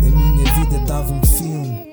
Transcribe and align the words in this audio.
A 0.00 0.10
minha 0.10 0.54
vida 0.54 0.78
dava 0.86 1.12
um 1.12 1.24
filme. 1.24 1.88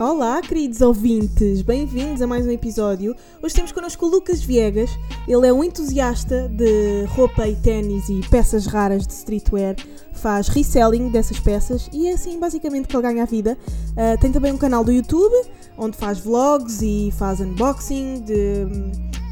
Olá, 0.00 0.40
queridos 0.40 0.80
ouvintes, 0.80 1.60
bem-vindos 1.60 2.22
a 2.22 2.26
mais 2.26 2.46
um 2.46 2.52
episódio. 2.52 3.16
Hoje 3.42 3.52
temos 3.52 3.72
connosco 3.72 4.06
o 4.06 4.08
Lucas 4.08 4.40
Viegas. 4.40 4.90
Ele 5.26 5.44
é 5.44 5.52
um 5.52 5.64
entusiasta 5.64 6.48
de 6.48 7.04
roupa 7.08 7.48
e 7.48 7.56
ténis 7.56 8.08
e 8.08 8.20
peças 8.30 8.66
raras 8.66 9.04
de 9.04 9.12
streetwear. 9.12 9.74
Faz 10.12 10.46
reselling 10.46 11.08
dessas 11.08 11.40
peças 11.40 11.90
e 11.92 12.06
é 12.06 12.12
assim 12.12 12.38
basicamente 12.38 12.86
que 12.86 12.94
ele 12.94 13.02
ganha 13.02 13.24
a 13.24 13.26
vida. 13.26 13.58
Uh, 13.90 14.20
tem 14.20 14.30
também 14.30 14.52
um 14.52 14.56
canal 14.56 14.84
do 14.84 14.92
YouTube 14.92 15.34
onde 15.78 15.96
faz 15.96 16.18
vlogs 16.18 16.82
e 16.82 17.10
faz 17.16 17.40
unboxing 17.40 18.20
de 18.22 18.66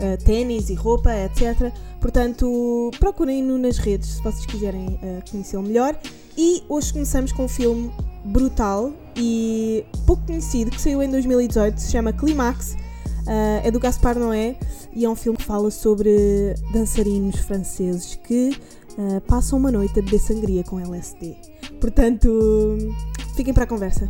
uh, 0.00 0.24
ténis 0.24 0.70
e 0.70 0.74
roupa, 0.74 1.10
etc. 1.14 1.72
Portanto, 2.00 2.90
procurem-no 3.00 3.58
nas 3.58 3.78
redes 3.78 4.10
se 4.10 4.22
vocês 4.22 4.46
quiserem 4.46 4.86
uh, 4.86 5.30
conhecê-lo 5.30 5.62
melhor. 5.62 5.98
E 6.38 6.62
hoje 6.68 6.92
começamos 6.92 7.32
com 7.32 7.44
um 7.44 7.48
filme 7.48 7.90
brutal 8.24 8.92
e 9.16 9.84
pouco 10.06 10.24
conhecido 10.26 10.70
que 10.70 10.80
saiu 10.80 11.02
em 11.02 11.10
2018, 11.10 11.78
se 11.78 11.90
chama 11.90 12.12
Climax. 12.12 12.76
Uh, 13.26 13.60
é 13.64 13.70
do 13.72 13.80
Gaspar 13.80 14.16
Noé 14.16 14.56
e 14.94 15.04
é 15.04 15.10
um 15.10 15.16
filme 15.16 15.36
que 15.36 15.42
fala 15.42 15.68
sobre 15.68 16.54
dançarinos 16.72 17.40
franceses 17.40 18.14
que 18.22 18.56
uh, 18.96 19.20
passam 19.22 19.58
uma 19.58 19.72
noite 19.72 19.98
a 19.98 20.02
beber 20.02 20.20
sangria 20.20 20.62
com 20.62 20.78
LSD. 20.78 21.34
Portanto, 21.80 22.78
fiquem 23.34 23.52
para 23.52 23.64
a 23.64 23.66
conversa. 23.66 24.08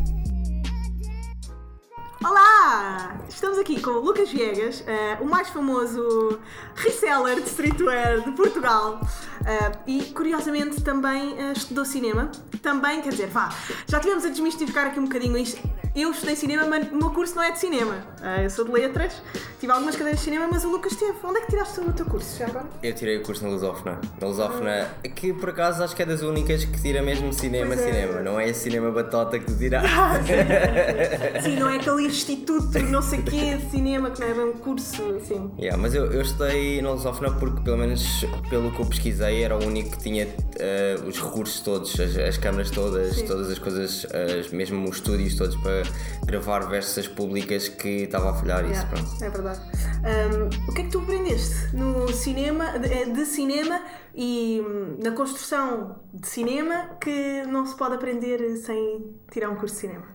Olá! 2.28 3.20
Estamos 3.28 3.56
aqui 3.56 3.80
com 3.80 3.90
o 3.90 4.00
Lucas 4.00 4.28
Viegas, 4.32 4.80
uh, 4.80 5.22
o 5.22 5.26
mais 5.26 5.48
famoso 5.48 6.40
reseller 6.74 7.40
de 7.40 7.48
streetwear 7.48 8.20
de 8.22 8.32
Portugal. 8.32 9.00
Uh, 9.46 9.78
e 9.86 10.02
curiosamente 10.06 10.82
também 10.82 11.34
uh, 11.34 11.52
estudou 11.52 11.84
cinema. 11.84 12.32
Também, 12.60 13.00
quer 13.00 13.10
dizer, 13.10 13.28
vá, 13.28 13.48
já 13.86 14.00
tivemos 14.00 14.24
a 14.24 14.28
desmistificar 14.28 14.88
aqui 14.88 14.98
um 14.98 15.04
bocadinho 15.04 15.38
isto. 15.38 15.62
Eu 15.94 16.10
estudei 16.10 16.36
cinema, 16.36 16.66
mas 16.66 16.90
o 16.90 16.96
meu 16.96 17.10
curso 17.10 17.36
não 17.36 17.42
é 17.42 17.52
de 17.52 17.58
cinema. 17.58 17.96
eu 18.42 18.50
sou 18.50 18.66
de 18.66 18.70
letras, 18.70 19.22
tive 19.58 19.72
algumas 19.72 19.96
cadeiras 19.96 20.18
de 20.18 20.26
cinema, 20.26 20.46
mas 20.52 20.62
o 20.62 20.68
Lucas 20.68 20.94
teve. 20.94 21.14
Onde 21.24 21.38
é 21.38 21.40
que 21.40 21.46
tiraste 21.48 21.80
o 21.80 21.90
teu 21.90 22.04
curso 22.04 22.38
já 22.38 22.46
agora? 22.46 22.66
Eu 22.82 22.94
tirei 22.94 23.16
o 23.16 23.22
curso 23.22 23.42
na 23.44 23.48
Lusófona. 23.48 23.98
Na 24.20 24.26
Lusófona, 24.26 24.90
que 25.14 25.32
por 25.32 25.48
acaso 25.48 25.82
acho 25.82 25.96
que 25.96 26.02
é 26.02 26.04
das 26.04 26.20
únicas 26.20 26.66
que 26.66 26.82
tira 26.82 27.00
mesmo 27.00 27.32
cinema, 27.32 27.72
é. 27.72 27.76
cinema. 27.78 28.20
Não 28.20 28.38
é 28.38 28.52
cinema 28.52 28.90
batota 28.90 29.38
que 29.38 29.46
tu 29.46 29.56
tiraste. 29.56 29.88
Sim, 31.42 31.56
não 31.56 31.70
é 31.70 31.76
aquele 31.76 32.02
instituto, 32.02 32.78
não 32.90 33.00
sei 33.00 33.22
quê, 33.22 33.56
de 33.56 33.70
cinema, 33.70 34.10
que 34.10 34.20
não 34.20 34.28
é 34.28 34.44
um 34.44 34.52
curso, 34.52 35.02
assim. 35.16 35.50
Yeah, 35.58 35.80
mas 35.80 35.94
eu, 35.94 36.12
eu 36.12 36.20
estudei 36.20 36.82
na 36.82 36.90
Lusófona 36.90 37.32
porque, 37.32 37.62
pelo 37.62 37.78
menos 37.78 38.26
pelo 38.50 38.70
que 38.70 38.80
eu 38.80 38.86
pesquisei, 38.86 39.35
era 39.42 39.56
o 39.56 39.64
único 39.64 39.90
que 39.96 40.02
tinha 40.02 40.28
eh, 40.58 40.96
os 41.06 41.20
recursos 41.20 41.60
todos, 41.60 41.98
as, 42.00 42.16
as 42.16 42.36
câmaras 42.38 42.70
todas, 42.70 43.16
Sim. 43.16 43.26
todas 43.26 43.50
as 43.50 43.58
coisas, 43.58 44.06
as- 44.12 44.50
mesmo 44.52 44.88
os 44.88 44.96
estúdios 44.96 45.34
todos 45.34 45.56
para 45.56 45.82
gravar 46.26 46.60
versas 46.68 47.06
públicas 47.08 47.68
que 47.68 48.04
estava 48.04 48.30
a 48.30 48.34
falhar 48.34 48.64
isso. 48.64 48.72
Yeah, 48.82 48.90
Pronto. 48.90 49.24
é 49.24 49.30
verdade. 49.30 49.60
Um, 50.06 50.70
o 50.70 50.74
que 50.74 50.80
é 50.80 50.84
que 50.84 50.90
tu 50.90 50.98
aprendeste 51.00 51.74
no 51.74 52.12
cinema, 52.12 52.78
de, 52.78 52.86
eh, 52.92 53.06
de 53.06 53.24
cinema 53.26 53.80
e 54.16 54.60
hum, 54.62 54.98
na 55.02 55.12
construção 55.12 56.00
de 56.14 56.26
cinema 56.28 56.96
que 57.00 57.42
não 57.46 57.66
se 57.66 57.76
pode 57.76 57.94
aprender 57.96 58.56
sem 58.58 59.14
tirar 59.30 59.50
um 59.50 59.56
curso 59.56 59.74
de 59.76 59.80
cinema? 59.82 60.06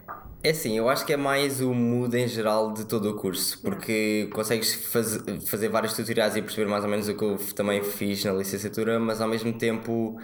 É 0.43 0.49
assim, 0.49 0.75
eu 0.75 0.89
acho 0.89 1.05
que 1.05 1.13
é 1.13 1.17
mais 1.17 1.61
o 1.61 1.71
mood 1.71 2.17
em 2.17 2.27
geral 2.27 2.73
de 2.73 2.85
todo 2.85 3.11
o 3.11 3.15
curso, 3.15 3.61
porque 3.61 4.27
consegues 4.33 4.73
faz, 4.91 5.17
fazer 5.47 5.69
vários 5.69 5.93
tutoriais 5.93 6.35
e 6.35 6.41
perceber 6.41 6.67
mais 6.67 6.83
ou 6.83 6.89
menos 6.89 7.07
o 7.07 7.15
que 7.15 7.23
eu 7.23 7.37
também 7.55 7.83
fiz 7.83 8.25
na 8.25 8.33
licenciatura, 8.33 8.99
mas 8.99 9.21
ao 9.21 9.27
mesmo 9.27 9.53
tempo 9.53 10.19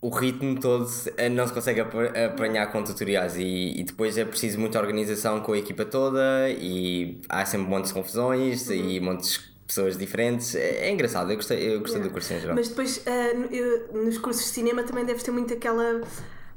o 0.00 0.10
ritmo 0.10 0.58
todo 0.60 0.86
eh, 1.16 1.28
não 1.28 1.46
se 1.46 1.52
consegue 1.52 1.80
ap- 1.80 1.94
apanhar 2.32 2.70
com 2.70 2.82
tutoriais 2.84 3.36
e, 3.36 3.80
e 3.80 3.84
depois 3.84 4.16
é 4.16 4.24
preciso 4.24 4.58
muita 4.60 4.78
organização 4.78 5.40
com 5.40 5.52
a 5.52 5.58
equipa 5.58 5.84
toda 5.84 6.48
e 6.50 7.20
há 7.28 7.44
sempre 7.44 7.66
montes 7.68 7.88
de 7.90 7.94
confusões 7.94 8.70
e 8.70 9.00
montes 9.00 9.32
de 9.32 9.38
pessoas 9.68 9.96
diferentes. 9.96 10.54
É, 10.56 10.86
é 10.88 10.90
engraçado, 10.90 11.30
eu 11.30 11.36
gostei, 11.36 11.74
eu 11.74 11.80
gostei 11.80 12.00
do 12.02 12.10
curso 12.10 12.32
em 12.32 12.40
geral. 12.40 12.56
Mas 12.56 12.68
depois, 12.68 13.00
no- 13.34 13.46
eu- 13.54 13.88
nos 14.02 14.18
cursos 14.18 14.44
de 14.46 14.50
cinema 14.50 14.82
também 14.82 15.04
deves 15.04 15.22
ter 15.22 15.30
muito 15.30 15.54
aquela 15.54 16.00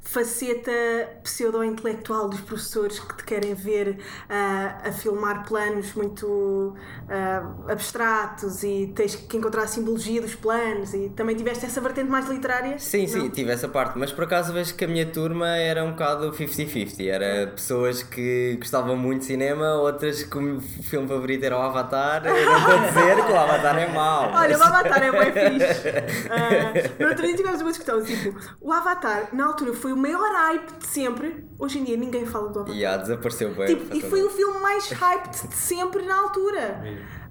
faceta 0.02 0.72
pseudo-intelectual 1.24 2.28
dos 2.28 2.42
professores 2.42 3.00
que 3.00 3.18
te 3.18 3.24
querem 3.24 3.54
ver 3.54 3.98
ah, 4.28 4.82
a 4.86 4.92
filmar 4.92 5.48
planos 5.48 5.94
muito 5.94 6.76
ah, 7.08 7.44
abstratos 7.70 8.64
e 8.64 8.92
tens 8.96 9.16
que 9.16 9.38
encontrar 9.38 9.64
a 9.64 9.68
simbologia 9.68 10.22
dos 10.22 10.36
planos 10.36 10.94
e 10.94 11.10
também 11.10 11.36
tiveste 11.36 11.66
essa 11.66 11.80
vertente 11.80 12.10
mais 12.10 12.28
literária? 12.28 12.80
Sim, 12.80 13.08
sim, 13.08 13.20
Não? 13.20 13.30
tive 13.30 13.52
essa 13.52 13.68
parte, 13.70 13.98
mas 13.98 14.12
por 14.12 14.24
acaso 14.24 14.52
vejo 14.52 14.74
que 14.76 14.86
a 14.86 14.88
minha 14.88 15.06
turma 15.06 15.56
era 15.56 15.84
um 15.84 15.92
bocado 15.92 16.32
50-50. 16.32 17.08
Era 17.08 17.48
pessoas 17.48 18.02
que 18.04 18.56
gostavam 18.58 18.98
muito 18.98 19.20
de 19.22 19.26
cinema, 19.26 19.76
outras 19.76 20.24
que 20.24 20.38
o 20.38 20.60
filme 20.60 21.08
favorito 21.08 21.44
era 21.44 21.58
o 21.58 21.62
Avatar. 21.62 22.26
Eu 22.26 22.46
não 22.46 22.58
estou 22.58 22.74
a 22.74 22.88
dizer 22.88 23.26
que 23.26 23.32
o 23.32 23.38
Avatar 23.38 23.78
é 23.78 23.88
mau. 23.88 24.32
Olha, 24.34 24.58
o 24.58 24.64
Avatar 24.64 25.04
é 25.04 25.12
bem 25.12 25.32
fixe. 25.32 25.90
Ah, 26.30 26.74
no 27.00 27.08
outro 27.08 27.26
dia 27.26 27.36
tivemos 27.36 27.62
uma 27.62 27.70
discussão, 27.70 28.04
tipo, 28.04 28.38
o 28.60 28.72
Avatar 28.74 29.30
na 29.34 29.46
altura 29.46 29.74
foi 29.74 29.91
o 29.92 29.98
maior 29.98 30.32
hype 30.34 30.78
de 30.80 30.88
sempre. 30.88 31.46
Hoje 31.60 31.80
em 31.80 31.84
dia 31.84 31.98
ninguém 31.98 32.26
fala 32.26 32.50
do 32.50 32.60
Avatar. 32.60 32.76
Yeah, 32.76 33.02
desapareceu 33.02 33.54
bem. 33.54 33.68
Tipo, 33.68 33.96
e 33.96 34.02
foi 34.02 34.24
o 34.24 34.30
filme 34.30 34.60
mais 34.60 34.90
hyped 34.90 35.48
de 35.48 35.56
sempre 35.56 36.04
na 36.04 36.16
altura. 36.20 36.82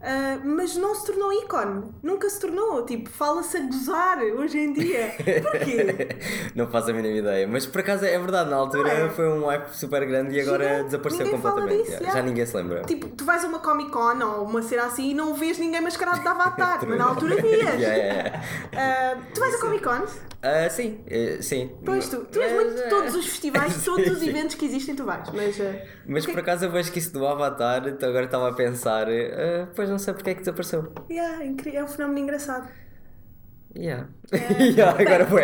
Ah, 0.03 0.39
mas 0.43 0.77
não 0.77 0.95
se 0.95 1.05
tornou 1.07 1.31
ícone. 1.33 1.93
Nunca 2.03 2.29
se 2.31 2.41
tornou. 2.41 2.85
Tipo, 2.87 3.11
fala-se 3.11 3.57
a 3.59 3.61
gozar 3.67 4.19
hoje 4.23 4.59
em 4.59 4.73
dia. 4.73 5.13
Porquê? 5.43 6.09
não 6.55 6.69
faço 6.69 6.91
a 6.91 6.95
mínima 6.95 7.19
ideia. 7.19 7.47
Mas 7.47 7.67
por 7.67 7.81
acaso 7.81 8.05
é 8.07 8.19
verdade, 8.19 8.49
na 8.49 8.57
altura 8.57 8.89
é? 8.91 9.09
foi 9.11 9.29
um 9.29 9.45
hype 9.47 9.69
super 9.75 10.07
grande 10.07 10.37
e 10.37 10.41
agora 10.41 10.65
Gigante. 10.65 10.85
desapareceu 10.85 11.25
Ninguém 11.27 11.41
fala 11.41 11.55
completamente. 11.55 11.87
disso, 11.91 12.01
Yeah. 12.01 12.19
Já 12.19 12.23
ninguém 12.27 12.47
se 12.47 12.57
lembra. 12.57 12.83
tipo, 12.85 13.09
tu 13.09 13.25
vais 13.27 13.45
a 13.45 13.49
uma 13.49 13.59
Comic 13.59 13.91
Con 13.91 14.19
ou 14.25 14.45
uma 14.45 14.63
cena 14.63 14.85
assim 14.87 15.11
e 15.11 15.15
não 15.15 15.35
vês 15.35 15.59
ninguém 15.59 15.81
mascarado 15.83 16.21
de 16.21 16.27
Avatar. 16.29 16.81
mas 16.87 16.99
na 16.99 17.05
altura 17.05 17.37
vias. 17.43 17.75
Yeah, 17.79 17.95
yeah. 17.95 18.43
Ah, 18.75 19.17
tu 19.35 19.41
vais 19.41 19.55
a 19.55 19.59
Comic 19.59 19.83
Con? 19.85 20.01
Ah, 20.43 20.71
sim, 20.71 21.01
eh, 21.07 21.39
sim. 21.43 21.71
Pois 21.85 22.09
tu, 22.09 22.25
tu 22.25 22.41
és 22.41 22.53
muito 22.53 22.75
de 22.75 22.81
eh, 22.83 22.89
todos 22.89 23.15
os 23.15 23.27
festivais, 23.27 23.81
todos 23.85 24.07
os 24.09 24.19
sim. 24.21 24.31
eventos 24.31 24.55
que 24.55 24.65
existem, 24.65 24.97
tu 24.97 25.05
vais. 25.05 25.29
Mas, 25.31 25.61
ah, 25.61 25.87
Mas 26.07 26.25
por 26.25 26.39
acaso 26.39 26.65
eu 26.65 26.71
vejo 26.71 26.91
que 26.91 26.99
isso 26.99 27.13
do 27.13 27.27
Avatar, 27.27 27.87
então 27.87 28.09
agora 28.09 28.25
estava 28.25 28.49
a 28.49 28.55
pensar, 28.55 29.07
pois 29.75 29.91
não 29.91 29.99
sei 29.99 30.15
porque 30.15 30.31
é 30.31 30.35
que 30.35 30.41
desapareceu. 30.41 30.93
yeah, 31.11 31.45
é 31.45 31.77
é 31.77 31.85
um 31.85 31.89
fenómeno 31.89 32.19
engraçado. 32.21 32.69
Yeah. 33.77 34.09
É. 34.33 34.63
yeah, 34.75 35.01
agora 35.01 35.27
foi. 35.27 35.43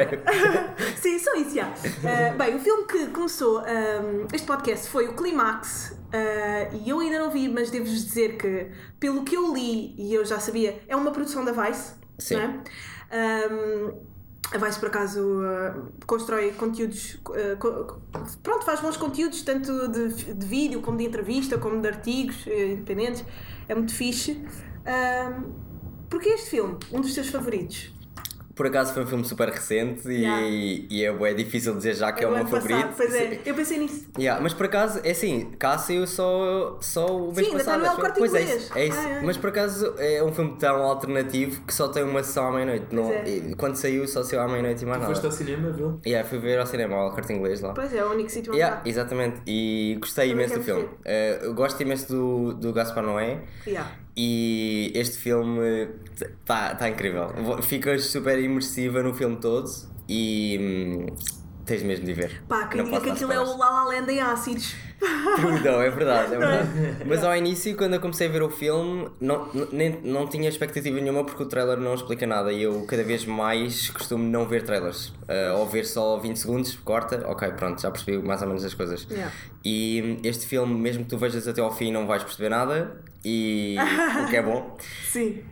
Sim, 0.96 1.18
só 1.18 1.34
isso. 1.36 1.58
Uh, 1.60 2.36
bem, 2.36 2.56
o 2.56 2.58
filme 2.58 2.84
que 2.86 3.06
começou 3.08 3.60
um, 3.60 4.26
este 4.32 4.46
podcast 4.46 4.88
foi 4.88 5.06
o 5.08 5.14
Climax. 5.14 5.96
uh, 6.12 6.76
e 6.84 6.90
eu 6.90 6.98
ainda 6.98 7.18
não 7.18 7.30
vi, 7.30 7.48
mas 7.48 7.70
devo-vos 7.70 8.04
dizer 8.04 8.36
que, 8.36 8.68
pelo 8.98 9.24
que 9.24 9.36
eu 9.36 9.54
li 9.54 9.94
e 9.96 10.12
eu 10.12 10.24
já 10.24 10.40
sabia, 10.40 10.80
é 10.88 10.96
uma 10.96 11.12
produção 11.12 11.44
da 11.44 11.52
Vice. 11.52 11.94
Sim. 12.18 12.36
Não 12.36 12.42
é? 12.42 13.48
Um, 13.52 14.15
a 14.52 14.58
Vice, 14.58 14.78
por 14.78 14.88
acaso, 14.88 15.20
uh, 15.20 15.92
constrói 16.06 16.52
conteúdos. 16.52 17.14
uh, 17.28 17.56
co- 17.58 18.00
pronto, 18.42 18.64
faz 18.64 18.80
bons 18.80 18.96
conteúdos, 18.96 19.42
tanto 19.42 19.88
de, 19.88 20.34
de 20.34 20.46
vídeo, 20.46 20.80
como 20.80 20.96
de 20.98 21.04
entrevista, 21.04 21.58
como 21.58 21.80
de 21.82 21.88
artigos 21.88 22.46
eh, 22.46 22.72
independentes. 22.72 23.24
É 23.68 23.74
muito 23.74 23.92
fixe. 23.94 24.44
Um, 24.86 25.66
Porquê 26.08 26.28
este 26.30 26.50
filme? 26.50 26.78
Um 26.92 27.00
dos 27.00 27.12
teus 27.14 27.28
favoritos? 27.30 27.92
Por 28.56 28.66
acaso 28.66 28.92
foi 28.94 29.02
um 29.04 29.06
filme 29.06 29.24
super 29.24 29.48
recente 29.50 30.08
e, 30.08 30.22
Yeah. 30.22 30.42
e 30.90 31.04
é, 31.04 31.12
bué 31.12 31.34
difícil 31.34 31.74
dizer 31.76 31.94
já 31.94 32.10
que 32.10 32.24
é, 32.24 32.26
o 32.26 32.30
o 32.30 32.34
meu 32.34 32.46
favorito. 32.46 32.88
Pois 32.96 33.14
é, 33.14 33.40
eu 33.44 33.54
pensei 33.54 33.78
nisso. 33.78 34.06
Yeah, 34.18 34.42
mas 34.42 34.54
por 34.54 34.64
acaso, 34.66 34.98
é 35.04 35.10
assim, 35.10 35.50
cá 35.58 35.76
saiu 35.76 36.06
só, 36.06 36.78
só 36.80 37.06
o 37.06 37.26
mês 37.34 37.46
Sim, 37.46 37.52
ainda 37.52 37.64
passado. 37.64 37.84
eu. 37.84 37.92
Corte 37.96 38.18
Pois 38.18 38.34
é 38.34 38.42
Inglês. 38.42 38.62
isso, 38.62 38.78
é 38.78 38.86
isso. 38.86 38.98
Ah, 38.98 39.10
é. 39.10 39.20
Mas 39.22 39.36
por 39.36 39.50
acaso 39.50 39.94
é 39.98 40.24
um 40.24 40.32
filme 40.32 40.56
tão 40.58 40.76
alternativo 40.82 41.60
que 41.66 41.74
só 41.74 41.88
tem 41.88 42.02
uma 42.02 42.22
sessão 42.22 42.46
à 42.48 42.50
meia-noite. 42.50 42.86
Não- 42.92 43.12
é. 43.12 43.24
Quando 43.58 43.76
saiu, 43.76 44.08
só 44.08 44.22
saiu 44.24 44.40
à 44.40 44.48
meia-noite 44.48 44.82
e 44.82 44.86
mais 44.86 45.00
nada. 45.02 45.12
Foste 45.12 45.26
ao 45.26 45.32
cinema, 45.32 45.70
viu? 45.70 46.00
Yeah, 46.06 46.26
fui 46.26 46.38
ver 46.38 46.58
ao 46.58 46.66
cinema, 46.66 46.96
ao 46.96 47.10
corte 47.12 47.32
inglês 47.32 47.60
lá. 47.60 47.74
Pois 47.74 47.92
é, 47.92 47.98
é 47.98 48.04
o 48.06 48.10
único 48.10 48.30
sítio 48.30 48.52
onde 48.52 48.60
Yeah, 48.62 48.80
exatamente, 48.86 49.42
e 49.46 49.98
gostei 50.00 50.30
Também 50.30 50.46
imenso 50.46 50.58
do 50.60 50.64
filme. 50.64 50.88
Eu 51.42 51.52
gosto 51.54 51.78
imenso 51.82 52.08
do, 52.10 52.54
do 52.54 52.72
Gaspar 52.72 53.04
Noé 53.04 53.40
Yeah. 53.66 53.90
E 54.16 54.90
este 54.94 55.18
filme 55.18 55.88
está 56.14 56.74
tá 56.74 56.88
incrível. 56.88 57.28
Ficas 57.62 58.06
super 58.06 58.38
imersiva 58.38 59.02
no 59.02 59.14
filme 59.14 59.36
todo 59.36 59.70
e, 60.08 60.58
hum, 60.58 61.06
tens 61.66 61.82
mesmo 61.82 62.06
de 62.06 62.14
ver. 62.14 62.42
Pá, 62.48 62.66
quem 62.68 62.84
diga 62.84 63.00
que 63.00 63.10
aquilo 63.10 63.32
é 63.32 63.40
o. 63.40 63.56
La 63.56 63.70
La 63.70 63.84
Land 63.84 64.10
em 64.10 64.20
ácidos. 64.20 64.74
Não, 65.62 65.82
é 65.82 65.90
verdade, 65.90 66.34
é 66.34 66.38
verdade. 66.38 66.68
Mas 67.04 67.22
ao 67.22 67.36
início, 67.36 67.76
quando 67.76 67.94
eu 67.94 68.00
comecei 68.00 68.28
a 68.28 68.30
ver 68.30 68.42
o 68.42 68.48
filme, 68.48 69.08
não, 69.20 69.50
nem, 69.70 70.00
não 70.02 70.26
tinha 70.26 70.48
expectativa 70.48 70.98
nenhuma 70.98 71.22
porque 71.22 71.42
o 71.42 71.46
trailer 71.46 71.76
não 71.78 71.94
explica 71.94 72.26
nada 72.26 72.50
e 72.50 72.62
eu 72.62 72.86
cada 72.86 73.04
vez 73.04 73.26
mais 73.26 73.90
costumo 73.90 74.24
não 74.24 74.46
ver 74.46 74.62
trailers. 74.62 75.12
Ah, 75.28 75.54
ou 75.58 75.66
ver 75.66 75.84
só 75.84 76.18
20 76.18 76.36
segundos, 76.38 76.74
corta, 76.76 77.22
ok, 77.26 77.50
pronto, 77.50 77.82
já 77.82 77.90
percebi 77.90 78.16
mais 78.18 78.40
ou 78.40 78.48
menos 78.48 78.64
as 78.64 78.72
coisas. 78.72 79.06
Yeah. 79.10 79.32
E 79.62 80.18
este 80.24 80.46
filme, 80.46 80.74
mesmo 80.74 81.04
que 81.04 81.10
tu 81.10 81.18
vejas 81.18 81.46
até 81.46 81.60
ao 81.60 81.74
fim, 81.74 81.92
não 81.92 82.06
vais 82.06 82.22
perceber 82.22 82.48
nada, 82.48 82.96
e 83.22 83.76
o 84.24 84.30
que 84.30 84.36
é 84.36 84.42
bom. 84.42 84.78
Sim. 85.10 85.42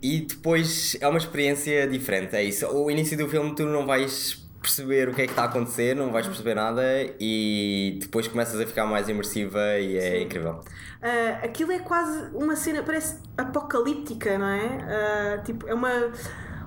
E 0.00 0.20
depois 0.20 0.96
é 1.00 1.08
uma 1.08 1.18
experiência 1.18 1.86
diferente, 1.88 2.36
é 2.36 2.44
isso. 2.44 2.66
O 2.68 2.90
início 2.90 3.16
do 3.16 3.28
filme 3.28 3.54
tu 3.54 3.64
não 3.64 3.86
vais 3.86 4.43
perceber 4.64 5.08
o 5.08 5.14
que 5.14 5.22
é 5.22 5.26
que 5.26 5.32
está 5.32 5.42
a 5.42 5.46
acontecer, 5.46 5.94
não 5.94 6.10
vais 6.10 6.26
perceber 6.26 6.54
nada 6.54 6.82
e 7.20 7.98
depois 8.00 8.26
começas 8.26 8.58
a 8.58 8.66
ficar 8.66 8.86
mais 8.86 9.08
imersiva 9.08 9.78
e 9.78 9.96
é 9.98 10.22
incrível. 10.22 10.60
Ah, 11.02 11.40
aquilo 11.44 11.70
é 11.72 11.78
quase 11.80 12.30
uma 12.34 12.56
cena, 12.56 12.82
parece 12.82 13.18
apocalíptica, 13.36 14.38
não 14.38 14.46
é? 14.48 14.78
Ah, 15.36 15.42
tipo, 15.44 15.68
é 15.68 15.74
uma, 15.74 15.90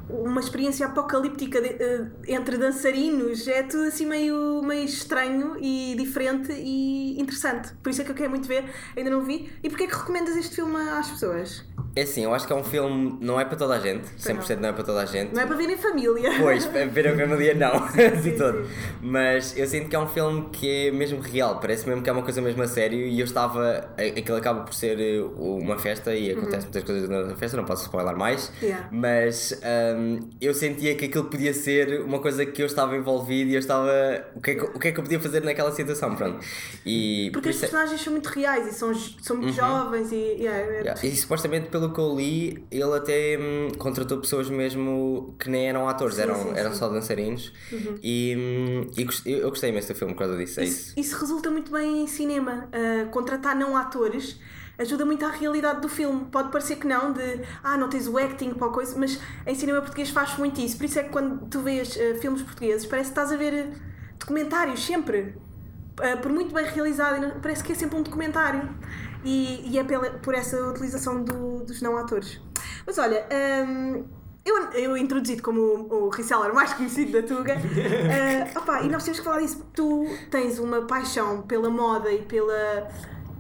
uma 0.10 0.40
experiência 0.40 0.86
apocalíptica 0.86 1.60
de- 1.60 1.76
ah, 1.84 2.08
entre 2.28 2.58
dançarinos. 2.58 3.48
É 3.48 3.64
tudo 3.64 3.84
assim 3.86 4.06
meio, 4.06 4.62
meio 4.64 4.86
estranho 4.86 5.58
e 5.60 5.96
diferente 5.98 6.52
e 6.54 7.20
interessante. 7.20 7.74
Por 7.82 7.90
isso 7.90 8.02
é 8.02 8.06
que 8.06 8.12
eu 8.12 8.16
quero 8.16 8.30
muito 8.30 8.48
ver, 8.48 8.64
ainda 8.96 9.10
não 9.10 9.24
vi. 9.24 9.52
E 9.64 9.70
porquê 9.70 9.86
é 9.86 9.88
que 9.88 9.96
recomendas 9.96 10.36
este 10.38 10.56
filme 10.56 10.78
às 10.92 11.10
pessoas? 11.10 11.66
É 11.98 12.04
assim, 12.04 12.24
eu 12.24 12.34
acho 12.34 12.46
que 12.46 12.54
é 12.54 12.56
um 12.56 12.64
filme, 12.64 13.18
não 13.22 13.40
é 13.40 13.46
para 13.46 13.58
toda 13.58 13.74
a 13.76 13.80
gente, 13.80 14.06
100% 14.20 14.58
não 14.60 14.70
é 14.70 14.74
para 14.74 14.84
toda 14.84 15.02
a 15.02 15.06
gente. 15.06 15.34
Não 15.34 15.42
é 15.42 15.46
para 15.48 15.56
ver 15.56 15.68
em 15.70 15.78
família. 15.78 16.30
Pois, 16.40 16.66
para 16.66 16.86
ver 16.86 17.08
a 17.08 17.16
família 17.16 17.56
não, 17.56 17.72
de 18.22 18.32
todo. 18.34 18.64
sim. 18.66 18.72
Mas 19.02 19.58
eu 19.58 19.66
sinto 19.66 19.90
que 19.90 19.96
é 19.96 20.00
um 20.00 20.08
filme 20.08 20.48
que 20.52 20.88
é 20.88 20.92
mesmo 20.92 21.20
real, 21.20 21.60
parece 21.60 21.88
mesmo 21.88 22.04
que 22.04 22.10
é 22.10 22.14
uma 22.14 22.22
coisa 22.22 22.40
mesmo 22.42 22.62
a 22.62 22.68
sério 22.68 23.00
e 23.00 23.20
eu 23.20 23.26
estava. 23.26 23.90
Aquilo 23.98 24.38
acaba 24.38 24.62
por 24.62 24.74
ser 24.76 25.00
eh, 25.00 25.22
uma 25.38 25.78
festa 25.80 26.14
e 26.14 26.32
acontece 26.32 26.66
muitas 26.66 26.84
coisas 26.84 27.10
na 27.10 27.36
festa, 27.36 27.58
não 27.58 27.66
posso 27.66 27.84
spoiler 27.86 28.16
mais. 28.16 28.50
Uhum. 28.62 28.68
Yeah. 28.68 28.88
Mas 28.92 29.60
hum, 29.98 30.20
eu 30.40 30.54
sentia 30.54 30.94
que 30.96 31.06
aquilo 31.06 31.26
podia 31.26 31.54
ser 31.54 32.02
uma 32.02 32.20
coisa 32.20 32.46
que 32.46 32.62
eu 32.62 32.68
estava 32.68 32.96
envolvido 32.96 33.50
e 33.50 33.56
eu 33.56 33.60
estava. 33.60 33.90
O 34.36 34.42
que 34.42 34.52
é 34.52 34.56
que, 34.56 34.62
o 34.64 34.80
que, 34.80 34.88
é 34.90 34.92
que 34.92 35.00
eu 35.00 35.04
podia 35.04 35.20
fazer 35.20 35.44
naquela 35.44 35.72
situação? 35.72 36.16
Pronto. 36.16 36.46
E 36.86 37.30
Porque 37.34 37.46
por 37.46 37.50
os 37.50 37.56
isso 37.56 37.66
é- 37.66 37.68
personagens 37.70 38.02
são 38.04 38.14
muito 38.14 38.28
reais 38.28 38.68
e 38.68 38.72
são, 38.74 38.94
são 38.94 39.38
muito 39.38 39.54
jovens 39.54 40.12
e. 40.12 40.16
yeah, 40.16 40.58
é- 40.60 40.78
Yeah, 40.82 41.02
E 41.04 41.16
supostamente, 41.16 41.70
pelo 41.70 41.87
que 41.94 42.00
eu 42.00 42.16
li, 42.16 42.66
ele 42.72 42.94
até 42.96 43.38
hum, 43.40 43.72
contratou 43.78 44.18
pessoas 44.20 44.50
mesmo 44.50 45.36
que 45.40 45.50
nem 45.50 45.68
eram 45.70 45.88
atores, 45.88 46.16
Sim, 46.16 46.22
eram, 46.22 46.36
sim, 46.36 46.52
eram 46.56 46.72
sim. 46.72 46.78
só 46.78 46.90
dançarinos. 46.90 47.54
E, 48.04 48.36
hum, 48.38 48.92
e 48.98 49.32
eu 49.32 49.50
gostei 49.50 49.70
imenso 49.70 49.94
do 49.94 49.96
filme 49.96 50.14
por 50.14 50.20
causa 50.20 50.38
disso. 50.38 50.60
É 50.60 50.64
Isso, 50.64 50.90
isso. 50.90 51.00
isso 51.00 51.20
resulta 51.20 51.50
muito 51.50 51.72
bem 51.72 52.04
em 52.04 52.08
cinema. 52.08 52.68
Uh, 52.68 53.10
contratar 53.10 53.56
não 53.56 53.76
atores 53.76 54.40
ajuda 54.78 55.06
muito 55.06 55.26
à 55.26 55.30
realidade 55.30 55.82
do 55.82 55.90
filme. 55.90 56.26
Pode 56.32 56.52
parecer 56.52 56.76
que 56.78 56.88
não, 56.88 57.12
de 57.12 57.42
ah, 57.64 57.78
não 57.78 57.90
tens 57.90 58.08
o 58.08 58.18
acting 58.18 58.54
para 58.54 58.70
coisa, 58.70 58.98
mas 58.98 59.20
em 59.46 59.56
cinema 59.56 59.82
português 59.82 60.10
faz 60.10 60.38
muito 60.38 60.62
isso. 60.62 60.78
Por 60.78 60.86
isso 60.86 61.00
é 61.00 61.04
que 61.04 61.10
quando 61.10 61.48
tu 61.48 61.62
vês 61.62 61.96
uh, 61.96 62.16
filmes 62.22 62.42
portugueses, 62.42 62.86
parece 62.86 63.12
que 63.12 63.20
estás 63.20 63.32
a 63.32 63.38
ver 63.38 63.54
uh, 63.54 63.72
documentários 64.20 64.84
sempre. 64.84 65.36
Uh, 66.00 66.22
por 66.22 66.32
muito 66.32 66.54
bem 66.54 66.66
realizado, 66.66 67.40
parece 67.42 67.64
que 67.64 67.72
é 67.72 67.76
sempre 67.76 67.98
um 67.98 68.04
documentário. 68.04 68.70
E, 69.30 69.72
e 69.74 69.78
é 69.78 69.84
pela, 69.84 70.10
por 70.12 70.34
essa 70.34 70.58
utilização 70.70 71.22
do- 71.24 71.64
dos 71.66 71.82
não 71.82 71.98
atores. 71.98 72.40
Mas 72.86 72.98
olha, 72.98 73.26
um, 73.68 74.06
eu, 74.46 74.56
eu 74.72 74.96
introduzi-te 74.96 75.42
como 75.42 75.60
o, 75.60 76.06
o 76.06 76.10
reseller 76.10 76.54
mais 76.54 76.74
conhecido 76.74 77.12
da 77.12 77.28
Tuga. 77.28 77.56
Uh, 77.56 78.56
opá, 78.58 78.82
e 78.84 78.88
nós 78.90 79.04
temos 79.04 79.20
que 79.20 79.26
falar 79.26 79.42
disso. 79.42 79.66
Tu 79.74 80.06
tens 80.32 80.60
uma 80.60 80.84
paixão 80.84 81.42
pela 81.42 81.70
moda 81.70 82.10
e 82.12 82.22
pela, 82.22 82.88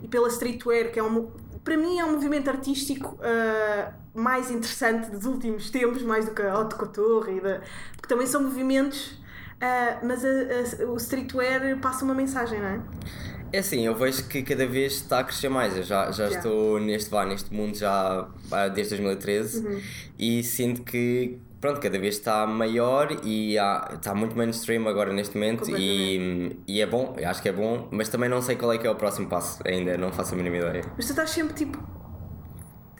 e 0.03 0.07
pela 0.09 0.27
streetwear, 0.27 0.91
que 0.91 0.99
é 0.99 1.03
um, 1.03 1.31
para 1.63 1.77
mim 1.77 1.97
é 1.99 2.03
um 2.03 2.11
movimento 2.11 2.49
artístico 2.49 3.15
uh, 3.21 3.93
mais 4.13 4.51
interessante 4.51 5.09
dos 5.09 5.25
últimos 5.25 5.69
tempos, 5.69 6.01
mais 6.03 6.25
do 6.25 6.31
que 6.33 6.41
a 6.41 6.51
haute 6.51 6.75
couture, 6.75 7.39
da, 7.39 7.61
porque 7.95 8.09
também 8.09 8.27
são 8.27 8.43
movimentos, 8.43 9.11
uh, 9.61 10.05
mas 10.05 10.25
a- 10.25 10.83
a- 10.83 10.87
o 10.91 10.97
streetwear 10.97 11.79
passa 11.79 12.03
uma 12.03 12.13
mensagem, 12.13 12.59
não 12.59 12.67
é? 12.67 12.79
É 13.53 13.59
assim, 13.59 13.85
eu 13.85 13.95
vejo 13.95 14.27
que 14.27 14.43
cada 14.43 14.65
vez 14.67 14.93
está 14.93 15.19
a 15.19 15.23
crescer 15.23 15.49
mais. 15.49 15.75
Eu 15.77 15.83
já, 15.83 16.11
já 16.11 16.25
Yeah. 16.25 16.37
estou 16.37 16.79
neste, 16.79 17.09
vá, 17.09 17.25
neste 17.25 17.53
mundo 17.53 17.75
já 17.77 18.27
desde 18.73 18.95
2013 18.95 19.65
Uhum. 19.65 19.81
e 20.19 20.43
sinto 20.43 20.83
que 20.83 21.37
pronto, 21.61 21.79
cada 21.79 21.97
vez 21.97 22.15
está 22.15 22.45
maior 22.45 23.17
e 23.23 23.57
há- 23.57 23.91
está 23.95 24.13
muito 24.13 24.37
mainstream 24.37 24.87
agora 24.87 25.11
neste 25.13 25.35
momento 25.35 25.69
e, 25.77 26.55
e 26.67 26.81
é 26.81 26.85
bom, 26.85 27.15
eu 27.17 27.27
acho 27.27 27.41
que 27.41 27.49
é 27.49 27.51
bom, 27.53 27.87
mas 27.91 28.09
também 28.09 28.29
não 28.29 28.41
sei 28.41 28.55
qual 28.55 28.71
é 28.73 28.77
que 28.77 28.85
é 28.85 28.91
o 28.91 28.95
próximo 28.95 29.27
passo, 29.27 29.59
ainda 29.65 29.97
não 29.97 30.11
faço 30.11 30.33
a 30.35 30.37
mínima 30.37 30.57
ideia. 30.57 30.83
Mas 30.95 31.05
tu 31.05 31.09
estás 31.11 31.29
sempre 31.31 31.53
tipo. 31.55 31.77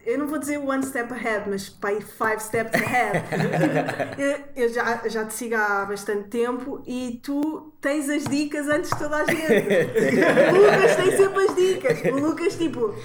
Eu 0.07 0.17
não 0.17 0.25
vou 0.25 0.39
dizer 0.39 0.57
one 0.57 0.85
step 0.85 1.11
ahead, 1.13 1.49
mas 1.49 1.67
pai, 1.67 1.99
five 1.99 2.41
steps 2.41 2.73
ahead. 2.73 3.25
Tipo, 3.27 4.21
eu 4.21 4.39
eu 4.55 4.69
já, 4.73 5.05
já 5.09 5.25
te 5.25 5.33
sigo 5.33 5.55
há 5.55 5.83
bastante 5.83 6.29
tempo 6.29 6.81
e 6.87 7.19
tu 7.21 7.73
tens 7.81 8.09
as 8.09 8.23
dicas 8.23 8.69
antes 8.69 8.89
de 8.89 8.97
toda 8.97 9.17
a 9.17 9.25
gente. 9.25 9.43
o 10.49 10.55
Lucas 10.55 10.95
tem 10.95 11.17
sempre 11.17 11.43
as 11.43 11.55
dicas. 11.55 12.01
O 12.05 12.15
Lucas, 12.25 12.55
tipo. 12.55 12.95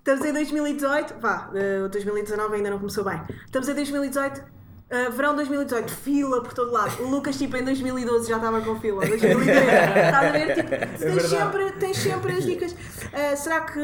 Estamos 0.00 0.26
em 0.26 0.32
2018, 0.34 1.14
vá, 1.18 1.50
eh, 1.54 1.82
o 1.84 1.88
2019 1.88 2.56
ainda 2.56 2.70
não 2.70 2.78
começou 2.78 3.04
bem. 3.04 3.20
Estamos 3.46 3.68
em 3.68 3.74
2018, 3.74 4.44
eh, 4.90 5.10
verão 5.10 5.34
2018, 5.36 5.90
fila 5.92 6.42
por 6.42 6.52
todo 6.54 6.72
lado. 6.72 7.02
O 7.02 7.08
Lucas, 7.10 7.36
tipo, 7.36 7.56
em 7.56 7.64
2012 7.64 8.28
já 8.28 8.36
estava 8.36 8.60
com 8.60 8.78
fila. 8.80 9.04
2013, 9.06 9.50
estás 9.60 10.14
a 10.26 10.30
ver? 10.30 10.54
Tipo, 10.54 10.68
tens, 10.70 11.00
verdade. 11.00 11.28
sempre, 11.28 11.72
tens 11.72 11.96
sempre 11.98 12.32
as 12.32 12.44
dicas. 12.44 12.76
Eh, 13.12 13.36
será 13.36 13.60
que 13.62 13.80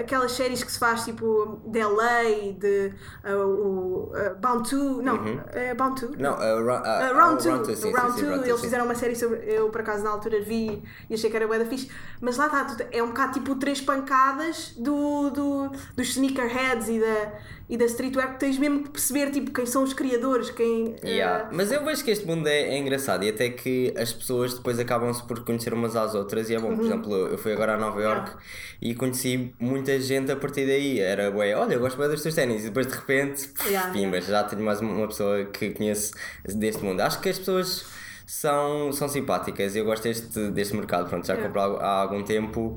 aquelas 0.00 0.32
séries 0.32 0.62
que 0.62 0.70
se 0.70 0.78
faz, 0.78 1.04
tipo, 1.04 1.60
de 1.66 1.82
LA, 1.82 2.52
de 2.58 2.92
eh, 3.24 3.34
o 3.34 4.10
eh, 4.14 4.34
Bound 4.34 4.68
2, 4.70 5.04
não, 5.04 5.18
é 5.52 5.74
Bound 5.74 6.00
2? 6.00 6.16
Não, 6.18 6.32
uh, 6.34 6.64
ro- 6.64 6.82
uh, 6.82 6.96
Uh, 6.96 7.14
round 7.16 7.42
2, 7.42 7.46
Round 7.46 7.66
two, 7.66 7.76
sim, 7.76 7.92
round 7.92 8.12
sim, 8.12 8.18
sim, 8.18 8.24
two, 8.24 8.30
Round 8.30 8.42
two, 8.42 8.48
eles 8.48 8.60
sim. 8.60 8.64
fizeram 8.66 8.84
uma 8.84 8.94
série 8.94 9.14
sobre. 9.16 9.38
Eu, 9.46 9.68
por 9.70 9.80
acaso, 9.80 10.02
na 10.04 10.10
altura 10.10 10.40
vi 10.40 10.82
e 11.10 11.14
achei 11.14 11.28
que 11.30 11.36
era 11.36 11.46
bué 11.46 11.58
da 11.58 11.64
fixe. 11.66 11.90
Mas 12.20 12.36
lá 12.36 12.46
está, 12.46 12.66
é 12.92 13.02
um 13.02 13.08
bocado 13.08 13.32
tipo 13.34 13.54
três 13.56 13.80
pancadas 13.80 14.72
do, 14.78 15.30
do, 15.30 15.68
dos 15.94 16.08
sneakerheads 16.08 16.88
e 16.88 17.00
da, 17.00 17.32
e 17.68 17.76
da 17.76 17.84
streetwear 17.86 18.34
que 18.34 18.40
tens 18.40 18.58
mesmo 18.58 18.84
que 18.84 18.90
perceber 18.90 19.30
tipo, 19.30 19.50
quem 19.50 19.66
são 19.66 19.82
os 19.82 19.92
criadores, 19.92 20.50
quem. 20.50 20.94
Yeah. 21.04 21.44
uh, 21.44 21.48
Mas 21.52 21.72
eu 21.72 21.84
vejo 21.84 22.04
que 22.04 22.10
este 22.10 22.24
mundo 22.24 22.46
é, 22.46 22.74
é 22.74 22.78
engraçado 22.78 23.24
e 23.24 23.28
até 23.28 23.50
que 23.50 23.92
as 23.96 24.12
pessoas 24.12 24.54
depois 24.54 24.78
acabam-se 24.78 25.22
por 25.26 25.44
conhecer 25.44 25.74
umas 25.74 25.96
às 25.96 26.14
outras 26.14 26.48
e 26.48 26.54
é 26.54 26.58
bom. 26.60 26.68
Uhum. 26.68 26.76
Por 26.76 26.84
exemplo, 26.84 27.14
eu 27.14 27.38
fui 27.38 27.52
agora 27.52 27.74
a 27.74 27.76
Nova 27.76 28.00
York 28.00 28.32
e 28.80 28.94
conheci 28.94 29.52
muita 29.58 29.98
gente 30.00 30.30
a 30.30 30.36
partir 30.36 30.66
daí. 30.66 31.00
Era 31.00 31.30
bué, 31.30 31.56
olha, 31.56 31.74
eu 31.74 31.80
gosto 31.80 31.98
bem 31.98 32.08
dos 32.08 32.22
teus 32.22 32.34
ténis 32.34 32.62
e 32.62 32.68
depois 32.68 32.86
de 32.86 32.94
repente, 32.94 33.48
Yeah, 33.66 33.92
pimbas, 33.92 34.26
já 34.26 34.44
tenho 34.44 34.62
mais 34.62 34.80
uma 34.80 35.08
pessoa 35.08 35.44
que 35.46 35.70
conheço 35.70 36.12
deste 36.44 36.84
mundo. 36.84 37.00
Acho 37.00 37.20
que 37.20 37.28
as 37.28 37.38
pessoas 37.38 37.84
são, 38.26 38.92
são 38.92 39.08
simpáticas 39.08 39.74
eu 39.76 39.84
gosto 39.84 40.02
deste, 40.04 40.50
deste 40.50 40.74
mercado. 40.76 41.08
Pronto, 41.08 41.26
já 41.26 41.34
Yeah. 41.34 41.52
compro 41.52 41.78
há, 41.80 41.84
há 41.84 42.00
algum 42.02 42.22
tempo. 42.22 42.76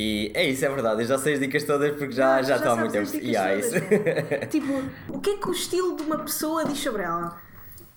E 0.00 0.30
é 0.34 0.48
isso, 0.48 0.64
é 0.64 0.68
verdade. 0.68 1.02
Eu 1.02 1.06
já 1.06 1.18
sei 1.18 1.34
as 1.34 1.40
dicas 1.40 1.64
todas 1.64 1.90
porque 1.96 2.12
já, 2.12 2.36
Ah, 2.36 2.42
já, 2.42 2.56
estou 2.56 2.72
há 2.72 2.76
muito 2.76 2.92
tempo. 2.92 3.14
Yeah, 3.16 3.50
todas, 3.60 3.66
isso. 3.66 3.84
né? 3.84 4.46
tipo, 4.50 4.82
o 5.08 5.20
que 5.20 5.30
é 5.30 5.36
que 5.36 5.48
o 5.48 5.52
estilo 5.52 5.94
de 5.96 6.02
uma 6.04 6.18
pessoa 6.18 6.64
diz 6.64 6.78
sobre 6.78 7.02
ela? 7.02 7.36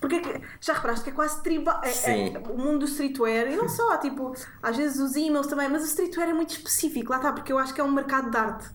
Porque 0.01 0.15
é 0.15 0.19
que- 0.19 0.41
já 0.59 0.73
reparaste 0.73 1.05
que 1.05 1.11
é 1.11 1.13
quase 1.13 1.41
tribal. 1.41 1.79
é- 1.81 2.33
é- 2.33 2.37
o 2.49 2.57
mundo 2.57 2.79
do 2.79 2.85
streetwear, 2.85 3.47
e 3.49 3.55
não 3.55 3.69
só, 3.69 3.95
tipo, 3.97 4.33
às 4.61 4.75
vezes 4.75 4.99
os 4.99 5.15
emails 5.15 5.47
também, 5.47 5.69
mas 5.69 5.81
o 5.83 5.85
streetwear 5.85 6.29
é 6.29 6.33
muito 6.33 6.49
específico, 6.51 7.09
lá 7.11 7.17
está, 7.17 7.31
porque 7.31 7.53
eu 7.53 7.57
acho 7.57 7.73
que 7.73 7.79
é 7.79 7.83
um 7.85 7.91
mercado 7.91 8.29
de 8.29 8.35
arte. 8.37 8.65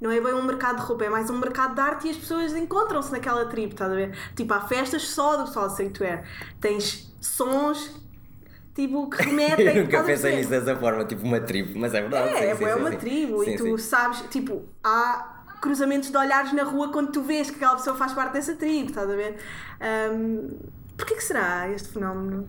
Não 0.00 0.10
é 0.10 0.20
bem 0.20 0.32
um 0.34 0.42
mercado 0.42 0.76
de 0.80 0.82
roupa, 0.82 1.04
é 1.04 1.08
mais 1.08 1.28
um 1.30 1.38
mercado 1.38 1.74
de 1.76 1.80
arte 1.80 2.08
e 2.08 2.10
as 2.10 2.16
pessoas 2.16 2.52
encontram-se 2.56 3.12
naquela 3.12 3.46
tribo, 3.46 3.72
estás 3.72 3.92
a 3.92 3.94
ver? 3.94 4.16
Tipo, 4.34 4.52
há 4.54 4.60
festas 4.62 5.02
só 5.08 5.36
do 5.36 5.44
pessoal 5.44 5.66
de 5.66 5.72
streetwear. 5.74 6.24
Tens 6.60 7.12
sons, 7.20 7.90
tipo, 8.78 9.10
que 9.10 9.22
remetem. 9.24 9.66
Eu 9.66 9.84
nunca 9.84 10.02
pensei 10.04 10.36
nisso 10.36 10.50
dessa 10.50 10.76
forma, 10.76 11.04
tipo 11.04 11.24
uma 11.24 11.40
tribo, 11.40 11.78
mas 11.78 11.92
é 11.94 12.00
verdade. 12.00 12.28
É, 12.28 12.54
sim, 12.54 12.64
é 12.64 12.72
sim, 12.74 12.80
uma 12.80 12.90
sim. 12.90 12.96
tribo 12.96 13.44
e 13.44 13.56
tu 13.56 13.76
sabes, 13.78 14.20
tipo, 14.30 14.62
há 14.84 15.42
cruzamentos 15.60 16.10
de 16.10 16.16
olhares 16.16 16.52
na 16.52 16.62
rua 16.62 16.92
quando 16.92 17.10
tu 17.10 17.22
vês 17.22 17.50
que 17.50 17.56
aquela 17.56 17.76
pessoa 17.76 17.96
faz 17.96 18.12
parte 18.12 18.32
dessa 18.32 18.54
tribo, 18.54 18.90
estás 18.90 19.10
a 19.10 19.16
ver? 19.16 19.36
Ahm, 19.80 20.50
Porquê 20.98 21.14
que 21.14 21.22
será 21.22 21.70
este 21.70 21.90
fenómeno? 21.90 22.44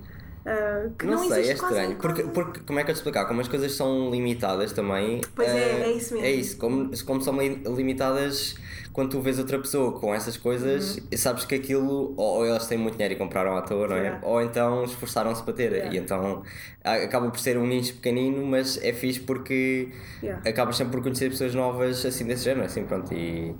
Ah, 0.46 0.90
que 0.98 1.06
Não, 1.06 1.18
sei, 1.18 1.50
é 1.50 1.54
estranho. 1.54 1.96
Porque, 1.98 2.24
porque, 2.24 2.60
como 2.62 2.80
é 2.80 2.84
que 2.84 2.92
eu 2.92 2.96
te 2.96 2.98
explicar? 2.98 3.26
Como 3.26 3.42
as 3.42 3.48
coisas 3.48 3.72
são 3.74 4.10
limitadas 4.10 4.72
também. 4.72 5.22
Pois 5.36 5.48
é, 5.48 5.52
eh, 5.52 5.84
é 5.84 5.92
isso 5.92 6.14
mesmo. 6.14 6.28
É 6.28 6.32
isso, 6.32 6.58
como, 6.58 6.92
como 7.06 7.22
são 7.22 7.38
li- 7.38 7.62
limitadas, 7.68 8.56
quando 8.94 9.12
tu 9.12 9.22
vês 9.22 9.38
outra 9.38 9.60
pessoa 9.60 10.00
com 10.00 10.14
essas 10.14 10.38
coisas, 10.38 10.98
Uhum. 10.98 11.18
sabes 11.18 11.46
que 11.46 11.56
aquilo, 11.56 12.14
ou, 12.18 12.38
ou 12.38 12.46
elas 12.46 12.68
têm 12.68 12.78
muito 12.78 12.94
dinheiro 12.96 13.14
e 13.14 13.18
compraram 13.18 13.56
à 13.56 13.62
toa, 13.62 13.88
não 13.88 13.96
é? 13.98 14.20
Ou 14.24 14.42
então 14.42 14.84
esforçaram-se 14.84 15.44
para 15.44 15.54
ter. 15.54 15.94
E 15.94 15.98
então 15.98 16.42
a- 16.84 16.94
acaba 16.96 17.30
por 17.30 17.40
ser 17.40 17.58
um 17.58 17.68
nicho 17.68 17.94
pequenino, 17.96 18.46
mas 18.46 18.78
é 18.84 18.92
fixe 18.94 19.20
porque 19.20 19.90
Yeah. 20.24 20.50
acabas 20.50 20.76
sempre 20.78 20.94
por 20.94 21.04
conhecer 21.04 21.30
pessoas 21.30 21.54
novas 21.54 22.06
assim 22.06 22.26
desse 22.26 22.44
género, 22.46 22.66
assim 22.66 22.84
pronto. 22.86 23.14
E, 23.14 23.56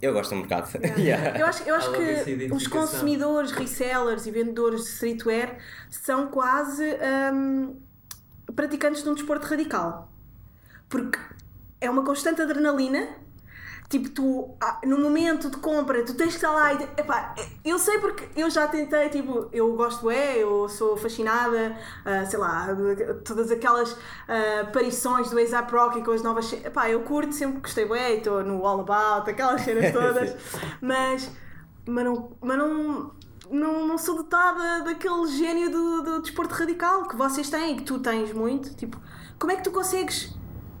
Eu 0.00 0.12
gosto 0.12 0.30
do 0.30 0.36
mercado. 0.36 0.68
Yeah. 0.98 1.38
Eu 1.38 1.46
acho, 1.46 1.62
eu 1.64 1.74
acho 1.74 1.92
que 1.92 2.52
os 2.52 2.66
consumidores, 2.66 3.50
resellers 3.50 4.26
e 4.26 4.30
vendedores 4.30 4.82
de 4.84 4.90
streetwear 4.90 5.58
são 5.90 6.28
quase 6.28 6.84
hum, 7.32 7.76
praticantes 8.54 9.02
de 9.02 9.08
um 9.08 9.14
desporto 9.14 9.46
radical. 9.46 10.12
Porque 10.88 11.18
é 11.80 11.90
uma 11.90 12.04
constante 12.04 12.40
adrenalina. 12.40 13.08
Tipo, 13.88 14.10
tu, 14.10 14.54
ah, 14.60 14.80
no 14.84 14.98
momento 14.98 15.48
de 15.48 15.56
compra, 15.56 16.04
tu 16.04 16.12
tens 16.12 16.28
que 16.28 16.36
estar 16.36 16.50
lá 16.50 16.74
e. 16.74 16.82
Epá, 16.98 17.34
eu 17.64 17.78
sei 17.78 17.98
porque 17.98 18.28
eu 18.36 18.50
já 18.50 18.68
tentei, 18.68 19.08
tipo, 19.08 19.48
eu 19.50 19.74
gosto, 19.74 20.10
é, 20.10 20.42
eu 20.42 20.68
sou 20.68 20.94
fascinada, 20.94 21.74
ah, 22.04 22.26
sei 22.26 22.38
lá, 22.38 22.68
todas 23.24 23.50
aquelas 23.50 23.96
ah, 24.28 24.60
aparições 24.68 25.30
do 25.30 25.38
ASAP 25.38 25.72
Rocky 25.72 26.02
com 26.02 26.10
as 26.10 26.22
novas. 26.22 26.52
Epá, 26.52 26.90
eu 26.90 27.00
curto, 27.00 27.32
sempre 27.32 27.60
gostei, 27.60 27.90
é, 27.92 28.16
estou 28.16 28.44
no 28.44 28.66
All 28.66 28.80
About, 28.80 29.30
aquelas 29.30 29.62
cenas 29.62 29.90
todas, 29.92 30.36
mas. 30.82 31.30
Mas 31.86 32.04
não. 32.04 32.32
Mas 32.42 32.58
não 32.58 33.18
não, 33.50 33.86
não 33.86 33.96
sou 33.96 34.14
dotada 34.16 34.84
daquele 34.84 35.26
gênio 35.28 35.70
do, 35.70 36.02
do 36.02 36.20
desporto 36.20 36.54
radical 36.54 37.08
que 37.08 37.16
vocês 37.16 37.48
têm, 37.48 37.76
que 37.76 37.82
tu 37.82 37.98
tens 37.98 38.30
muito. 38.30 38.74
Tipo, 38.74 39.00
como 39.38 39.50
é 39.50 39.56
que 39.56 39.62
tu 39.62 39.70
consegues, 39.70 40.36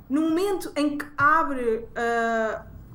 no 0.06 0.20
momento 0.20 0.70
em 0.76 0.98
que 0.98 1.06
abre 1.16 1.88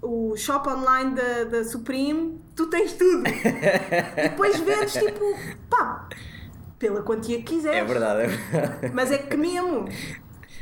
o 0.03 0.35
shop 0.35 0.67
online 0.69 1.15
da, 1.15 1.43
da 1.45 1.63
Supreme, 1.63 2.39
tu 2.55 2.67
tens 2.67 2.93
tudo. 2.93 3.23
e 3.27 4.21
depois 4.29 4.59
vendes 4.59 4.93
tipo, 4.93 5.35
pá, 5.69 6.07
pela 6.77 7.01
quantia 7.01 7.37
que 7.37 7.43
quiseres. 7.55 7.79
É 7.79 7.83
verdade, 7.85 8.21
é 8.23 8.27
verdade. 8.27 8.91
Mas 8.93 9.11
é 9.11 9.17
que 9.17 9.37
mesmo. 9.37 9.85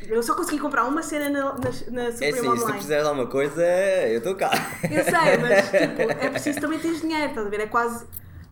Eu 0.08 0.22
só 0.24 0.36
consegui 0.36 0.60
comprar 0.60 0.84
uma 0.86 1.02
cena 1.04 1.30
na, 1.30 1.54
na, 1.54 1.60
na 1.92 2.02
É 2.04 2.12
Supreme 2.12 2.30
assim, 2.30 2.34
se 2.34 2.42
tu 2.42 2.50
Online. 2.50 2.72
precisares 2.74 3.04
de 3.04 3.10
alguma 3.10 3.28
coisa, 3.28 3.64
eu 4.08 4.18
estou 4.18 4.36
cá. 4.36 4.52
Eu 4.84 5.04
sei, 5.04 5.38
mas 5.40 5.70
tipo, 5.72 6.02
é 6.02 6.30
preciso 6.30 6.60
também 6.60 6.80
ter 6.80 6.94
dinheiro, 7.00 7.28
estás 7.30 7.48
a 7.48 7.50
ver? 7.50 7.62
É 7.62 7.68
quase 7.68 8.06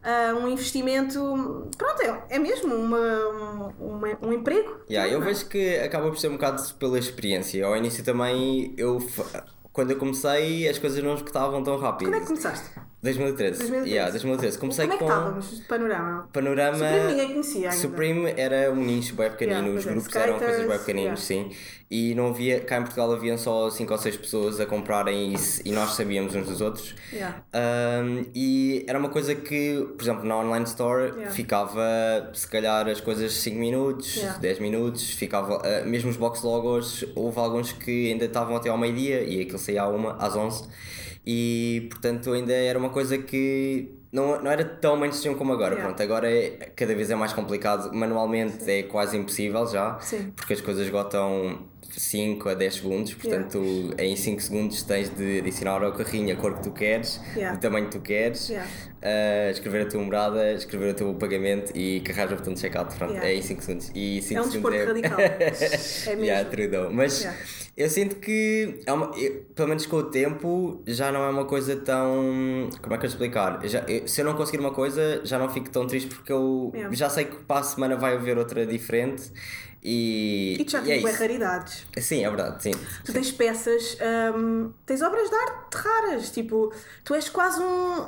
ah, 0.04 0.34
um 0.36 0.48
investimento. 0.48 1.68
Pronto, 1.78 2.02
é, 2.02 2.24
é 2.36 2.40
mesmo 2.40 2.74
uma, 2.74 2.98
um, 2.98 3.74
uma- 3.80 4.18
um 4.22 4.32
emprego. 4.34 4.80
Yeah, 4.90 5.12
eu 5.12 5.22
é? 5.22 5.26
vejo 5.26 5.48
que 5.48 5.78
acaba 5.80 6.08
por 6.10 6.18
ser 6.18 6.30
um 6.30 6.34
bocado 6.34 6.62
pela 6.76 6.98
experiência. 6.98 7.66
Ao 7.66 7.76
início 7.76 8.04
também, 8.04 8.74
eu, 8.78 9.00
quando 9.72 9.92
eu 9.92 9.98
comecei, 9.98 10.68
as 10.68 10.78
coisas 10.78 11.04
não 11.04 11.16
escutavam 11.16 11.64
tão 11.64 11.78
rápido. 11.78 12.08
Quando 12.10 12.16
é 12.18 12.20
que 12.22 12.28
começaste? 12.28 12.79
2013. 13.02 13.60
2013. 13.60 13.90
Yeah, 13.90 14.12
2013. 14.12 14.58
Comecei 14.58 14.86
Como 14.88 14.94
é 14.94 14.98
que 14.98 15.04
com 15.04 15.10
estávamos 15.10 15.60
panorama? 15.68 16.30
panorama. 16.34 16.78
Supreme 16.78 17.08
ninguém 17.08 17.28
conhecia 17.30 17.70
ainda. 17.70 17.82
Supreme 17.82 18.34
era 18.36 18.72
um 18.72 18.76
nicho 18.76 19.16
bem 19.16 19.30
pequenino, 19.30 19.60
Yeah, 19.60 19.80
os 19.80 19.88
é, 19.88 19.92
grupos 19.92 20.16
eram 20.16 20.38
coisas 20.38 20.56
bem 20.58 20.66
skaters, 20.66 20.86
pequeninos, 20.86 21.20
sim. 21.22 21.52
E 21.90 22.14
não 22.14 22.28
havia, 22.28 22.60
cá 22.60 22.78
em 22.78 22.82
Portugal 22.82 23.12
haviam 23.14 23.38
só 23.38 23.70
5 23.70 23.92
ou 23.92 23.98
6 23.98 24.18
pessoas 24.18 24.60
a 24.60 24.66
comprarem 24.66 25.34
isso 25.34 25.62
e 25.66 25.72
nós 25.72 25.92
sabíamos 25.96 26.36
uns 26.36 26.46
dos 26.46 26.62
outros. 26.62 26.94
Yeah. 27.12 27.42
Um, 27.56 28.26
e 28.36 28.86
era 28.88 29.00
uma 29.00 29.10
coisa 29.10 29.34
que, 29.34 29.88
por 29.98 30.04
exemplo, 30.04 30.26
na 30.26 30.38
online 30.38 30.66
store 30.66 31.10
Yeah. 31.10 31.32
ficava 31.32 32.30
se 32.34 32.48
calhar 32.48 32.88
as 32.88 33.00
coisas 33.02 33.32
5 33.34 33.58
minutos, 33.58 34.18
Yeah. 34.18 34.38
10 34.40 34.60
minutos, 34.60 35.10
ficava, 35.12 35.58
uh, 35.58 35.88
mesmo 35.88 36.10
os 36.10 36.18
box 36.18 36.44
logos, 36.44 37.06
houve 37.16 37.40
alguns 37.40 37.72
que 37.72 38.12
ainda 38.12 38.26
estavam 38.26 38.56
até 38.58 38.70
ao 38.70 38.78
meio-dia 38.78 39.24
e 39.24 39.42
aquilo 39.42 39.58
saía 39.58 39.84
à 39.84 39.88
uma, 39.88 40.16
às 40.18 40.36
11 40.36 40.68
e 41.26 41.88
portanto 41.90 42.32
ainda 42.32 42.54
era 42.54 42.78
uma 42.78 42.90
coisa 42.90 43.18
que 43.18 43.92
não, 44.12 44.42
não 44.42 44.50
era 44.50 44.66
tão 44.66 44.98
mainstream 44.98 45.36
como 45.36 45.54
agora. 45.54 45.76
Yeah. 45.76 45.88
Pronto, 45.88 46.02
agora 46.02 46.32
é, 46.32 46.50
cada 46.76 46.96
vez 46.96 47.10
é 47.12 47.16
mais 47.16 47.34
complicado, 47.34 47.94
manualmente 47.94 48.70
é 48.70 48.84
quase 48.84 49.18
impossível 49.18 49.68
já, 49.68 50.00
Sim. 50.00 50.32
porque 50.36 50.54
as 50.54 50.62
coisas 50.62 50.86
esgotam 50.86 51.60
5 51.98 52.50
a 52.50 52.54
10 52.54 52.74
segundos, 52.76 53.14
portanto 53.14 53.62
em 53.98 54.16
5 54.16 54.42
segundos 54.42 54.84
tens 54.84 55.10
de 55.10 55.40
adicionar 55.40 55.84
ao 55.84 55.92
carrinho 55.94 56.34
a 56.34 56.38
cor 56.38 56.56
que 56.56 56.64
tu 56.64 56.72
queres, 56.72 57.20
Yeah. 57.36 57.58
o 57.58 57.60
tamanho 57.60 57.86
que 57.86 57.92
tu 57.98 58.02
queres, 58.02 58.50
Yeah. 58.50 58.70
uh, 59.02 59.52
escrever 59.52 59.82
a 59.84 59.90
tua 59.90 60.02
morada, 60.02 60.54
escrever 60.54 60.92
o 60.92 60.94
teu 60.94 61.14
pagamento 61.16 61.72
e 61.76 62.02
carregar 62.02 62.34
o 62.34 62.36
botão 62.38 62.54
de 62.54 62.60
checkout. 62.60 62.96
Pronto, 62.96 63.12
Yeah. 63.14 63.30
é 63.30 63.36
em 63.36 63.42
5 63.42 63.62
segundos. 63.64 63.92
E 63.96 64.22
5 64.22 64.40
É 64.40 64.42
um 64.44 64.52
segundos 64.52 64.72
desporto 64.80 64.88
radical. 64.88 65.20
É 65.20 66.10
mesmo. 66.16 66.24
yeah, 66.26 66.50
trudão. 66.50 66.92
Mas 66.92 67.22
Yeah. 67.22 67.40
eu 67.78 67.90
sinto 67.90 68.16
que, 68.18 68.80
é 68.86 68.94
uma, 68.94 69.12
eu- 69.18 69.46
pelo 69.56 69.70
menos 69.70 69.86
com 69.86 69.98
o 69.98 70.04
tempo, 70.04 70.82
já 70.88 71.12
não 71.12 71.24
é 71.24 71.30
uma 71.30 71.46
coisa 71.46 71.76
tão. 71.78 72.70
Como 72.82 72.94
é 72.96 72.98
que 72.98 73.06
eu 73.06 73.10
explicar? 73.10 73.60
Já, 73.68 73.80
eu- 73.88 74.08
se 74.08 74.22
eu 74.22 74.26
não 74.26 74.34
conseguir 74.36 74.60
uma 74.60 74.72
coisa, 74.72 75.22
já 75.24 75.38
não 75.40 75.50
fico 75.50 75.70
tão 75.70 75.86
triste 75.88 76.10
porque 76.14 76.32
eu 76.32 76.72
Yeah. 76.74 76.96
já 76.96 77.10
sei 77.10 77.26
que 77.26 77.36
para 77.44 77.62
a 77.62 77.64
semana 77.64 77.96
vai 77.96 78.14
haver 78.16 78.38
outra 78.38 78.66
diferente. 78.66 79.32
E, 79.82 80.58
E 80.60 80.66
tu 80.66 80.72
já 80.72 80.82
e 80.82 80.92
é 80.92 81.12
raridades. 81.12 81.86
Sim, 81.98 82.24
é 82.24 82.30
verdade, 82.30 82.62
sim. 82.64 82.72
Tu 83.06 83.14
tens 83.14 83.32
peças, 83.32 83.98
hum, 84.36 84.74
tens 84.86 85.02
obras 85.02 85.30
de 85.30 85.36
arte 85.36 85.76
raras, 85.76 86.32
tipo, 86.32 86.74
tu 87.04 87.14
és 87.14 87.30
quase 87.30 87.62
um. 87.62 88.08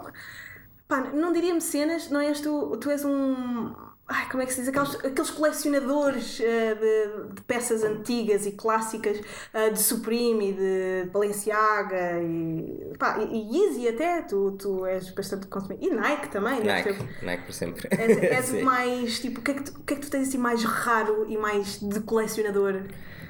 Pá, 0.87 0.99
não 1.13 1.31
diria 1.31 1.53
mecenas, 1.53 2.09
não 2.09 2.19
és 2.19 2.41
tu, 2.41 2.75
tu 2.77 2.89
és 2.89 3.05
um. 3.05 3.73
Ai, 4.13 4.27
como 4.29 4.43
é 4.43 4.45
que 4.45 4.53
se 4.53 4.59
diz? 4.59 4.67
Aqueles, 4.67 4.95
aqueles 4.95 5.29
colecionadores 5.31 6.41
eh, 6.41 6.75
de, 6.75 7.33
de 7.35 7.41
peças 7.43 7.81
antigas 7.81 8.45
e 8.45 8.51
clássicas 8.51 9.17
eh, 9.53 9.69
de 9.69 9.79
Supreme 9.79 10.49
e 10.49 10.53
de 10.53 11.09
Balenciaga 11.13 12.21
e, 12.21 12.93
pá, 12.99 13.19
e, 13.21 13.57
Yeezy 13.57 13.87
até, 13.87 14.21
tu, 14.23 14.51
tu 14.51 14.85
és 14.85 15.09
bastante 15.11 15.47
consumidor. 15.47 15.87
E 15.87 15.95
Nike 15.95 16.27
também, 16.27 16.61
deves 16.61 16.85
Nike, 16.85 16.93
ter- 16.93 17.25
Nike 17.25 17.43
por 17.45 17.53
sempre. 17.53 17.87
És, 17.89 18.17
és 18.51 18.51
mais, 18.61 19.19
tipo, 19.21 19.39
o 19.39 19.43
que, 19.43 19.51
é 19.51 19.53
que 19.53 19.63
tu, 19.63 19.79
o 19.79 19.83
que 19.83 19.93
é 19.93 19.95
que 19.95 20.01
tu 20.01 20.11
tens 20.11 20.27
assim 20.27 20.37
mais 20.37 20.61
raro 20.63 21.25
e 21.29 21.37
mais 21.37 21.79
de 21.79 22.01
colecionador? 22.01 22.81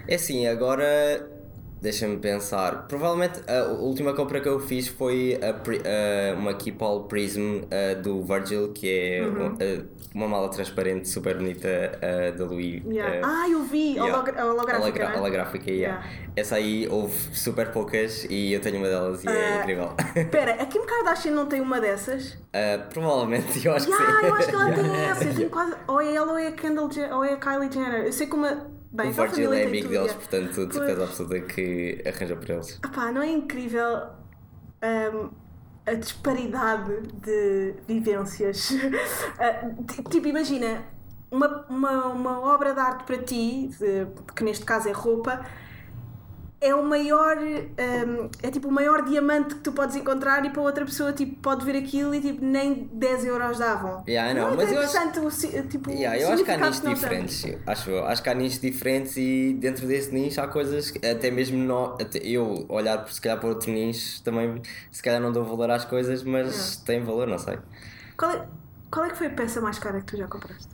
É 0.07 0.15
assim, 0.15 0.47
agora 0.47 1.29
deixa-me 1.81 2.17
pensar. 2.17 2.87
Provavelmente 2.87 3.41
a 3.49 3.63
última 3.73 4.13
compra 4.13 4.39
que 4.39 4.47
eu 4.47 4.59
fiz 4.59 4.87
foi 4.87 5.39
a 5.41 5.49
a- 5.49 6.35
uma 6.37 6.53
Keepall 6.53 7.05
Prism 7.05 7.61
a 7.71 7.95
do 7.95 8.21
Virgil, 8.23 8.71
que 8.71 8.87
é 8.89 9.21
Uhum. 9.25 9.47
um- 9.47 10.01
uma 10.13 10.27
mala 10.27 10.49
transparente 10.49 11.07
super 11.09 11.37
bonita 11.37 11.67
da 12.37 12.45
Louis. 12.45 12.83
Yeah. 12.85 13.15
eh, 13.15 13.21
ah, 13.23 13.49
eu 13.49 13.63
vi, 13.63 13.93
yeah. 13.93 14.13
hologra- 14.13 14.45
holográfica. 14.45 14.81
Hologra- 14.83 15.03
é? 15.05 15.17
holográfica, 15.17 15.71
yeah. 15.71 16.03
Yeah. 16.05 16.31
Essa 16.35 16.55
aí 16.55 16.87
houve 16.89 17.15
super 17.33 17.71
poucas 17.71 18.25
e 18.29 18.53
eu 18.53 18.59
tenho 18.61 18.77
uma 18.77 18.87
delas 18.87 19.23
e 19.23 19.27
é 19.27 19.31
Ah, 19.31 19.59
incrível. 19.61 19.93
Espera, 20.15 20.53
a 20.61 20.65
Kim 20.67 20.85
Kardashian 20.85 21.31
não 21.31 21.45
tem 21.47 21.61
uma 21.61 21.79
dessas? 21.81 22.37
Ah, 22.53 22.85
provavelmente, 22.93 23.65
eu 23.65 23.73
acho 23.73 23.87
que 23.87 23.93
Ah, 23.93 23.97
sim. 24.21 24.27
eu 24.27 24.35
acho 24.35 24.47
que 24.49 24.55
ela 24.55 24.71
tem 24.73 24.95
essa. 25.05 25.23
Eu 25.23 25.35
tenho 25.35 25.49
quase... 25.49 25.73
Ou 25.87 26.01
é 26.01 26.13
ela 26.13 26.31
ou 26.31 26.37
é 26.37 26.47
a 26.47 26.51
Kendall 26.51 26.89
ou 27.13 27.23
é 27.23 27.33
a 27.33 27.37
Kylie 27.37 27.71
Jenner. 27.71 28.05
Eu 28.05 28.11
sei 28.13 28.27
que 28.27 28.35
uma. 28.35 28.67
Bem, 28.93 29.09
o 29.09 29.13
Virgil 29.13 29.53
é 29.53 29.63
amigo 29.65 29.87
deles, 29.89 30.13
portanto, 30.13 30.67
de 30.67 30.73
certeza 30.73 31.03
absoluta 31.03 31.39
que 31.41 32.03
arranjou 32.05 32.37
para 32.37 32.55
eles. 32.55 32.79
Ah 32.83 32.89
pá, 32.89 33.11
não 33.11 33.21
é 33.21 33.27
incrível 33.31 34.09
hum, 34.83 35.29
a 35.85 35.93
disparidade 35.93 37.01
de 37.23 37.73
vivências? 37.87 38.69
Ti- 39.87 40.03
tipo, 40.09 40.27
imagina, 40.27 40.83
uma, 41.31 41.65
uma, 41.69 42.05
uma 42.07 42.39
obra 42.53 42.73
de 42.73 42.79
arte 42.79 43.05
para 43.05 43.17
ti, 43.17 43.69
que 44.35 44.43
neste 44.43 44.65
caso 44.65 44.89
é 44.89 44.91
roupa, 44.91 45.45
é 46.61 46.75
o 46.75 46.83
maior, 46.83 47.37
hum, 47.39 48.29
é 48.43 48.51
tipo 48.51 48.67
o 48.67 48.71
maior 48.71 49.03
diamante 49.03 49.55
que 49.55 49.61
tu 49.61 49.71
podes 49.71 49.95
encontrar 49.95 50.45
e 50.45 50.51
para 50.51 50.61
outra 50.61 50.85
pessoa 50.85 51.11
tipo, 51.11 51.35
pode 51.41 51.65
ver 51.65 51.75
aquilo 51.75 52.13
e 52.13 52.21
tipo, 52.21 52.43
nem 52.45 52.87
10 52.93 53.25
euros 53.25 53.57
davam. 53.57 54.03
Yeah, 54.07 54.33
não, 54.33 54.53
é 54.53 54.55
mas 54.55 54.71
eu 54.71 54.79
acho- 54.79 55.67
tipo, 55.69 55.89
Yeah, 55.91 56.19
eu 56.19 56.29
acho 56.29 56.43
que 56.43 56.51
há 56.51 56.57
nichos 56.57 56.81
diferentes. 56.81 57.43
eu 57.45 57.59
Acho, 57.65 57.95
acho 58.05 58.23
que 58.23 58.29
há 58.29 58.33
nichos 58.35 58.59
diferentes 58.61 59.17
e 59.17 59.53
dentro 59.59 59.87
desse 59.87 60.13
nicho 60.13 60.39
há 60.39 60.47
coisas 60.47 60.91
que 60.91 61.05
até 61.05 61.31
mesmo 61.31 61.57
nó- 61.57 61.97
até 61.99 62.19
eu 62.19 62.65
olhar 62.69 62.99
por- 62.99 63.11
se 63.11 63.19
calhar 63.19 63.39
para 63.39 63.49
outro 63.49 63.71
nicho 63.71 64.23
também 64.23 64.61
se 64.91 65.01
calhar 65.01 65.19
não 65.19 65.31
dou 65.31 65.43
valor 65.43 65.71
às 65.71 65.83
coisas, 65.85 66.23
mas 66.23 66.77
tem 66.77 67.03
valor, 67.03 67.27
não 67.27 67.39
sei. 67.39 67.57
Qual 68.17 68.31
é, 68.31 68.47
qual 68.91 69.05
é 69.05 69.09
que 69.09 69.17
foi 69.17 69.27
a 69.27 69.31
peça 69.31 69.59
mais 69.61 69.79
cara 69.79 69.99
que 69.99 70.05
tu 70.07 70.17
já 70.17 70.27
compraste? 70.27 70.73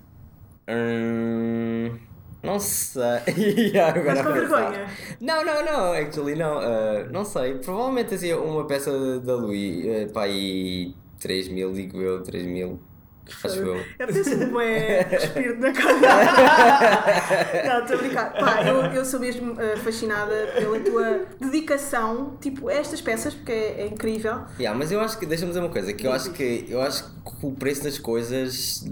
Hum, 0.67 2.06
não 2.43 2.59
sei. 2.59 3.03
Yeah, 3.37 3.99
agora 3.99 4.15
Mas 4.15 4.25
com 4.25 4.33
vergonha? 4.33 4.87
Não, 5.19 5.43
não, 5.43 5.65
não, 5.65 5.93
actually 5.93 6.35
não. 6.35 6.57
uh, 6.59 7.11
não 7.11 7.25
sei. 7.25 7.55
Provavelmente 7.55 8.13
assim, 8.13 8.33
uma 8.33 8.65
peça 8.65 9.19
da 9.19 9.35
Louis, 9.35 9.85
uh, 9.85 10.13
pá, 10.13 10.23
aí 10.23 10.95
3 11.19 11.47
mil, 11.49 11.73
digo 11.73 12.01
eu, 12.01 12.21
3 12.23 12.45
mil. 12.45 12.79
Acho 13.43 13.59
eu. 13.59 13.75
Eu 13.99 14.07
penso 14.07 14.35
um 14.35 14.49
bué 14.49 15.07
espírito 15.15 15.59
na 15.59 15.71
cara. 15.73 17.67
Não, 17.67 17.79
estou 17.81 17.95
a 17.97 17.99
brincar. 17.99 18.33
Pá, 18.33 18.63
eu, 18.63 18.75
eu 18.93 19.05
sou 19.05 19.19
mesmo 19.19 19.59
eh, 19.59 19.75
fascinada 19.77 20.33
pela 20.57 20.79
tua 20.79 21.21
dedicação, 21.39 22.37
tipo, 22.41 22.67
a 22.69 22.73
estas 22.73 23.01
peças, 23.01 23.33
porque 23.33 23.51
é, 23.51 23.81
é 23.81 23.87
incrível. 23.87 24.41
Yeah, 24.59 24.77
mas 24.77 24.91
eu 24.91 24.99
acho 24.99 25.17
que, 25.19 25.25
deixa-me 25.25 25.49
dizer 25.49 25.59
uma 25.61 25.69
coisa, 25.69 25.93
que 25.93 26.05
eu 26.07 26.11
acho 26.11 26.31
que, 26.31 26.65
eu 26.67 26.81
acho 26.81 27.03
que 27.03 27.45
o 27.45 27.51
preço 27.51 27.83
das 27.83 27.97
coisas 27.97 28.83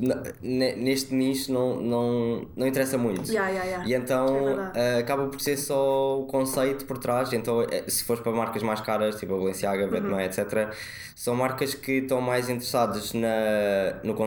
neste 0.41 1.13
nicho 1.13 1.51
não, 1.51 1.75
não, 1.81 2.47
não 2.55 2.67
interessa 2.67 2.97
muito. 2.97 3.29
Yeah, 3.31 3.49
yeah, 3.49 3.65
yeah. 3.65 3.87
E 3.87 3.93
É 3.93 3.97
então 3.97 4.43
verdade. 4.45 4.79
ah, 4.79 4.97
acaba 4.99 5.27
por 5.27 5.39
ser 5.41 5.57
só 5.57 6.19
o 6.19 6.25
conceito 6.25 6.85
por 6.85 6.97
trás. 6.97 7.31
Então, 7.33 7.61
eh, 7.63 7.83
se 7.87 8.03
fores 8.03 8.21
para 8.21 8.31
marcas 8.31 8.61
mais 8.63 8.81
caras, 8.81 9.15
tipo 9.15 9.33
a 9.35 9.37
Balenciaga, 9.37 9.85
Uhum. 9.85 9.91
Batman, 9.91 10.23
etc., 10.23 10.69
são 11.15 11.35
marcas 11.35 11.73
que 11.73 11.93
estão 11.99 12.19
mais 12.19 12.49
interessadas 12.49 13.13
na, 13.13 13.29
no 14.03 14.13
conceito 14.13 14.24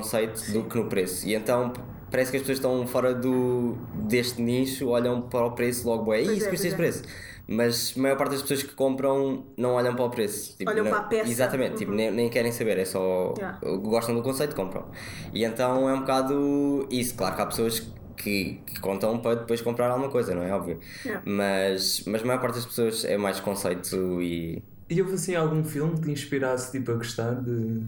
do 0.52 0.64
que 0.64 0.76
no 0.76 0.86
preço. 0.86 1.26
E 1.26 1.34
então 1.34 1.72
parece 2.10 2.30
que 2.30 2.36
as 2.38 2.42
pessoas 2.42 2.58
estão 2.58 2.86
fora 2.86 3.14
do, 3.14 3.76
deste 3.94 4.40
nicho, 4.40 4.88
olham 4.88 5.22
para 5.22 5.44
o 5.46 5.52
preço 5.52 5.86
logo, 5.88 6.12
é 6.14 6.20
isso 6.22 6.30
é, 6.30 6.34
custa 6.34 6.48
pois 6.48 6.64
este 6.64 6.74
é. 6.74 6.76
preço. 6.76 7.02
Mas 7.50 7.94
a 7.96 8.00
maior 8.02 8.16
parte 8.18 8.32
das 8.32 8.42
pessoas 8.42 8.62
que 8.62 8.74
compram 8.74 9.46
não 9.56 9.70
olham 9.72 9.94
para 9.94 10.04
o 10.04 10.10
preço. 10.10 10.54
Tipo, 10.58 10.70
Olham 10.70 10.84
não- 10.84 10.90
para 10.90 11.00
a 11.00 11.04
peça. 11.04 11.30
Exatamente, 11.30 11.76
tipo, 11.78 11.90
Uhum. 11.92 11.96
nem, 11.96 12.10
nem 12.10 12.28
querem 12.28 12.52
saber, 12.52 12.76
é 12.78 12.84
só. 12.84 13.32
Yeah. 13.38 13.58
Gostam 13.78 14.14
do 14.14 14.22
conceito, 14.22 14.54
compram. 14.54 14.84
E 15.32 15.44
então 15.44 15.88
é 15.88 15.94
um 15.94 16.00
bocado 16.00 16.86
isso. 16.90 17.14
Claro 17.14 17.36
que 17.36 17.40
há 17.42 17.46
pessoas 17.46 17.80
que, 18.18 18.60
que 18.66 18.80
contam 18.80 19.18
para 19.20 19.36
depois 19.36 19.62
comprar 19.62 19.90
alguma 19.90 20.10
coisa, 20.10 20.34
não 20.34 20.42
é 20.42 20.52
óbvio? 20.52 20.78
Yeah. 21.06 21.22
Mas, 21.24 22.02
mas 22.06 22.20
a 22.22 22.26
maior 22.26 22.40
parte 22.40 22.56
das 22.56 22.66
pessoas 22.66 23.02
é 23.06 23.16
mais 23.16 23.40
conceito 23.40 24.20
e. 24.20 24.62
E 24.90 25.00
houve 25.00 25.14
assim 25.14 25.34
algum 25.34 25.64
filme 25.64 25.94
que 25.94 26.02
te 26.02 26.10
inspirasse 26.10 26.70
tipo, 26.72 26.90
a 26.90 26.94
gostar 26.96 27.32
de. 27.36 27.80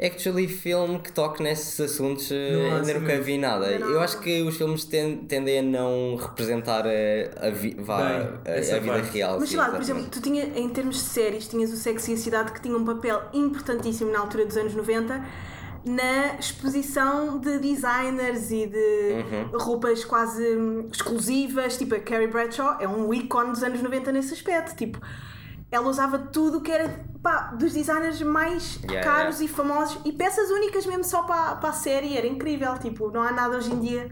Actually, 0.00 0.46
filme 0.46 1.00
que 1.00 1.10
toque 1.10 1.42
nesses 1.42 1.80
assuntos 1.80 2.30
eh, 2.30 2.52
Não 2.52 2.64
ainda 2.66 2.80
assim 2.82 2.92
nunca 2.94 3.06
mesmo. 3.06 3.24
vi 3.24 3.36
nada. 3.38 3.78
Não 3.80 3.88
Eu 3.90 4.00
acho 4.00 4.20
que 4.20 4.42
os 4.42 4.56
filmes 4.56 4.84
ten- 4.84 5.16
tendem 5.26 5.58
a 5.58 5.62
não 5.62 6.14
representar 6.14 6.84
a, 6.86 7.46
a, 7.48 7.50
vi- 7.50 7.74
vá, 7.76 7.96
Bem, 7.98 8.06
a- 8.54 8.76
a 8.76 8.78
vida 8.78 8.92
parte. 8.92 9.10
real. 9.12 9.40
Mas 9.40 9.48
sim, 9.48 9.56
sei 9.56 9.64
lá, 9.64 9.70
por 9.70 9.80
exemplo, 9.80 10.06
tu 10.08 10.20
tinha, 10.20 10.44
em 10.56 10.68
termos 10.68 10.96
de 10.96 11.02
séries, 11.02 11.48
tinhas 11.48 11.72
o 11.72 11.76
Sexy 11.76 12.12
e 12.12 12.14
a 12.14 12.16
Cidade 12.16 12.52
que 12.52 12.60
tinha 12.62 12.76
um 12.76 12.84
papel 12.84 13.20
importantíssimo 13.32 14.12
na 14.12 14.20
altura 14.20 14.46
dos 14.46 14.56
anos 14.56 14.72
90 14.72 15.24
na 15.84 16.34
exposição 16.38 17.38
de 17.38 17.58
designers 17.58 18.50
e 18.50 18.66
de 18.66 18.78
Uhum. 19.52 19.58
roupas 19.58 20.04
quase 20.04 20.44
hum, 20.56 20.88
exclusivas, 20.92 21.76
tipo 21.78 21.94
a 21.94 21.98
Carrie 22.00 22.26
Bradshaw 22.26 22.76
é 22.80 22.86
um 22.86 23.12
ícone 23.14 23.50
dos 23.52 23.62
anos 23.62 23.80
90 23.80 24.12
nesse 24.12 24.34
aspecto, 24.34 24.76
tipo 24.76 25.00
ela 25.70 25.88
usava 25.88 26.18
tudo 26.18 26.60
que 26.60 26.70
era 26.70 27.04
pá, 27.22 27.52
dos 27.58 27.72
designers 27.72 28.20
mais 28.22 28.80
Yeah, 28.84 29.02
caros 29.02 29.40
e 29.40 29.48
famosos 29.48 30.00
e 30.04 30.12
peças 30.12 30.50
únicas 30.50 30.86
mesmo 30.86 31.04
só 31.04 31.22
para, 31.22 31.56
para 31.56 31.70
a 31.70 31.72
série, 31.72 32.16
era 32.16 32.26
incrível, 32.26 32.76
tipo, 32.78 33.10
não 33.10 33.22
há 33.22 33.32
nada 33.32 33.56
hoje 33.56 33.72
em 33.72 33.80
dia 33.80 34.10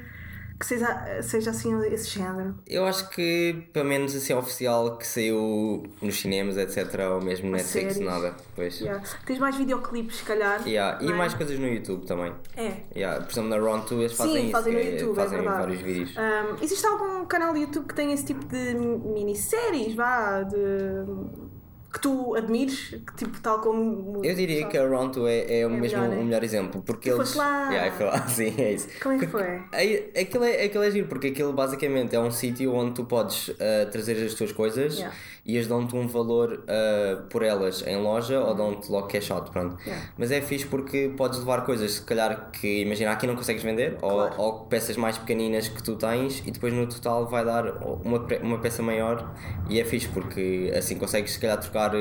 que 0.59 0.65
seja, 0.67 1.23
seja 1.23 1.51
assim 1.51 1.79
esse 1.87 2.09
género. 2.09 2.55
Eu 2.67 2.87
acho 2.87 3.09
que, 3.11 3.69
pelo 3.73 3.85
menos 3.87 4.15
assim, 4.15 4.33
oficial 4.35 4.97
que 4.97 5.07
saiu 5.07 5.83
nos 6.01 6.19
cinemas, 6.21 6.57
etc., 6.57 6.87
ou 7.13 7.21
mesmo 7.23 7.51
Netflix, 7.51 7.95
séries. 7.95 7.99
nada. 7.99 8.35
Pois. 8.55 8.81
Yeah. 8.81 9.03
Tens 9.27 9.39
mais 9.39 9.57
videoclipes, 9.57 10.17
se 10.17 10.25
calhar. 10.25 10.67
Yeah, 10.67 11.03
E 11.05 11.11
é? 11.11 11.15
mais 11.15 11.35
coisas 11.35 11.59
no 11.59 11.67
YouTube 11.67 12.07
também. 12.07 12.33
É. 12.57 12.81
Yeah, 12.97 13.23
por 13.23 13.31
exemplo, 13.33 13.51
na 13.51 13.57
Round 13.59 13.87
2 13.89 14.01
eles 14.01 14.13
fazem 14.13 14.33
Sim, 14.35 14.43
isso. 14.45 14.53
fazem 14.53 14.73
no 14.73 14.79
é- 14.79 14.91
YouTube, 14.93 15.15
fazem 15.17 15.39
é 15.39 15.43
verdade. 15.43 15.61
vários 15.61 15.81
vídeos. 15.83 16.15
Um, 16.17 16.65
existe 16.65 16.87
algum 16.87 17.27
canal 17.27 17.53
do 17.53 17.59
YouTube 17.59 17.87
que 17.89 17.95
tenha 17.95 18.15
esse 18.15 18.25
tipo 18.25 18.45
de 18.47 18.75
minisséries, 18.75 19.95
vá, 19.95 20.43
de... 20.43 20.57
que 21.97 22.01
tu 22.03 22.35
admires, 22.35 22.91
que 23.07 23.17
tipo 23.17 23.41
tal 23.41 23.61
como... 23.61 24.21
Eu 24.25 24.35
diria 24.35 24.67
que 24.67 24.77
a 24.77 24.87
Round 24.87 25.15
2 25.19 25.31
é, 25.33 25.61
é, 25.61 25.67
o 25.67 25.71
mesmo 25.71 25.99
melhor, 25.99 26.09
né? 26.15 26.17
o 26.23 26.25
melhor 26.25 26.45
exemplo, 26.45 26.83
porque 26.85 27.11
Tu 27.11 27.17
eles. 27.17 27.29
foste 27.29 27.39
lá. 27.39 27.71
Yeah, 27.73 27.93
fui 27.97 28.05
lá, 28.07 28.23
sim, 28.29 28.55
é 28.59 28.73
isso. 28.73 28.89
Como 29.03 29.15
é 29.15 29.19
que 29.19 29.27
foi? 29.27 29.63
aí- 29.73 30.11
Aquilo 30.17 30.45
é, 30.45 30.65
aquilo 30.65 30.85
é 30.85 30.91
giro, 30.91 31.09
porque 31.09 31.29
aquilo 31.29 31.53
basicamente 31.53 32.15
é 32.15 32.21
um 32.21 32.31
sítio 32.31 32.75
onde 32.75 32.93
tu 32.95 33.05
podes 33.05 33.51
ah, 33.59 33.87
trazer 33.91 34.23
as 34.25 34.35
tuas 34.35 34.53
coisas 34.53 34.97
Yeah. 34.99 35.15
E 35.47 35.55
eles 35.57 35.69
dão-te 35.69 35.95
um 35.95 36.07
valor 36.09 36.65
ah, 36.69 37.23
por 37.31 37.43
elas 37.43 37.87
em 37.87 37.97
loja 37.97 38.41
ou 38.41 38.55
dão-te 38.55 38.91
logo 38.91 39.07
cash 39.07 39.31
out, 39.31 39.51
pronto. 39.51 39.77
Yeah. 39.87 40.07
Mas 40.19 40.31
é 40.33 40.41
fixe 40.41 40.67
porque 40.67 41.13
podes 41.17 41.39
levar 41.39 41.65
coisas, 41.65 41.93
se 41.93 42.03
calhar, 42.03 42.51
que 42.51 42.83
imagina 42.83 43.13
aqui 43.13 43.27
não 43.27 43.37
consegues 43.37 43.63
vender, 43.63 43.97
Claro. 43.97 44.35
ou, 44.39 44.45
ou 44.45 44.53
peças 44.67 44.97
mais 44.97 45.17
pequeninas 45.17 45.69
que 45.69 45.83
tu 45.83 45.95
tens 45.97 46.43
e 46.47 46.51
depois 46.51 46.73
no 46.75 46.87
total 46.87 47.27
vai 47.27 47.45
dar 47.45 47.65
uma, 48.05 48.19
uma 48.43 48.59
peça 48.59 48.83
maior 48.83 49.33
e 49.71 49.81
é 49.81 49.85
fixe 49.85 50.09
porque 50.09 50.73
assim 50.77 50.97
consegues 50.99 51.33
se 51.33 51.39
calhar 51.39 51.59
trocar 51.61 51.93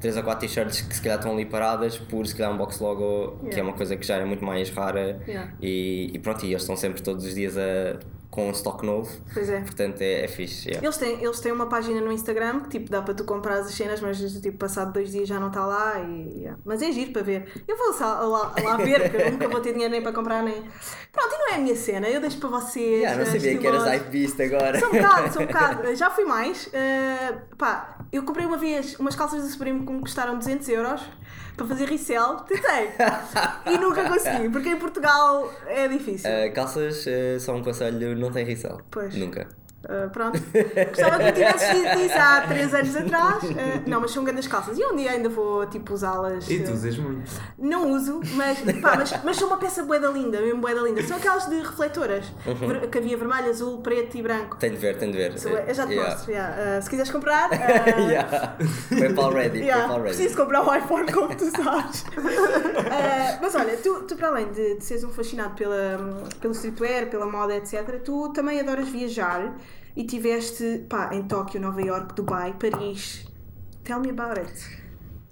3 0.00 0.16
ou 0.16 0.22
4 0.22 0.46
t-shirts 0.46 0.80
que 0.82 0.94
se 0.94 1.00
calhar 1.02 1.18
estão 1.18 1.32
ali 1.32 1.46
paradas 1.46 1.96
por 1.98 2.26
se 2.26 2.34
calhar 2.34 2.52
um 2.52 2.56
box 2.58 2.80
logo 2.80 3.38
que 3.40 3.46
é 3.46 3.50
Yeah. 3.50 3.62
uma 3.62 3.72
coisa 3.72 3.96
que 3.96 4.06
já 4.06 4.16
é 4.16 4.24
muito 4.24 4.44
mais 4.44 4.70
rara 4.70 5.20
Yeah. 5.26 5.52
e, 5.60 6.10
e 6.14 6.18
pronto, 6.18 6.44
e 6.44 6.50
eles 6.50 6.62
estão 6.62 6.76
sempre 6.76 7.00
todos 7.02 7.24
os 7.24 7.34
dias 7.34 7.56
a, 7.56 7.98
com 8.30 8.48
um 8.48 8.52
stock 8.52 8.86
novo, 8.86 9.10
Pois 9.34 9.48
é. 9.48 9.60
portanto 9.60 10.00
é, 10.02 10.24
é 10.24 10.28
fixe. 10.28 10.68
yeah. 10.68 10.86
Eles 10.86 10.96
têm, 10.96 11.20
eles 11.22 11.40
têm 11.40 11.50
uma 11.50 11.66
página 11.68 12.00
no 12.00 12.12
Instagram 12.12 12.60
que 12.60 12.68
tipo 12.68 12.88
dá 12.88 13.02
para 13.02 13.12
tu 13.12 13.24
comprar 13.24 13.54
as 13.58 13.72
cenas, 13.74 14.00
mas 14.00 14.18
tipo 14.40 14.56
passado 14.56 14.92
dois 14.92 15.10
dias 15.10 15.28
já 15.28 15.40
não 15.40 15.48
está 15.48 15.66
lá. 15.66 15.98
E, 16.00 16.38
yeah. 16.38 16.56
Mas 16.64 16.80
é 16.80 16.92
giro 16.92 17.10
para 17.12 17.22
ver. 17.22 17.48
Eu 17.66 17.76
vou 17.76 17.92
lá, 17.98 18.20
lá, 18.20 18.54
lá 18.62 18.76
ver, 18.76 19.10
porque 19.10 19.22
eu 19.24 19.32
nunca 19.32 19.48
vou 19.48 19.60
ter 19.60 19.72
dinheiro 19.72 19.90
nem 19.90 20.00
para 20.00 20.12
comprar 20.12 20.42
nem. 20.44 20.62
Pronto, 21.12 21.34
e 21.34 21.38
não 21.38 21.48
é 21.50 21.54
a 21.56 21.58
minha 21.58 21.74
cena, 21.74 22.08
eu 22.08 22.20
deixo 22.20 22.38
para 22.38 22.50
vocês. 22.50 23.00
Yeah, 23.00 23.16
não 23.16 23.22
eh, 23.22 23.26
sabia 23.26 23.58
que 23.58 23.66
eras 23.66 23.82
estilosos. 23.82 23.88
hype 23.88 24.10
beast 24.10 24.40
agora. 24.40 24.78
Sou 24.78 24.88
um 24.88 24.92
bocado, 24.92 25.32
sou 25.32 25.42
um 25.42 25.46
bocado. 25.50 25.96
Já 25.96 26.10
fui 26.10 26.24
mais. 26.24 26.66
Uh, 26.68 27.56
pá, 27.56 27.98
eu 28.12 28.22
comprei 28.22 28.46
uma 28.46 28.56
vez 28.56 28.96
umas 29.00 29.16
calças 29.16 29.42
da 29.42 29.48
Supreme 29.48 29.84
que 29.84 29.92
me 29.92 30.00
custaram 30.00 30.38
200 30.38 30.68
euros 30.68 31.02
para 31.56 31.66
fazer 31.66 31.86
resell. 31.88 32.36
Tentei. 32.46 32.90
e 33.66 33.76
nunca 33.78 34.08
consegui, 34.08 34.48
porque 34.48 34.68
em 34.70 34.76
Portugal 34.76 35.52
é 35.66 35.88
difícil. 35.88 36.30
Ah, 36.30 36.48
calças, 36.52 37.04
ah, 37.06 37.38
só 37.40 37.54
um 37.54 37.62
conselho, 37.62 38.16
não 38.20 38.30
tem 38.30 38.44
resell. 38.44 38.80
Pois. 38.90 39.14
Nunca. 39.14 39.48
Uh, 39.82 40.10
pronto. 40.10 40.38
Gostava 40.88 41.16
que 41.18 41.24
me 41.24 41.32
tivesse 41.32 41.72
dito 41.74 41.98
isso 42.00 42.14
há 42.18 42.42
3 42.46 42.74
anos 42.74 42.96
atrás. 42.96 43.42
Uh, 43.44 43.54
não, 43.86 44.00
mas 44.00 44.10
são 44.10 44.22
grandes 44.24 44.46
calças. 44.46 44.78
E 44.78 44.84
um 44.84 44.94
dia 44.94 45.12
ainda 45.12 45.28
vou 45.30 45.64
tipo 45.66 45.94
usá-las. 45.94 46.48
E 46.50 46.60
tu 46.60 46.70
uh, 46.70 46.74
usas 46.74 46.98
muito. 46.98 47.30
Não 47.58 47.90
uso, 47.90 48.20
mas, 48.34 48.60
pá, 48.82 48.96
mas, 48.98 49.24
mas 49.24 49.36
são 49.38 49.46
uma 49.48 49.56
peça 49.56 49.82
boeda 49.82 50.08
linda, 50.08 50.38
mesmo 50.40 50.60
boeda 50.60 50.80
linda. 50.82 51.02
São 51.04 51.16
aquelas 51.16 51.46
de 51.48 51.58
refletoras, 51.60 52.26
Uhum. 52.46 52.90
que 52.90 52.98
havia 52.98 53.16
vermelho, 53.16 53.48
azul, 53.48 53.78
preto 53.80 54.18
e 54.18 54.22
branco. 54.22 54.56
Tenho 54.58 54.74
de 54.74 54.80
ver, 54.80 54.98
tenho 54.98 55.12
de 55.12 55.18
ver. 55.18 55.38
Sou- 55.38 55.50
Eu 55.50 55.74
já 55.74 55.86
te 55.86 55.92
Yeah. 55.94 56.10
mostro. 56.14 56.30
yeah. 56.30 56.78
Uh, 56.78 56.82
se 56.82 56.90
quiseres 56.90 57.10
comprar, 57.10 57.48
uh, 57.50 57.54
yeah. 58.10 58.56
PayPal 58.90 59.32
ready, 59.32 59.58
yeah, 59.60 59.82
PayPal 59.88 60.02
ready. 60.02 60.16
preciso 60.16 60.36
comprar 60.36 60.62
um 60.62 60.74
iPhone 60.76 61.10
como 61.10 61.34
tu 61.34 61.50
sabes. 61.50 62.04
Mas 63.40 63.54
olha, 63.54 63.76
tu, 63.78 64.02
tu 64.02 64.16
para 64.16 64.28
além 64.28 64.52
de, 64.52 64.74
de 64.76 64.84
seres 64.84 65.04
um 65.04 65.10
fascinado 65.10 65.54
pela, 65.54 65.98
pelo 66.40 66.52
streetwear, 66.52 67.06
pela 67.06 67.26
moda, 67.26 67.54
etc., 67.56 68.00
tu 68.04 68.28
também 68.30 68.60
adoras 68.60 68.88
viajar 68.88 69.54
e 70.00 70.04
tiveste 70.06 70.86
pá, 70.88 71.10
em 71.12 71.22
Tóquio, 71.24 71.60
Nova 71.60 71.80
York, 71.82 72.14
Dubai, 72.14 72.54
Paris. 72.58 73.24
Tell 73.84 74.00
me 74.00 74.10
about 74.10 74.38
it. 74.40 74.80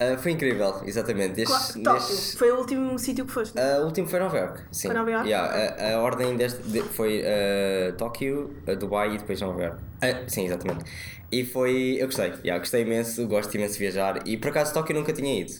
Ah, 0.00 0.16
foi 0.16 0.32
incrível, 0.32 0.82
exatamente. 0.84 1.40
Nestes- 1.40 2.34
foi 2.38 2.52
o 2.52 2.58
último 2.58 2.98
sítio 2.98 3.24
que 3.26 3.32
foste. 3.32 3.58
Ah, 3.58 3.80
o 3.80 3.86
último 3.86 4.06
foi 4.06 4.20
Nova 4.20 4.36
York, 4.38 4.62
sim. 4.70 4.88
Foi 4.88 4.96
Nova 4.96 5.10
York? 5.10 5.26
Yeah, 5.28 5.74
a, 5.76 5.94
a 5.96 6.02
ordem 6.02 6.36
deste 6.36 6.62
de- 6.62 6.82
foi 6.82 7.22
ah, 7.24 7.92
Tóquio, 7.96 8.54
Dubai 8.78 9.14
e 9.14 9.18
depois 9.18 9.40
Nova 9.40 9.60
York. 9.62 9.78
Ah, 10.02 10.28
sim, 10.28 10.44
exatamente. 10.46 10.84
E 11.32 11.44
foi. 11.44 11.96
Eu 11.98 12.06
gostei, 12.06 12.32
yeah, 12.44 12.58
gostei 12.58 12.82
imenso, 12.82 13.26
gosto 13.26 13.54
imenso 13.54 13.72
de 13.74 13.78
viajar. 13.80 14.22
E 14.26 14.36
por 14.36 14.48
acaso 14.50 14.72
Tóquio 14.72 14.94
nunca 14.94 15.12
tinha 15.12 15.40
ido. 15.40 15.52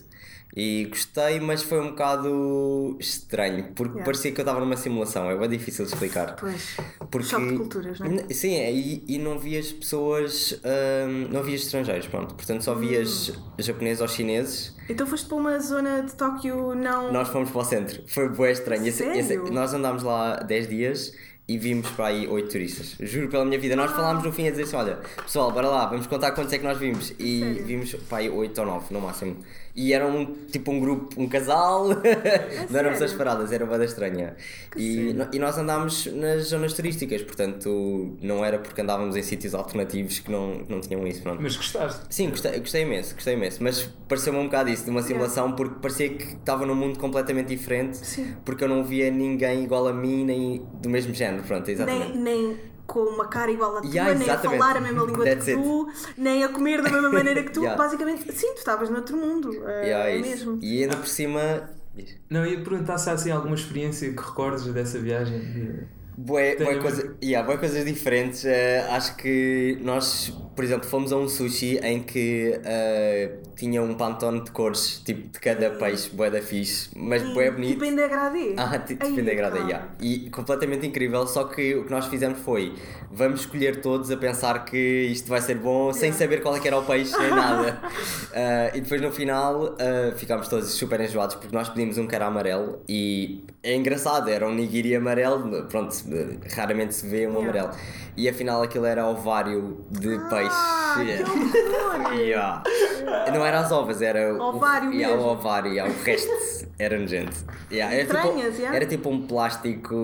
E 0.60 0.86
gostei, 0.86 1.38
mas 1.38 1.62
foi 1.62 1.78
um 1.80 1.90
bocado 1.90 2.96
estranho, 2.98 3.68
porque 3.76 3.92
Yeah. 3.92 4.04
parecia 4.04 4.32
que 4.32 4.40
eu 4.40 4.42
estava 4.42 4.58
numa 4.58 4.76
simulação, 4.76 5.30
é 5.30 5.36
bem 5.36 5.48
difícil 5.50 5.84
de 5.84 5.92
explicar. 5.92 6.34
Pois. 6.34 6.76
Porque... 7.10 7.28
Choque 7.28 7.46
de 7.48 7.56
culturas, 7.58 8.00
não 8.00 8.06
é? 8.08 8.34
Sim, 8.34 8.54
é, 8.56 8.72
e, 8.72 9.04
e 9.06 9.18
não 9.18 9.38
vias 9.38 9.70
pessoas, 9.70 10.60
hum, 11.08 11.28
não 11.30 11.44
vias 11.44 11.60
estrangeiros, 11.62 12.08
pronto. 12.08 12.34
Portanto, 12.34 12.62
só 12.64 12.74
vias 12.74 13.28
Hum. 13.28 13.34
japoneses 13.60 14.00
ou 14.00 14.08
chineses. 14.08 14.74
Então 14.88 15.06
foste 15.06 15.28
para 15.28 15.36
uma 15.36 15.58
zona 15.60 16.02
de 16.02 16.12
Tóquio 16.14 16.74
não. 16.74 17.12
Nós 17.12 17.28
fomos 17.28 17.50
para 17.50 17.60
o 17.60 17.64
centro, 17.64 18.02
foi 18.08 18.28
bué 18.28 18.50
estranho. 18.50 18.84
Esse- 18.84 19.04
esse- 19.04 19.36
nós 19.52 19.72
andámos 19.72 20.02
lá 20.02 20.36
10 20.38 20.66
dias 20.68 21.12
e 21.46 21.56
vimos 21.56 21.88
para 21.90 22.06
aí 22.08 22.26
8 22.26 22.50
turistas. 22.50 22.96
Juro 23.08 23.28
pela 23.28 23.44
minha 23.44 23.58
vida. 23.60 23.76
Nós 23.76 23.92
falámos 23.92 24.24
no 24.24 24.32
fim 24.32 24.48
a 24.48 24.50
dizer 24.50 24.64
assim: 24.64 24.76
olha, 24.76 24.98
pessoal, 25.22 25.52
bora 25.52 25.68
lá, 25.68 25.86
vamos 25.86 26.06
contar 26.06 26.32
quantos 26.32 26.52
é 26.52 26.58
que 26.58 26.64
nós 26.64 26.76
vimos. 26.78 27.12
E 27.18 27.40
Sério? 27.40 27.64
vimos 27.64 27.94
para 28.08 28.18
aí 28.18 28.28
8 28.28 28.58
ou 28.60 28.66
9 28.66 28.92
no 28.92 29.00
máximo. 29.00 29.36
E 29.80 29.92
era 29.92 30.04
um, 30.08 30.34
tipo 30.50 30.72
um 30.72 30.80
grupo, 30.80 31.20
um 31.22 31.28
casal, 31.28 31.86
não 32.68 32.78
eram 32.80 32.90
pessoas 32.90 33.12
paradas, 33.12 33.52
era 33.52 33.64
bada 33.64 33.84
estranha. 33.84 34.34
E, 34.76 35.12
no- 35.12 35.28
e 35.32 35.38
nós 35.38 35.56
andámos 35.56 36.06
nas 36.06 36.48
zonas 36.48 36.72
turísticas, 36.72 37.22
portanto 37.22 38.16
não 38.20 38.44
era 38.44 38.58
porque 38.58 38.80
andávamos 38.80 39.14
em 39.14 39.22
sítios 39.22 39.54
alternativos 39.54 40.18
que 40.18 40.32
não, 40.32 40.62
não 40.68 40.80
tinham 40.80 41.06
isso. 41.06 41.22
Pronto. 41.22 41.40
Mas 41.40 41.54
gostaste? 41.56 42.00
Sim, 42.10 42.30
gostei, 42.30 42.58
gostei 42.58 42.82
imenso, 42.82 43.14
gostei 43.14 43.34
imenso, 43.34 43.62
mas 43.62 43.88
pareceu-me 44.08 44.40
um 44.40 44.44
bocado 44.46 44.68
isso, 44.68 44.82
de 44.84 44.90
uma 44.90 45.02
simulação, 45.02 45.52
porque 45.52 45.76
parecia 45.80 46.08
que 46.08 46.24
estava 46.24 46.66
num 46.66 46.74
mundo 46.74 46.98
completamente 46.98 47.46
diferente, 47.48 47.98
Sim. 47.98 48.34
porque 48.44 48.64
eu 48.64 48.68
não 48.68 48.82
via 48.82 49.10
ninguém 49.12 49.62
igual 49.62 49.86
a 49.86 49.92
mim, 49.92 50.24
nem 50.24 50.66
do 50.82 50.88
mesmo 50.90 51.14
género, 51.14 51.44
pronto, 51.44 51.70
exatamente. 51.70 52.18
nem, 52.18 52.48
nem 52.48 52.56
com 52.88 53.00
uma 53.00 53.28
cara 53.28 53.52
igual 53.52 53.76
à 53.76 53.80
tua, 53.82 53.90
Yeah, 53.90 54.14
nem 54.18 54.30
a 54.30 54.38
falar 54.38 54.78
a 54.78 54.80
mesma 54.80 55.04
língua 55.04 55.24
That's 55.24 55.44
que 55.44 55.52
tu, 55.52 55.88
nem 56.16 56.42
a 56.42 56.48
comer 56.48 56.82
da 56.82 56.90
mesma 56.90 57.10
maneira 57.10 57.42
que 57.44 57.52
tu. 57.52 57.60
Yeah. 57.60 57.80
Basicamente, 57.80 58.32
sim, 58.32 58.54
tu 58.54 58.58
estavas 58.58 58.88
noutro 58.88 59.16
mundo. 59.16 59.52
É, 59.68 59.86
Yeah, 59.88 60.08
é 60.10 60.16
isso. 60.16 60.30
mesmo. 60.30 60.58
E 60.62 60.82
ainda 60.82 60.96
por 60.96 61.06
cima. 61.06 61.70
Não, 62.30 62.46
ia 62.46 62.60
perguntar 62.62 62.96
se 62.96 63.10
há 63.10 63.12
assim 63.12 63.30
alguma 63.30 63.54
experiência 63.54 64.10
que 64.10 64.22
recordes 64.22 64.64
dessa 64.72 64.98
viagem. 64.98 65.86
Bué, 66.18 66.56
Tenho- 66.56 66.82
coisa, 66.82 67.16
yeah, 67.22 67.46
bué 67.46 67.56
coisas 67.58 67.84
diferentes. 67.84 68.44
eh, 68.44 68.84
acho 68.90 69.16
que 69.16 69.78
nós, 69.80 70.32
por 70.56 70.64
exemplo, 70.64 70.88
fomos 70.88 71.12
a 71.12 71.16
um 71.16 71.28
sushi 71.28 71.78
em 71.82 72.02
que 72.02 72.58
eh, 72.64 73.36
tinha 73.54 73.80
um 73.82 73.94
pantone 73.94 74.42
de 74.42 74.50
cores, 74.50 75.00
tipo 75.04 75.28
de 75.32 75.38
cada 75.40 75.70
peixe, 75.70 76.10
bué 76.10 76.28
da 76.30 76.42
fixe, 76.42 76.90
mas 76.96 77.22
bué 77.34 77.50
bonito. 77.50 77.72
Tipo 77.74 77.84
em 77.84 77.94
degradê. 77.94 78.54
Ah, 78.56 78.78
tipo 78.78 79.04
de 79.06 79.22
degradê, 79.22 79.58
yeah. 79.60 79.88
E 80.00 80.28
completamente 80.30 80.86
incrível, 80.86 81.26
só 81.26 81.44
que 81.44 81.74
o 81.76 81.84
que 81.84 81.90
nós 81.90 82.06
fizemos 82.06 82.40
foi 82.40 82.74
vamos 83.10 83.40
escolher 83.40 83.80
todos 83.80 84.10
a 84.10 84.16
pensar 84.16 84.64
que 84.64 84.76
isto 85.10 85.28
vai 85.28 85.40
ser 85.40 85.54
bom 85.56 85.92
sem 85.92 86.12
saber 86.12 86.42
qual 86.42 86.54
é 86.56 86.60
que 86.60 86.66
era 86.68 86.78
o 86.78 86.84
peixe 86.84 87.16
nem 87.18 87.30
nada. 87.34 87.80
Ah, 88.34 88.70
e 88.74 88.80
depois 88.80 89.00
no 89.00 89.10
final 89.12 89.76
ah, 89.78 90.12
ficámos 90.16 90.48
todos 90.48 90.68
super 90.70 91.00
enjoados 91.00 91.36
porque 91.36 91.54
nós 91.54 91.68
pedimos 91.68 91.96
um 91.98 92.06
que 92.06 92.14
era 92.14 92.26
amarelo 92.26 92.82
e 92.88 93.44
é 93.62 93.74
engraçado, 93.74 94.28
era 94.28 94.46
um 94.46 94.54
nigiri 94.54 94.94
amarelo, 94.94 95.64
pronto, 95.68 95.94
raramente 96.54 96.94
se 96.94 97.06
vê 97.06 97.26
um 97.26 97.38
Yeah. 97.38 97.60
amarelo. 97.62 97.70
E 98.16 98.28
afinal 98.28 98.62
aquilo 98.62 98.84
era 98.84 99.06
ovário 99.06 99.84
de 99.90 100.14
Ah, 100.16 100.28
peixe. 100.28 101.22
que 101.24 101.58
horror! 101.78 102.14
Yeah. 102.14 102.62
Não 103.32 103.44
era 103.46 103.60
as 103.60 103.70
ovas, 103.70 104.02
era 104.02 104.34
o- 104.34 104.40
Ovário 104.40 104.90
o, 104.90 104.92
yeah, 104.92 105.14
mesmo. 105.14 105.28
o 105.28 105.32
ovário, 105.32 105.70
yeah, 105.72 105.92
o 105.92 106.02
resto 106.02 106.28
era 106.78 106.98
nojento. 106.98 107.36
Yeah, 107.70 107.94
era, 107.94 108.06
tipo, 108.06 108.38
yeah. 108.58 108.76
era 108.76 108.86
tipo 108.86 109.08
um 109.10 109.26
plástico 109.26 109.94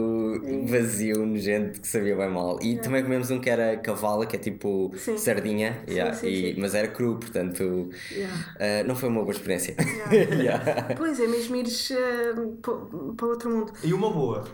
vazio, 0.69 1.27
nojento, 1.27 1.81
que 1.81 1.89
sabia 1.89 2.15
bem 2.15 2.29
mal. 2.31 2.59
E 2.63 2.77
também 2.79 3.03
comemos 3.03 3.31
um 3.31 3.41
que 3.41 3.51
era 3.51 3.77
cavala, 3.79 4.27
que 4.27 4.37
é 4.37 4.39
tipo 4.39 4.93
Sim. 4.97 5.17
sardinha, 5.19 5.83
yeah, 5.89 6.15
sim, 6.15 6.29
e- 6.29 6.55
sim. 6.55 6.61
mas 6.61 6.75
era 6.75 6.87
cru, 6.89 7.17
portanto 7.17 7.91
Yeah. 8.13 8.35
eh, 8.61 8.83
não 8.85 8.95
foi 8.95 9.09
uma 9.09 9.23
boa 9.23 9.33
experiência. 9.33 9.75
Yeah. 10.13 10.35
Yeah. 10.45 10.95
Pois 10.97 11.19
é, 11.19 11.27
mesmo 11.27 11.57
ires 11.57 11.91
eh, 11.91 12.33
pa- 12.63 12.87
para 13.17 13.27
outro 13.27 13.51
mundo. 13.51 13.73
E 13.83 13.93
uma 13.93 14.11
boa. 14.11 14.45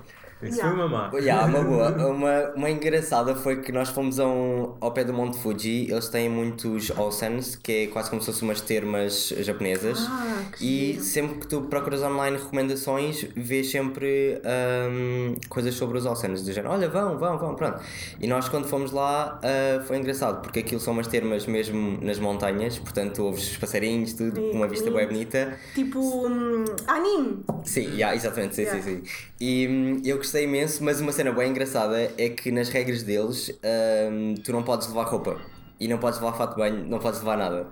Isso 0.42 0.57
Yeah. 0.59 0.76
foi 0.76 0.87
uma 0.87 0.88
má. 0.88 1.18
Yeah, 1.18 1.46
uma 1.46 1.62
boa. 1.62 1.90
Uma, 2.11 2.53
uma 2.57 2.70
engraçada 2.70 3.35
foi 3.35 3.61
que 3.61 3.70
nós 3.72 3.88
fomos 3.90 4.18
a 4.18 4.26
um, 4.26 4.74
ao 4.81 4.92
pé 4.92 5.05
do 5.05 5.12
Monte 5.12 5.38
Fuji. 5.38 5.90
Eles 5.90 6.09
têm 6.09 6.29
muitos 6.29 6.90
onsens, 6.90 7.57
que 7.57 7.72
é 7.72 7.87
quase 7.88 8.09
como 8.11 8.20
se 8.22 8.26
fossem 8.26 8.48
umas 8.48 8.61
termas 8.61 9.29
japonesas. 9.40 9.98
Ah, 10.09 10.42
e 10.61 10.92
giro. 10.92 11.03
sempre 11.05 11.38
que 11.40 11.46
tu 11.46 11.62
procuras 11.62 12.03
online 12.03 12.37
recomendações, 12.37 13.26
vês 13.37 13.70
sempre 13.70 14.40
hum, 14.90 15.35
coisas 15.48 15.74
sobre 15.74 15.98
os 15.98 16.07
onsens. 16.07 16.42
Do 16.42 16.53
género, 16.53 16.72
olha, 16.72 16.88
vão, 16.88 17.18
vão, 17.18 17.38
vão, 17.38 17.55
pronto. 17.55 17.81
E 18.20 18.26
nós 18.26 18.48
quando 18.48 18.66
fomos 18.66 18.92
lá 18.92 19.38
ah, 19.42 19.83
foi 19.87 19.98
engraçado, 19.98 20.40
porque 20.42 20.61
aquilo 20.61 20.81
são 20.81 20.92
umas 20.92 21.07
termas 21.07 21.46
mesmo 21.46 21.98
nas 22.03 22.18
montanhas. 22.18 22.79
Portanto, 22.79 23.22
ouves 23.24 23.50
os 23.53 23.57
passarinhos, 23.59 24.14
tudo, 24.14 24.40
com 24.40 24.57
uma 24.57 24.68
vista 24.68 24.90
bem 24.90 25.07
bonita. 25.07 25.59
Tipo 25.74 25.98
hum, 26.26 26.64
anime. 26.87 27.44
Sim, 27.64 27.83
yeah, 27.92 28.14
exatamente, 28.14 28.55
sim, 28.57 28.61
Yeah. 28.62 28.83
sim, 28.83 29.03
sim. 29.03 29.03
E 29.40 29.66
hum, 29.68 30.03
eu 30.05 30.16
gostei 30.18 30.29
imenso, 30.38 30.84
mas 30.84 31.00
uma 31.00 31.12
cena 31.12 31.32
bem 31.32 31.50
engraçada 31.50 32.12
é 32.18 32.28
que 32.28 32.50
nas 32.52 32.68
regras 32.68 33.02
deles 33.02 33.50
hum, 34.10 34.34
tu 34.44 34.52
não 34.52 34.62
podes 34.62 34.86
levar 34.88 35.04
roupa. 35.04 35.36
E 35.80 35.88
não 35.88 35.96
podes 35.96 36.20
levar 36.20 36.36
fato 36.36 36.50
de 36.50 36.56
banho, 36.58 36.84
não 36.86 36.98
podes 36.98 37.20
levar 37.20 37.38
nada. 37.38 37.66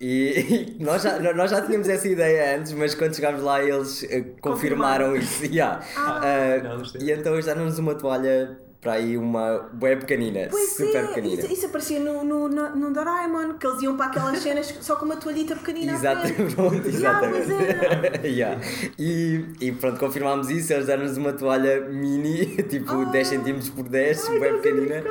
E, 0.00 0.76
e 0.78 0.80
nós, 0.82 1.02
já, 1.02 1.18
nós 1.34 1.50
já 1.50 1.60
tínhamos 1.60 1.90
essa 1.90 2.08
ideia 2.08 2.56
antes, 2.58 2.72
mas 2.72 2.94
quando 2.94 3.14
chegámos 3.14 3.42
lá 3.42 3.62
eles 3.62 4.02
eh, 4.04 4.24
confirmaram 4.40 5.14
isso. 5.14 5.44
Yeah. 5.52 5.84
Ah, 5.94 6.58
Não, 6.64 6.78
gostei. 6.78 7.02
e 7.02 7.12
então 7.12 7.34
eles 7.34 7.44
deram-nos 7.44 7.78
uma 7.78 7.94
toalha 7.94 8.58
para 8.80 8.94
aí, 8.94 9.16
uma 9.18 9.68
bué 9.74 9.94
pequenina, 9.96 10.48
Pois 10.50 10.70
super 10.76 11.04
é, 11.04 11.06
pequenina. 11.08 11.42
isso, 11.42 11.52
isso 11.52 11.66
aparecia 11.66 12.00
no, 12.00 12.24
no, 12.24 12.48
no, 12.48 12.76
no 12.76 12.92
Doraemon, 12.92 13.54
que 13.58 13.66
eles 13.66 13.82
iam 13.82 13.96
para 13.96 14.06
aquelas 14.06 14.38
cenas 14.38 14.74
só 14.80 14.96
com 14.96 15.04
uma 15.04 15.16
toalhita 15.16 15.54
pequenina. 15.56 15.98
frente. 15.98 16.32
pronto, 16.54 16.88
Yeah, 16.88 16.88
exatamente. 16.88 18.26
Yeah. 18.40 18.60
E, 18.98 19.44
e 19.60 19.72
pronto, 19.72 19.98
confirmámos 19.98 20.48
isso, 20.50 20.72
eles 20.72 20.86
deram-nos 20.86 21.16
uma 21.16 21.32
toalha 21.32 21.80
mini, 21.90 22.46
tipo 22.64 23.04
10 23.06 23.28
cm 23.28 23.70
por 23.74 23.88
10, 23.88 24.28
Ai, 24.28 24.36
a 24.48 24.52
pequenina. 24.54 25.04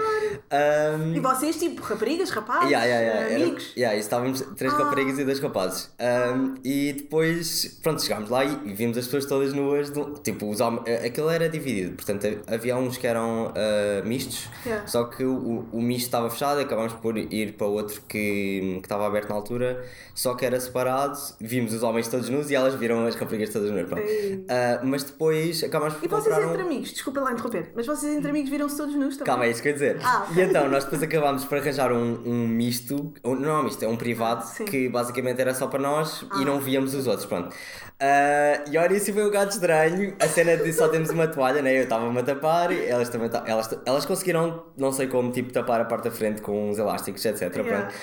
Um, 0.51 1.13
E 1.15 1.19
vocês, 1.19 1.55
tipo, 1.57 1.81
raparigas, 1.81 2.29
rapazes, 2.31 2.69
Yeah, 2.71 2.85
yeah, 2.85 3.05
yeah. 3.07 3.33
Era- 3.35 3.43
amigos. 3.43 3.73
yeah, 3.77 3.95
e 3.95 3.99
estávamos 3.99 4.41
três 4.57 4.73
Ah. 4.73 4.77
raparigas 4.77 5.19
e 5.19 5.23
dois 5.23 5.39
rapazes. 5.39 5.89
Um, 5.99 6.55
e 6.63 6.93
depois, 6.93 7.77
pronto, 7.83 8.01
chegámos 8.01 8.29
lá 8.29 8.43
e, 8.43 8.73
vimos 8.73 8.97
as 8.97 9.05
pessoas 9.05 9.25
todas 9.25 9.53
nuas. 9.53 9.89
do- 9.89 10.15
tipo, 10.23 10.49
os 10.49 10.59
aquilo 11.05 11.29
era 11.29 11.47
dividido, 11.49 11.95
portanto 11.95 12.27
havia 12.47 12.75
uns 12.77 12.97
que 12.97 13.07
eram 13.07 13.51
ah, 13.59 14.01
mistos, 14.05 14.47
Yeah. 14.65 14.85
só 14.87 15.03
que 15.05 15.23
o, 15.23 15.65
o 15.71 15.81
misto 15.81 16.05
estava 16.05 16.29
fechado, 16.29 16.59
acabámos 16.59 16.93
por 16.93 17.17
ir 17.17 17.53
para 17.53 17.67
outro 17.67 18.01
que, 18.07 18.77
que 18.79 18.79
estava 18.85 19.05
aberto 19.07 19.29
na 19.29 19.35
altura, 19.35 19.83
só 20.13 20.33
que 20.35 20.45
era 20.45 20.59
separado. 20.59 21.17
Vimos 21.39 21.73
os 21.73 21.81
homens 21.83 22.07
todos 22.07 22.29
nus 22.29 22.49
e 22.49 22.55
elas 22.55 22.75
viram 22.75 23.05
as 23.05 23.15
raparigas 23.15 23.49
todas 23.49 23.71
nuas. 23.71 23.89
Ei. 23.97 24.45
Ah, 24.49 24.79
mas 24.83 25.03
depois 25.03 25.63
acabámos 25.63 25.95
por 25.95 26.05
E 26.05 26.07
vocês 26.07 26.37
um... 26.37 26.49
entre 26.49 26.61
amigos, 26.61 26.91
desculpa 26.91 27.19
lá 27.21 27.31
interromper, 27.31 27.71
mas 27.75 27.85
vocês 27.85 28.15
entre 28.15 28.29
amigos 28.29 28.49
viram-se 28.49 28.77
todos 28.77 28.95
nus 28.95 29.15
também? 29.17 29.25
Calma, 29.25 29.45
é 29.45 29.49
isso 29.51 29.61
que 29.61 29.67
eu 29.69 29.71
ia 29.71 29.77
dizer. 29.77 29.99
Ah. 30.03 30.27
E 30.35 30.41
então, 30.41 30.67
nós 30.69 30.83
depois 30.83 31.01
acabámos 31.03 31.45
por 31.45 31.57
arranjar 31.57 31.91
um, 31.91 32.19
um 32.25 32.47
misto, 32.47 33.13
ou 33.23 33.35
não 33.35 33.49
é 33.49 33.59
um 33.59 33.63
misto, 33.63 33.83
é 33.83 33.87
um 33.87 33.97
privado, 33.97 34.45
Sim. 34.45 34.65
que 34.65 34.89
basicamente 34.89 35.39
era 35.41 35.53
só 35.53 35.67
para 35.67 35.79
nós 35.79 36.25
Ah. 36.29 36.41
e 36.41 36.45
não 36.45 36.59
víamos 36.59 36.93
os 36.93 37.07
outros, 37.07 37.25
pronto. 37.25 37.55
Ah, 38.01 38.63
e 38.71 38.77
olha, 38.77 38.95
isso 38.95 39.11
foi 39.13 39.25
um 39.27 39.29
gato 39.31 39.51
estranho, 39.51 40.15
a 40.21 40.27
cena 40.29 40.55
de 40.55 40.71
só 40.71 40.87
temos 40.87 41.09
uma 41.09 41.27
toalha, 41.27 41.61
né? 41.61 41.77
Eu 41.77 41.83
estava-me 41.83 42.17
a 42.19 42.23
tapar, 42.23 42.71
e 42.71 42.85
elas 42.85 43.09
também 43.09 43.29
ta- 43.29 43.43
elas, 43.45 43.69
elas 43.85 44.05
conseguiram, 44.05 44.71
não 44.77 44.91
sei 44.93 45.07
como, 45.07 45.31
tipo, 45.33 45.51
tapar 45.51 45.81
a 45.81 45.85
parte 45.85 46.05
da 46.05 46.11
frente 46.11 46.41
com 46.41 46.69
uns 46.69 46.77
elásticos, 46.77 47.25
etc. 47.25 47.65
Yeah. 47.65 47.87
Pronto. 47.91 47.93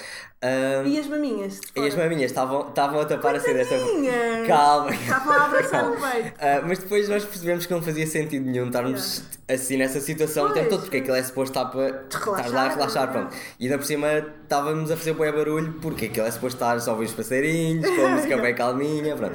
Ah, 0.42 0.83
E 0.85 0.99
as 0.99 1.07
maminhas? 1.07 1.61
e 1.75 1.81
as 1.87 1.94
maminhas 1.94 2.31
estavam 2.31 2.68
estavam 2.68 3.01
a 3.01 3.05
tapar 3.07 3.35
assim 3.35 3.55
desta 3.55 3.77
Coitadinhas! 3.79 4.46
Calma. 4.46 4.90
Estavam 4.94 5.33
a 5.33 5.44
abraçar 5.46 5.85
o 5.90 5.96
peito. 5.96 6.33
Ah, 6.38 6.62
mas 6.66 6.79
depois 6.79 7.09
nós 7.09 7.25
percebemos 7.25 7.64
que 7.66 7.72
não 7.72 7.81
fazia 7.83 8.07
sentido 8.07 8.44
nenhum 8.44 8.66
estarmos 8.66 9.22
assim 9.49 9.77
nessa 9.77 10.01
situação 10.01 10.46
o 10.46 10.49
tempo 10.49 10.66
Pois. 10.66 10.68
todo, 10.70 10.81
porque 10.83 10.96
aquilo 10.99 11.16
é 11.16 11.22
suposto 11.22 11.59
estar 11.59 11.70
para 11.70 12.05
estar 12.11 12.51
lá 12.53 12.62
a 12.66 12.68
relaxar. 12.68 13.09
é. 13.09 13.12
Pronto. 13.12 13.35
E 13.59 13.64
ainda 13.64 13.79
por 13.79 13.85
cima 13.85 14.09
estávamos 14.42 14.90
a 14.90 14.96
fazer 14.96 15.14
bué 15.14 15.33
barulho, 15.33 15.72
porque 15.81 16.07
aquilo 16.07 16.27
é 16.27 16.31
suposto 16.31 16.57
estar 16.57 16.79
só 16.81 16.92
ouvir 16.92 17.07
os 17.07 17.12
passarinhos, 17.12 17.88
com 17.88 18.07
a 18.07 18.09
música 18.11 18.37
bem 18.42 18.55
calminha. 18.55 19.16
Pronto. 19.16 19.35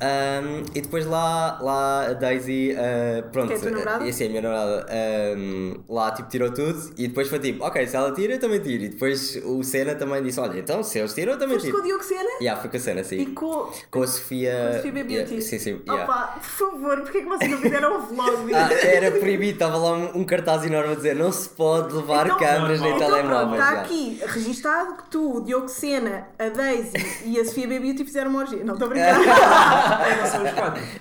Ahm, 0.00 0.62
e 0.74 0.80
depois 0.80 1.04
lá, 1.06 1.58
lá 1.60 2.06
a 2.06 2.12
Daisy, 2.14 2.74
ah, 2.78 3.22
pronto, 3.32 3.48
Que 3.48 3.54
é 3.54 3.56
a 3.56 4.06
é 4.06 4.26
a 4.26 4.28
minha 4.28 4.40
namorada, 4.42 4.86
ahm, 4.88 5.74
lá 5.88 6.10
tipo 6.12 6.28
tirou 6.28 6.50
tudo 6.52 6.92
e 6.96 7.08
depois 7.08 7.28
foi 7.28 7.38
tipo, 7.40 7.64
ok, 7.64 7.86
se 7.86 7.96
ela 7.96 8.12
tira, 8.12 8.34
eu 8.34 8.40
também 8.40 8.60
tiro. 8.60 8.84
E 8.84 8.88
depois 8.90 9.36
o 9.44 9.62
Senna 9.62 9.94
também 9.96 10.22
disse, 10.22 10.37
olha, 10.38 10.58
então 10.58 10.82
se 10.82 10.98
eles 10.98 11.12
tiram, 11.14 11.32
eu 11.32 11.38
também 11.38 11.54
Foste 11.56 11.66
tiro. 11.66 11.76
com 11.78 11.82
o 11.82 11.86
Diogo 11.86 12.04
Sena 12.04 12.28
Yeah, 12.40 12.60
foi 12.60 12.70
com 12.70 12.76
a 12.76 12.80
Senna, 12.80 13.04
sim. 13.04 13.16
e 13.20 13.26
com, 13.26 13.70
Com 13.90 14.02
a 14.02 14.06
Sofia. 14.06 14.52
com 14.52 14.68
a 14.68 14.72
Sofia 14.76 14.92
Beauty. 14.92 15.12
yeah, 15.14 15.40
sim, 15.42 15.58
sim. 15.58 15.80
yeah. 15.86 16.04
Opa, 16.04 16.34
por 16.38 16.42
favor, 16.42 17.00
porquê 17.00 17.20
que 17.22 17.26
vocês 17.26 17.50
não 17.50 17.58
fizeram 17.58 17.98
um 17.98 18.00
vlog? 18.06 18.52
Ah, 18.54 18.72
era 18.86 19.10
proibido, 19.12 19.52
estava 19.52 19.76
lá 19.76 19.92
um, 19.92 20.18
um 20.20 20.24
cartaz 20.24 20.64
enorme 20.64 20.92
a 20.92 20.96
dizer 20.96 21.14
não 21.16 21.30
se 21.32 21.48
pode 21.50 21.94
levar 21.94 22.26
Então- 22.26 22.38
câmaras 22.38 22.80
nem 22.80 22.94
então 22.94 23.08
telemóveis. 23.10 23.62
está 23.62 23.80
aqui 23.80 24.20
registado 24.26 24.96
que 24.96 25.04
tu, 25.10 25.36
o 25.38 25.40
Diogo 25.44 25.68
Sena, 25.68 26.26
a 26.38 26.48
Daisy 26.48 26.92
e 27.24 27.38
a 27.40 27.44
Sofia 27.44 27.66
B 27.68 27.78
Beauty 27.80 28.04
fizeram 28.04 28.30
uma 28.30 28.40
orgia. 28.40 28.62
Não 28.64 28.74
estou 28.74 28.86
a 28.86 28.90
brincar. 28.90 29.18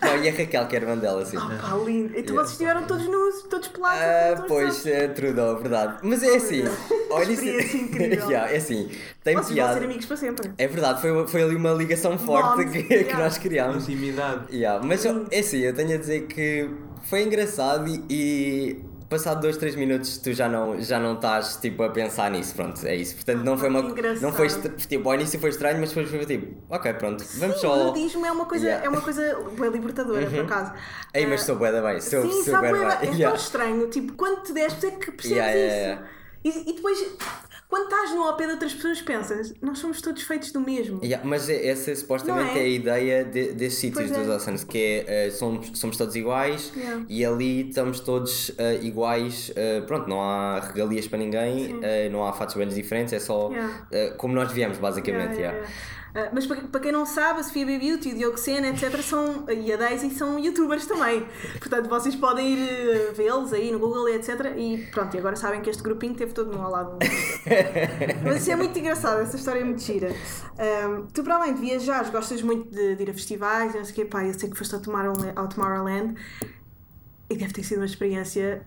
Não 0.02 0.23
e 0.23 0.30
a 0.30 0.32
Raquel, 0.32 0.67
que 0.67 0.76
era 0.76 0.86
irmã 0.86 0.97
dela, 0.97 1.26
sim. 1.26 1.38
Opa, 1.38 1.76
lindo. 1.86 2.17
Então 2.17 2.36
vocês 2.36 2.52
estiveram 2.52 2.84
todos 2.84 3.06
nus, 3.08 3.43
todos 3.43 3.67
pelados. 3.67 4.02
Ah, 4.02 4.36
todos 4.36 4.47
pois, 4.47 4.86
é, 4.88 5.08
Trudeau, 5.08 5.58
verdade. 5.58 5.97
Mas 6.04 6.23
é 6.23 6.36
assim, 6.36 6.63
olha 7.10 7.32
isso. 7.32 7.47
Yeah, 8.28 8.52
é 8.52 8.58
assim, 8.58 8.89
tem 9.27 9.35
Vocês 9.35 9.47
vão 9.47 9.55
piada. 9.55 9.73
ser 9.79 9.83
amigos 9.85 10.05
para 10.05 10.17
sempre. 10.17 10.51
É 10.57 10.67
verdade, 10.67 11.01
foi, 11.01 11.27
foi 11.27 11.43
ali 11.43 11.55
uma 11.55 11.71
ligação 11.73 12.17
forte 12.17 12.63
Bond, 12.63 12.71
que, 12.71 12.83
que 12.83 12.93
yeah. 12.93 13.23
nós 13.23 13.37
criámos. 13.37 13.89
Intimidade. 13.89 14.55
Yeah, 14.55 14.85
mas 14.85 15.05
é 15.05 15.39
assim, 15.39 15.59
eu 15.59 15.73
tenho 15.75 15.93
a 15.95 15.97
dizer 15.97 16.27
que 16.27 16.69
foi 17.03 17.23
engraçado 17.23 17.87
e, 17.87 18.03
e 18.09 18.85
passado 19.09 19.41
dois, 19.41 19.55
três 19.57 19.75
minutos 19.75 20.17
tu 20.17 20.31
já 20.33 20.47
não, 20.49 20.79
já 20.81 20.99
não 20.99 21.13
estás 21.15 21.57
tipo 21.57 21.83
a 21.83 21.89
pensar 21.89 22.29
nisso, 22.31 22.55
pronto, 22.55 22.85
é 22.85 22.95
isso. 22.95 23.15
Portanto 23.15 23.43
não 23.43 23.57
foi 23.57 23.69
uma 23.69 23.79
Engraçado. 23.81 24.21
não 24.21 24.31
foi 24.33 24.47
tipo, 24.87 25.09
ao 25.09 25.15
início 25.15 25.39
foi 25.39 25.49
estranho, 25.49 25.79
mas 25.79 25.89
depois 25.89 26.09
foi 26.09 26.25
tipo, 26.25 26.61
ok, 26.69 26.93
pronto, 26.93 27.23
vamos 27.37 27.55
Sim, 27.55 27.61
só. 27.61 27.73
o 27.73 27.83
nudismo 27.87 28.25
é 28.25 28.31
uma 28.31 28.45
coisa, 28.45 28.65
Yeah. 28.65 28.87
Uhum. 28.87 28.93
é 28.93 28.97
uma 28.97 29.01
coisa 29.03 29.37
bem 29.59 29.69
libertadora, 29.69 30.25
por 30.29 30.39
acaso. 30.39 30.73
Ei, 31.13 31.25
mas 31.25 31.41
Ah, 31.41 31.45
sou 31.45 31.55
bué 31.57 31.71
da 31.71 31.81
bem, 31.81 32.01
sou, 32.01 32.21
Sim, 32.23 32.31
sou 32.43 32.53
sabe, 32.53 32.69
bué 32.69 32.81
é, 32.83 32.85
da 32.87 32.93
é 32.93 32.97
bem. 32.99 33.07
tão 33.09 33.17
Yeah. 33.17 33.37
estranho. 33.37 33.87
Tipo, 33.89 34.13
quando 34.13 34.43
te 34.43 34.53
destes 34.53 34.83
é 34.85 34.91
que 34.91 35.11
percebes 35.11 35.37
Yeah, 35.37 35.51
yeah, 35.53 36.01
isso. 36.43 36.59
E, 36.65 36.69
e 36.71 36.75
depois, 36.75 36.97
quando 37.69 37.84
estás 37.91 38.12
no 38.12 38.23
ao 38.23 38.38
pé 38.38 38.45
de 38.45 38.53
outras 38.53 38.73
pessoas, 38.73 39.01
pensas, 39.01 39.53
nós 39.62 39.80
somos 39.80 40.01
todos 40.01 40.23
feitos 40.23 40.51
do 40.51 40.60
mesmo. 40.62 40.99
Yeah, 41.03 41.27
mas 41.27 41.49
é- 41.49 41.67
essa 41.67 41.93
supostamente 41.95 42.58
é? 42.58 42.62
é? 42.62 42.65
a 42.65 42.67
ideia 42.67 43.25
de, 43.25 43.51
desses 43.53 43.80
sítios 43.80 44.10
é. 44.12 44.13
dos 44.19 44.27
oceanos, 44.30 44.63
que 44.63 44.77
é 45.06 45.27
eh, 45.27 45.32
somos, 45.32 45.71
somos 45.77 45.97
todos 45.97 46.15
iguais 46.15 46.71
Yeah. 46.75 47.06
e 47.10 47.25
ali 47.25 47.67
estamos 47.69 47.99
todos 47.99 48.51
eh, 48.58 48.80
iguais. 48.82 49.51
eh, 49.56 49.82
pronto, 49.82 50.08
não 50.10 50.21
há 50.21 50.60
regalias 50.60 51.08
para 51.08 51.19
ninguém, 51.19 51.80
não 52.12 52.25
há 52.25 52.32
fatos 52.34 52.56
bem 52.56 52.67
diferentes, 52.67 53.13
é 53.13 53.19
só 53.19 53.49
Yeah. 53.51 54.15
como 54.17 54.34
nós 54.34 54.51
viemos, 54.51 54.77
basicamente. 54.77 55.38
Ah, 56.17 56.32
mas 56.34 56.47
para, 56.47 56.62
para 56.62 56.82
quem 56.82 56.91
não 56.91 57.06
sabe, 57.06 57.41
a 57.41 57.43
Sofia 57.43 57.63
B 57.63 57.77
Beauty, 57.77 58.12
o 58.12 58.15
Diogo 58.15 58.38
Sena, 58.38 58.69
etc. 58.69 58.99
São, 59.03 59.45
e 59.47 59.71
a 59.71 59.77
Daisy 59.77 60.10
são 60.10 60.39
youtubers 60.39 60.88
também. 60.88 61.27
Portanto, 61.62 61.88
vocês 61.88 62.15
podem 62.15 62.53
ir 62.53 62.67
eh, 62.67 63.12
vê-los 63.15 63.53
aí 63.53 63.71
no 63.71 63.77
Google, 63.77 64.10
etc. 64.10 64.56
E 64.58 64.88
pronto, 64.91 65.15
e 65.15 65.19
agora 65.19 65.36
sabem 65.36 65.62
que 65.62 65.69
este 65.69 65.84
grupinho 65.84 66.15
teve 66.15 66.34
todo 66.34 66.51
no 66.51 66.60
ao 66.60 66.71
lado. 66.71 66.93
um. 66.93 66.97
Mas 68.25 68.38
isso 68.38 68.51
é 68.51 68.56
muito 68.56 68.77
engraçado, 68.80 69.21
essa 69.21 69.36
história 69.36 69.60
é 69.60 69.63
muito 69.63 69.84
gira. 69.84 70.10
Ahm, 70.58 71.06
tu, 71.13 71.23
para 71.23 71.36
além 71.36 71.53
de 71.53 71.62
viajar, 71.62 72.10
gostas 72.10 72.41
muito 72.41 72.71
de, 72.71 72.95
de 72.95 73.03
ir 73.03 73.12
a 73.12 73.13
festivais, 73.13 73.75
não 73.75 73.84
sei 73.84 73.91
o 73.91 73.95
quê, 73.95 74.06
pá, 74.06 74.25
eu 74.25 74.34
sei 74.34 74.49
que 74.49 74.58
foste 74.58 74.73
ao 74.73 74.82
Tomorrowland 74.82 76.15
e 77.30 77.36
deve 77.36 77.53
ter 77.53 77.63
sido 77.63 77.77
uma 77.77 77.86
experiência. 77.86 78.65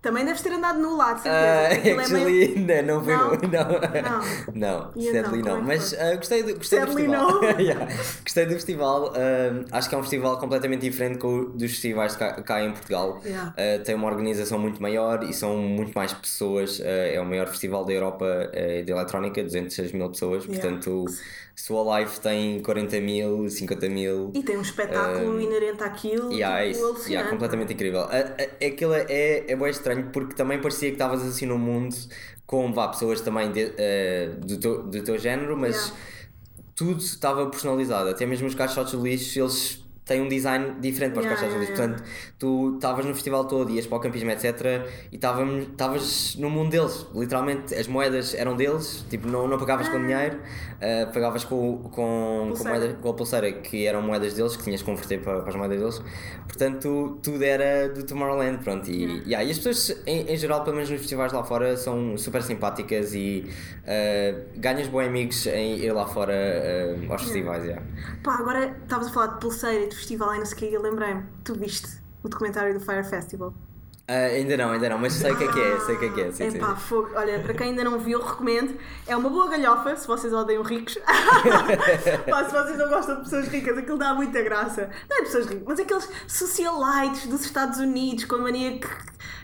Também 0.00 0.24
deves 0.24 0.40
ter 0.42 0.52
andado 0.52 0.78
no 0.80 0.96
lado, 0.96 1.16
de 1.16 1.22
certeza. 1.22 1.44
Ah, 1.44 1.72
Aquilo 1.72 2.00
é 2.00 2.08
meio- 2.08 2.44
actually, 2.46 2.82
não, 2.82 2.82
não 2.98 3.04
foi 3.04 3.14
Não? 3.14 3.30
não. 3.30 3.40
Não. 4.00 4.22
Não, 4.54 4.92
então, 4.96 5.12
sadly 5.24 5.40
é 5.40 5.42
não. 5.42 5.56
que 5.60 5.66
Mas 5.66 5.94
ah, 5.94 6.14
gostei, 6.14 6.42
do, 6.44 6.54
gostei 6.54 6.80
do 6.80 6.86
festival. 6.86 7.30
não. 7.42 7.42
Yeah. 7.58 7.86
Gostei 8.22 8.46
do 8.46 8.52
festival. 8.54 9.12
ah, 9.16 9.64
acho 9.76 9.88
que 9.88 9.94
é 9.94 9.98
um 9.98 10.02
festival 10.02 10.38
completamente 10.38 10.82
diferente 10.82 11.18
com, 11.18 11.28
o- 11.28 11.44
dos 11.50 11.70
festivais 11.72 12.14
cá, 12.14 12.40
cá 12.42 12.62
em 12.62 12.70
Portugal. 12.70 13.20
Yeah. 13.24 13.52
Ah, 13.56 13.82
tem 13.84 13.94
uma 13.96 14.06
organização 14.06 14.58
muito 14.58 14.80
maior 14.80 15.24
e 15.24 15.32
são 15.34 15.56
muito 15.56 15.92
mais 15.94 16.12
pessoas. 16.12 16.80
é 16.84 17.20
o 17.20 17.24
maior 17.26 17.48
festival 17.48 17.84
da 17.84 17.92
Europa 17.92 18.50
de 18.84 18.92
eletrónica, 18.92 19.42
206 19.42 19.92
mil 19.92 20.08
pessoas. 20.10 20.44
Yeah. 20.44 20.62
Portanto, 20.62 21.04
se 21.60 21.72
o 21.72 21.90
Alive 21.90 22.20
tem 22.20 22.60
40 22.62 23.00
mil, 23.00 23.50
50 23.50 23.88
mil. 23.88 24.30
E 24.32 24.44
tem 24.44 24.56
um 24.56 24.62
espetáculo 24.62 25.40
inerente 25.40 25.82
àquilo. 25.82 26.32
Yeah, 26.32 26.60
é 26.60 26.66
tipo, 26.66 26.76
isso. 26.76 26.84
alucinante. 26.86 27.10
Yeah, 27.12 27.30
completamente 27.30 27.72
incrível. 27.72 28.00
A- 28.02 28.06
a- 28.16 28.64
Aquilo 28.66 28.94
é, 28.94 29.04
é 29.48 29.56
bem 29.56 29.68
estranho 29.68 30.08
porque 30.12 30.36
também 30.36 30.60
parecia 30.60 30.88
que 30.88 30.94
estavas 30.94 31.20
assim 31.22 31.46
no 31.46 31.58
mundo 31.58 31.96
com 32.46 32.72
vá, 32.72 32.86
pessoas 32.86 33.20
também 33.20 33.50
de, 33.50 33.72
eh, 33.76 34.30
do, 34.38 34.56
teu, 34.58 34.82
do 34.84 35.02
teu 35.02 35.18
género, 35.18 35.56
mas 35.56 35.74
Yeah. 35.88 35.96
tudo 36.76 37.00
estava 37.00 37.44
personalizado. 37.50 38.08
Até 38.08 38.24
mesmo 38.24 38.46
os 38.46 38.54
caixotes 38.54 38.92
de 38.92 38.98
lixo, 39.02 39.40
eles 39.40 39.84
têm 40.08 40.22
um 40.22 40.28
design 40.28 40.74
diferente 40.80 41.12
para 41.12 41.20
os 41.20 41.28
Yeah, 41.28 41.46
de 41.46 41.54
yeah. 41.54 41.76
Portanto, 41.76 42.04
tu 42.38 42.74
estavas 42.76 43.04
no 43.04 43.14
festival 43.14 43.44
todo, 43.44 43.70
ias 43.70 43.86
para 43.86 43.98
o 43.98 44.00
campismo, 44.00 44.30
etc. 44.30 44.88
E 45.12 45.16
estavas 45.16 46.36
no 46.36 46.50
mundo 46.50 46.70
deles. 46.70 47.06
Literalmente, 47.14 47.74
as 47.74 47.86
moedas 47.86 48.34
eram 48.34 48.56
deles, 48.56 49.04
tipo, 49.10 49.28
não, 49.28 49.46
não 49.46 49.58
pagavas 49.58 49.88
com 49.88 49.98
dinheiro, 50.00 50.40
eh, 50.80 51.06
pagavas 51.06 51.44
com, 51.44 51.78
com, 51.90 52.52
com, 52.56 52.64
moeda, 52.64 52.94
com 52.94 53.10
a 53.10 53.14
pulseira, 53.14 53.52
que 53.52 53.86
eram 53.86 54.02
moedas 54.02 54.34
deles, 54.34 54.56
que 54.56 54.64
tinhas 54.64 54.80
que 54.80 54.86
converter 54.86 55.20
para, 55.20 55.40
para 55.40 55.50
as 55.50 55.56
moedas 55.56 55.78
deles. 55.78 56.02
Portanto, 56.46 57.18
tudo 57.22 57.42
era 57.44 57.88
do 57.88 58.04
Tomorrowland. 58.04 58.58
Pronto. 58.64 58.90
E, 58.90 59.22
yeah, 59.26 59.44
e 59.44 59.50
as 59.50 59.58
pessoas, 59.58 60.02
em, 60.06 60.32
em 60.32 60.36
geral, 60.36 60.64
pelo 60.64 60.76
menos 60.76 60.90
nos 60.90 61.00
festivais 61.00 61.32
lá 61.32 61.44
fora, 61.44 61.76
são 61.76 62.16
super 62.16 62.42
simpáticas 62.42 63.14
e 63.14 63.44
eh, 63.86 64.34
ganhas 64.56 64.88
bons 64.88 65.06
amigos 65.06 65.46
em 65.46 65.78
ir 65.78 65.92
lá 65.92 66.06
fora 66.06 66.32
eh, 66.32 66.96
aos 67.08 67.22
festivais. 67.22 67.64
Yeah. 67.64 67.84
Pá, 68.22 68.34
agora 68.34 68.76
estavas 68.82 69.08
a 69.08 69.10
falar 69.10 69.26
de 69.34 69.40
pulseira 69.40 69.84
e 69.84 69.88
de 69.88 69.97
festival 69.98 70.34
e 70.34 70.38
não 70.38 70.46
sei 70.46 70.56
o 70.56 70.58
que, 70.58 70.74
eu 70.74 70.82
lembrei-me. 70.82 71.24
Tu 71.44 71.54
viste 71.54 71.88
o 72.22 72.28
documentário 72.28 72.72
do 72.74 72.80
Fire 72.80 73.04
Festival? 73.04 73.52
Ah, 74.10 74.24
ainda 74.24 74.56
não, 74.56 74.70
ainda 74.70 74.88
não, 74.88 74.96
mas 74.98 75.12
sei 75.12 75.30
o 75.32 75.36
que 75.36 75.44
é 75.44 75.52
que 75.52 75.60
é, 75.60 75.80
sei 75.80 75.94
o 75.96 75.98
que 75.98 76.04
é 76.06 76.08
que 76.08 76.20
é. 76.22 76.32
Sim, 76.32 76.44
É 76.44 76.50
sim. 76.52 76.58
pá, 76.58 76.74
fogo. 76.74 77.10
Olha, 77.14 77.40
para 77.40 77.52
quem 77.52 77.68
ainda 77.68 77.84
não 77.84 77.98
viu, 77.98 78.18
recomendo. 78.24 78.74
É 79.06 79.14
uma 79.14 79.28
boa 79.28 79.48
galhofa, 79.50 79.94
se 79.96 80.06
vocês 80.06 80.32
odeiam 80.32 80.62
ricos. 80.62 80.96
pá, 82.30 82.44
se 82.46 82.50
vocês 82.50 82.78
não 82.78 82.88
gostam 82.88 83.16
de 83.16 83.24
pessoas 83.24 83.48
ricas, 83.48 83.76
aquilo 83.76 83.98
dá 83.98 84.14
muita 84.14 84.40
graça. 84.40 84.88
Não 85.10 85.16
é 85.18 85.20
de 85.20 85.26
pessoas 85.26 85.46
ricas, 85.46 85.64
mas 85.66 85.78
aqueles 85.80 86.08
socialites 86.26 87.26
dos 87.26 87.44
Estados 87.44 87.78
Unidos 87.80 88.24
com 88.24 88.36
a 88.36 88.38
mania 88.38 88.78
que, 88.78 88.88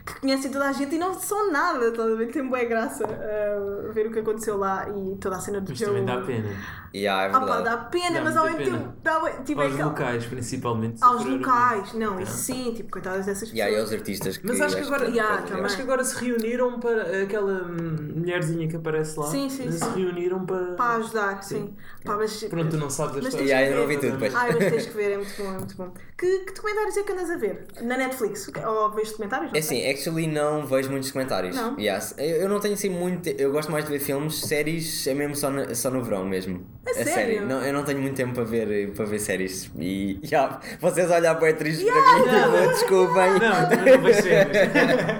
que 0.06 0.20
conhecem 0.20 0.50
toda 0.50 0.66
a 0.66 0.72
gente 0.72 0.94
e 0.94 0.98
não 0.98 1.12
são 1.12 1.52
nada, 1.52 1.88
estás 1.88 2.10
a 2.10 2.14
ver? 2.14 2.32
Tem 2.32 2.48
boa 2.48 2.64
graça 2.64 3.04
ah, 3.06 3.92
ver 3.92 4.06
o 4.06 4.12
que 4.12 4.20
aconteceu 4.20 4.56
lá 4.56 4.86
e 4.88 5.16
toda 5.16 5.36
a 5.36 5.40
cena 5.40 5.60
do 5.60 5.68
Mas 5.70 5.78
Joe. 5.78 5.88
também 5.88 6.06
dá 6.06 6.22
pena. 6.22 6.48
Yeah, 6.94 7.24
é 7.24 7.36
Ah 7.36 7.40
pá, 7.40 7.60
dá 7.60 7.76
pena, 7.76 8.12
Dá 8.18 8.20
mas 8.24 8.36
ao 8.36 8.44
mesmo 8.44 8.58
pena. 8.58 8.78
tempo 8.78 8.92
dá, 9.02 9.30
tipo, 9.44 9.60
é 9.60 9.64
Aos 9.64 9.74
aquela- 9.74 9.88
locais, 9.90 10.26
principalmente. 10.26 11.02
aos 11.02 11.24
locais, 11.24 11.92
muito. 11.92 11.98
não, 11.98 12.20
isso 12.20 12.36
sim, 12.36 12.72
tipo, 12.72 12.90
coitadas 12.92 13.26
dessas 13.26 13.48
pessoas. 13.50 13.58
Yeah, 13.58 13.76
e 13.76 13.80
aos 13.80 13.92
artistas 13.92 14.36
que 14.36 14.46
Mas 14.46 14.60
acho 14.60 14.76
que 14.76 14.82
agora, 14.82 15.08
Yeah, 15.08 15.42
que- 15.42 15.48
também. 15.48 15.64
acho 15.64 15.76
que 15.76 15.82
agora 15.82 16.04
se 16.04 16.24
reuniram 16.24 16.78
para 16.78 17.22
aquela 17.24 17.64
hum, 17.64 18.12
mulherzinha 18.16 18.68
que 18.68 18.76
aparece 18.76 19.18
lá. 19.18 19.26
Sim, 19.26 19.50
sim, 19.50 19.70
se 19.72 19.78
sim. 19.80 19.92
reuniram 20.04 20.46
para. 20.46 20.74
Para 20.74 20.94
ajudar, 20.96 21.42
sim. 21.42 21.74
Pá, 22.04 22.16
mas, 22.16 22.44
Pronto, 22.44 22.70
tu 22.70 22.76
não 22.76 22.88
sabes 22.90 23.12
a 23.12 23.16
Mas 23.16 23.24
história. 23.26 23.46
tens 23.46 23.50
Yeah, 23.50 23.74
eu 23.76 23.80
não 23.80 23.88
vi 23.88 23.96
tudo, 23.98 24.18
pois. 24.18 24.34
Ai, 24.34 24.52
mas 24.52 24.58
tens 24.72 24.86
que 24.86 24.96
ver, 24.96 25.10
é 25.12 25.16
muito 25.16 25.36
bom, 25.36 25.48
é 25.52 25.58
muito 25.58 25.76
bom. 25.76 25.92
Que, 26.16 26.38
que 26.40 26.52
documentários 26.54 26.96
é 26.96 27.02
que 27.02 27.12
andas 27.12 27.30
a 27.30 27.36
ver? 27.36 27.66
Na 27.82 27.96
Netflix? 27.96 28.50
Ou 28.64 28.90
vês 28.92 29.10
documentários? 29.10 29.50
É 29.52 29.58
assim, 29.58 29.84
actually 29.90 30.28
não 30.28 30.64
vejo 30.64 30.90
muitos 30.90 31.10
comentários. 31.10 31.56
Não? 31.56 31.76
Yes. 31.78 32.14
Eu, 32.18 32.24
eu 32.42 32.48
não 32.48 32.60
tenho 32.60 32.74
assim 32.74 32.88
muito. 32.88 33.28
Eu 33.30 33.50
gosto 33.50 33.72
mais 33.72 33.84
de 33.84 33.90
ver 33.90 33.98
filmes, 33.98 34.40
séries 34.46 35.06
é 35.08 35.14
mesmo 35.14 35.34
só 35.34 35.50
no, 35.50 35.74
só 35.74 35.90
no 35.90 36.02
verão 36.04 36.24
mesmo. 36.24 36.64
A 36.86 36.90
É 37.00 37.04
sério? 37.04 37.46
Não, 37.46 37.62
eu 37.62 37.72
não 37.72 37.82
tenho 37.82 38.00
muito 38.00 38.14
tempo 38.14 38.34
para 38.34 38.44
ver, 38.44 38.92
para 38.92 39.04
ver 39.06 39.18
séries. 39.18 39.70
E 39.78 40.20
yeah, 40.24 40.60
vocês 40.80 41.10
olham 41.10 41.34
para 41.36 41.48
a 41.48 41.50
atriz 41.50 41.80
Yeah, 41.80 42.00
para 42.02 42.18
mim, 42.18 42.26
não, 42.26 42.58
tipo, 42.60 42.68
desculpem. 42.74 43.30
Não, 43.40 43.68
também 43.68 43.96
não 43.96 44.02
vejo 44.04 44.22
séries. 44.22 44.58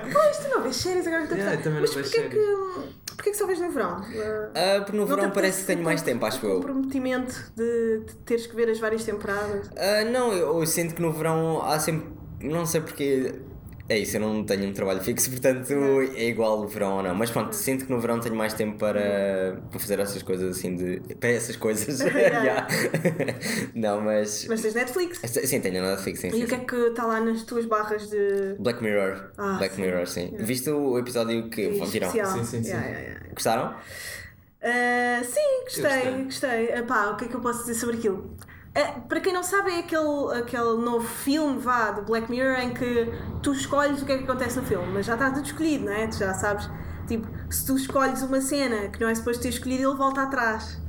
Pois, 0.13 0.37
tu 0.39 0.49
não 0.51 0.63
vês 0.63 0.77
séries 0.77 1.07
agora 1.07 1.27
que 1.27 1.35
estou 1.35 1.47
a 1.47 1.51
Yeah, 1.51 1.57
pensar. 1.63 1.81
Mas 1.81 1.95
não 1.95 2.03
vejo 2.03 2.13
porquê 2.13 2.29
que, 2.29 3.15
porquê 3.15 3.31
que 3.31 3.37
só 3.37 3.47
vês 3.47 3.61
no 3.61 3.71
verão? 3.71 4.01
Uh, 4.01 4.79
porque 4.85 4.93
no 4.93 4.99
não 4.99 5.07
verão 5.07 5.31
parece 5.31 5.61
que 5.63 5.67
tenho 5.69 5.83
mais 5.83 6.03
tempo, 6.03 6.25
acho 6.27 6.45
eu. 6.45 6.57
comprometimento 6.57 7.53
de, 7.57 8.01
de 8.07 8.15
teres 8.27 8.47
que 8.47 8.55
ver 8.55 8.69
as 8.69 8.79
várias 8.79 9.05
temporadas. 9.05 9.71
Ah, 9.77 10.05
não, 10.05 10.33
eu, 10.33 10.59
eu 10.61 10.67
sinto 10.67 10.95
que 10.95 11.01
no 11.03 11.13
verão 11.13 11.63
há 11.63 11.79
sempre. 11.79 12.09
Não 12.41 12.67
sei 12.67 12.83
porque. 12.83 13.35
É 13.87 13.99
isso, 13.99 14.17
eu 14.17 14.21
não 14.23 14.43
tenho 14.45 14.67
um 14.67 14.73
trabalho 14.73 15.01
fixo, 15.03 15.31
portanto 15.31 15.71
é 16.17 16.29
igual 16.29 16.61
o 16.61 16.67
verão 16.67 16.97
ou 16.97 17.03
não. 17.03 17.15
Mas 17.15 17.31
pronto, 17.31 17.55
sinto 17.55 17.85
que 17.85 17.93
no 17.93 18.01
verão 18.01 18.19
tenho 18.19 18.35
mais 18.35 18.55
tempo 18.55 18.79
para, 18.79 19.61
para 19.71 19.79
fazer 19.79 19.99
essas 20.01 20.23
coisas 20.23 20.57
assim 20.57 20.75
de. 20.75 21.15
para 21.17 21.31
essas 21.31 21.57
coisas. 21.57 22.01
Yeah. 22.01 22.35
Yeah. 22.45 22.67
não, 23.75 24.01
mas. 24.01 24.47
Mas 24.49 24.63
tens 24.63 24.75
Netflix. 24.75 25.21
Sim, 25.25 25.61
tenho 25.61 25.83
Netflix, 25.83 26.21
sim. 26.21 26.29
E 26.29 26.33
sim, 26.33 26.45
o 26.45 26.47
que 26.47 26.55
é 26.55 26.59
que 26.59 26.77
está 26.77 27.07
lá 27.07 27.21
nas 27.21 27.43
tuas 27.43 27.67
barras 27.67 28.09
de. 28.09 28.57
Black 28.59 28.83
Mirror. 28.83 29.31
Ah, 29.37 29.57
Black 29.59 29.75
sim. 29.75 29.83
Mirror, 29.83 30.07
sim. 30.07 30.35
Viste 30.39 30.71
o 30.71 30.99
episódio 30.99 31.49
que 31.51 31.69
viram? 31.69 32.09
especial? 32.09 32.27
Sim, 32.27 32.45
sim, 32.45 32.63
sim. 32.63 32.71
Yeah, 32.71 32.87
yeah, 32.87 33.09
yeah. 33.09 33.29
Gostaram? 33.35 33.75
Uh, 34.65 35.25
sim, 35.25 35.65
gostei, 35.65 36.09
Eu 36.09 36.25
gostei. 36.25 36.69
Epá, 36.71 37.11
o 37.11 37.17
que 37.17 37.27
é 37.27 37.29
que 37.29 37.35
eu 37.35 37.41
posso 37.41 37.61
dizer 37.61 37.75
sobre 37.75 37.97
aquilo? 37.97 38.35
Uh, 38.77 39.01
para 39.03 39.21
quem 39.21 39.33
não 39.33 39.45
sabe, 39.45 39.71
é 39.71 39.79
aquele, 39.79 40.37
aquele 40.37 40.77
novo 40.85 41.07
filme 41.07 41.61
vá, 41.61 41.93
do 41.93 42.03
Black 42.03 42.29
Mirror 42.29 42.59
em 42.59 42.75
que 42.75 43.09
tu 43.41 43.53
escolhes 43.53 44.03
o 44.03 44.05
que 44.05 44.13
é 44.13 44.19
que 44.19 44.25
acontece 44.25 44.57
no 44.57 44.65
filme, 44.65 44.89
mas 44.93 45.07
já 45.07 45.15
está 45.15 45.31
tudo 45.31 45.47
escolhido, 45.47 45.85
não 45.85 45.93
é? 45.93 46.09
Tu 46.09 46.17
já 46.17 46.35
sabes, 46.35 46.69
tipo, 47.07 47.27
se 47.49 47.65
tu 47.65 47.77
escolhes 47.77 48.23
uma 48.23 48.41
cena 48.41 48.89
que 48.89 49.01
não 49.01 49.09
é 49.09 49.15
suposto 49.15 49.43
ter 49.43 49.51
escolhido, 49.51 49.89
ele 49.89 49.97
volta 49.97 50.23
atrás. 50.23 50.83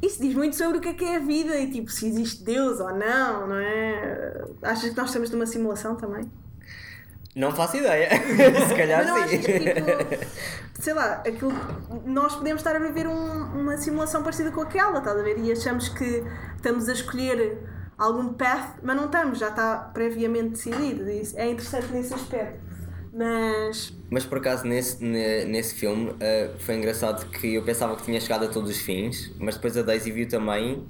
Isso 0.00 0.22
diz 0.22 0.34
muito 0.34 0.56
sobre 0.56 0.78
o 0.78 0.80
que 0.80 0.88
é 0.88 0.94
que 0.94 1.04
é 1.04 1.16
a 1.16 1.18
vida 1.18 1.58
e 1.58 1.70
tipo, 1.70 1.90
se 1.90 2.06
existe 2.06 2.42
Deus 2.44 2.80
ou 2.80 2.94
não, 2.94 3.46
não 3.46 3.56
é? 3.56 4.44
Achas 4.62 4.90
que 4.90 4.96
nós 4.96 5.08
estamos 5.08 5.30
numa 5.30 5.46
simulação 5.46 5.96
também? 5.96 6.30
Não 7.36 7.52
faço 7.52 7.76
ideia. 7.76 8.08
Se 8.66 8.74
calhar 8.74 9.04
Mas 9.04 9.08
não 9.08 9.28
sim. 9.28 9.38
que, 9.38 9.52
tipo, 9.60 10.80
sei 10.80 10.94
lá, 10.94 11.14
aquilo, 11.24 11.52
nós 12.06 12.34
podemos 12.34 12.60
estar 12.60 12.74
a 12.74 12.78
viver 12.78 13.06
um- 13.06 13.60
uma 13.60 13.76
simulação 13.76 14.22
parecida 14.22 14.50
com 14.50 14.62
aquela, 14.62 14.98
estás 14.98 15.18
a 15.18 15.22
ver? 15.22 15.38
E 15.38 15.52
achamos 15.52 15.88
que 15.90 16.24
estamos 16.56 16.88
a 16.88 16.92
escolher 16.94 17.58
algum 17.98 18.32
path, 18.32 18.78
mas 18.82 18.96
não 18.96 19.04
estamos, 19.04 19.38
já 19.38 19.48
está 19.50 19.76
previamente 19.92 20.48
decidido. 20.50 21.08
Isso 21.10 21.38
é 21.38 21.50
interessante 21.50 21.92
nesse 21.92 22.14
aspecto. 22.14 22.64
Mas, 23.12 23.94
Mas 24.10 24.24
por 24.26 24.38
acaso 24.38 24.66
nesse, 24.66 25.02
ne- 25.02 25.44
nesse 25.46 25.74
filme 25.74 26.10
uh, 26.10 26.58
foi 26.58 26.74
engraçado 26.74 27.24
que 27.30 27.54
eu 27.54 27.62
pensava 27.62 27.96
que 27.96 28.02
tinha 28.02 28.20
chegado 28.20 28.44
a 28.44 28.48
todos 28.48 28.70
os 28.70 28.78
fins, 28.78 29.32
mas 29.38 29.54
depois 29.56 29.76
a 29.76 29.82
Daisy 29.82 30.10
viu 30.10 30.28
também 30.28 30.86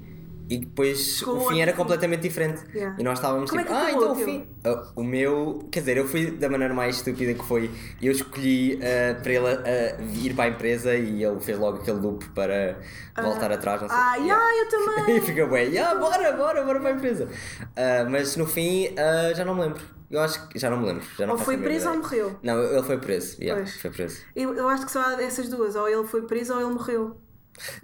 e 0.49 0.57
depois 0.59 1.21
Com 1.21 1.31
o 1.31 1.47
fim 1.49 1.61
era 1.61 1.71
fim. 1.71 1.77
completamente 1.77 2.21
diferente. 2.21 2.61
Yeah. 2.73 2.95
E 2.99 3.03
nós 3.03 3.17
estávamos 3.19 3.49
Como 3.49 3.61
é 3.61 3.63
tipo, 3.65 3.75
que 3.75 3.85
ah, 3.85 3.91
então 3.91 4.11
o 4.11 4.15
fim. 4.15 4.47
Uh, 4.65 4.87
o 4.95 5.03
meu, 5.03 5.67
quer 5.71 5.81
dizer, 5.81 5.97
eu 5.97 6.07
fui 6.07 6.31
da 6.31 6.49
maneira 6.49 6.73
mais 6.73 6.97
estúpida 6.97 7.33
que 7.33 7.45
foi. 7.45 7.69
Eu 8.01 8.11
escolhi 8.11 8.75
uh, 8.75 9.21
para 9.21 9.31
ele 9.33 9.45
uh, 9.45 10.25
ir 10.25 10.33
para 10.33 10.45
a 10.45 10.47
empresa 10.47 10.95
e 10.95 11.23
ele 11.23 11.39
fez 11.39 11.57
logo 11.57 11.77
aquele 11.79 11.99
loop 11.99 12.29
para 12.29 12.79
voltar 13.21 13.51
atrás. 13.51 13.81
Não 13.81 13.89
sei. 13.89 13.97
ah, 13.97 14.15
Yeah. 14.17 14.43
yeah, 14.43 14.57
eu 14.61 14.69
também. 14.69 15.17
e 15.17 15.21
fica 15.21 15.45
bem, 15.47 15.69
yeah, 15.69 15.99
bora, 15.99 16.31
bora, 16.33 16.63
bora 16.63 16.79
para 16.79 16.89
a 16.89 16.93
empresa. 16.93 17.25
Uh, 17.25 18.09
mas 18.09 18.35
no 18.37 18.45
fim 18.47 18.87
uh, 18.87 19.35
já 19.35 19.43
não 19.43 19.53
me 19.55 19.61
lembro. 19.61 19.81
Eu 20.09 20.21
acho 20.21 20.47
que 20.47 20.57
já 20.57 20.69
não 20.69 20.77
me 20.79 20.85
lembro. 20.85 21.03
Já 21.17 21.25
não 21.27 21.33
Ou 21.33 21.39
foi 21.39 21.57
preso 21.57 21.89
ou 21.89 21.97
morreu? 21.97 22.37
Não, 22.41 22.57
ele 22.63 22.83
foi 22.83 22.97
preso. 22.97 23.35
Yeah, 23.41 23.65
foi 23.65 23.91
preso. 23.91 24.21
Eu, 24.33 24.53
eu 24.53 24.69
acho 24.69 24.85
que 24.85 24.91
só 24.91 25.01
há 25.01 25.21
essas 25.21 25.49
duas, 25.49 25.75
ou 25.75 25.87
ele 25.89 26.07
foi 26.07 26.21
preso 26.21 26.53
ou 26.53 26.61
ele 26.61 26.69
morreu. 26.71 27.17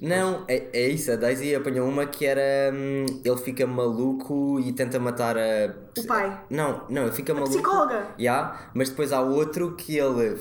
Não, 0.02 0.44
é, 0.48 0.68
é 0.74 0.88
isso. 0.90 1.12
A 1.12 1.16
Daisy 1.16 1.56
apanhou 1.56 1.88
uma 1.88 2.06
que 2.06 2.26
era. 2.26 2.42
hum, 2.74 3.06
ele 3.24 3.38
fica 3.38 3.66
maluco 3.66 4.60
e 4.60 4.72
tenta 4.74 5.00
matar 5.00 5.38
a. 5.38 5.74
O 5.98 6.06
pai. 6.08 6.42
Não, 6.50 6.84
não, 6.90 7.04
ele 7.04 7.12
fica 7.12 7.34
maluco. 7.34 7.54
psicóloga. 7.54 8.08
Yeah, 8.20 8.70
mas 8.74 8.90
depois 8.90 9.12
há 9.14 9.22
outro 9.22 9.76
que 9.76 9.98
ele. 9.98 10.38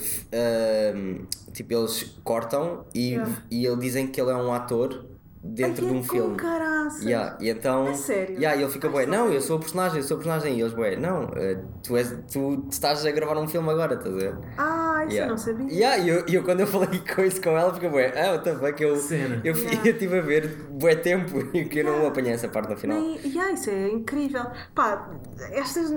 hum, 0.95 1.27
tipo, 1.53 1.75
eles 1.75 2.17
cortam 2.25 2.85
e, 2.95 3.13
Yeah. 3.13 3.43
e 3.51 3.67
ele 3.67 3.77
dizem 3.77 4.07
que 4.07 4.21
ele 4.21 4.31
é 4.31 4.35
um 4.35 4.53
ator 4.53 5.05
dentro 5.45 5.85
Ai, 5.85 5.91
de 5.93 5.97
um 5.97 6.01
é 6.01 6.03
filme. 6.05 6.31
Com 6.31 6.37
caraças. 6.37 7.03
Yeah, 7.05 7.37
e 7.41 7.51
então. 7.51 7.87
A 7.89 7.95
sério? 7.95 8.37
Yeah, 8.37 8.57
e 8.59 8.63
ele 8.63 8.71
fica 8.73 8.89
bué, 8.89 9.07
não, 9.07 9.31
eu 9.33 9.41
sou 9.41 9.57
o 9.57 9.61
personagem, 9.61 9.99
eu 9.99 10.05
sou 10.05 10.17
o 10.17 10.21
personagem. 10.21 10.57
E 10.57 10.61
eles, 10.61 10.73
bué, 10.73 10.97
não, 10.97 11.29
eh, 11.37 11.59
tu, 11.83 11.97
és, 11.97 12.15
tu 12.33 12.65
estás 12.71 13.05
a 13.05 13.11
gravar 13.11 13.37
um 13.39 13.49
filme 13.49 13.69
agora, 13.71 13.95
estás 13.95 14.15
a 14.15 14.19
ver? 14.19 14.39
Ah, 14.57 14.82
isso 15.09 15.19
eu 15.19 15.27
não 15.29 15.39
sabia. 15.39 15.67
Yeah, 15.73 15.99
e 15.99 16.09
eu, 16.09 16.25
e 16.29 16.35
eu 16.35 16.43
quando 16.45 16.61
eu 16.61 16.67
falei 16.67 17.01
com 17.15 17.23
isso 17.23 17.41
com 17.41 17.51
ela, 17.51 17.73
fiquei 17.75 17.89
bué, 17.89 18.13
ah, 18.17 18.33
what 18.33 18.45
the 18.45 18.55
fuck, 18.55 18.83
eu, 18.83 18.97
Cena. 18.97 19.41
eu, 19.45 19.55
Yeah. 19.55 19.81
eu 19.89 19.93
estive 19.93 20.19
a 20.19 20.23
ver 20.23 20.49
bué 20.71 20.95
tempo 20.97 21.39
e 21.57 21.65
que 21.65 21.81
eu 21.81 21.85
não 21.85 22.07
apanhei 22.07 22.33
essa 22.33 22.49
parte 22.49 22.71
no 22.71 22.77
final. 22.77 23.01
Nem, 23.01 23.19
yeah, 23.25 23.53
isso 23.53 23.71
é 23.71 23.89
incrível. 23.91 24.45
Pá, 24.75 25.11
estas. 25.53 25.95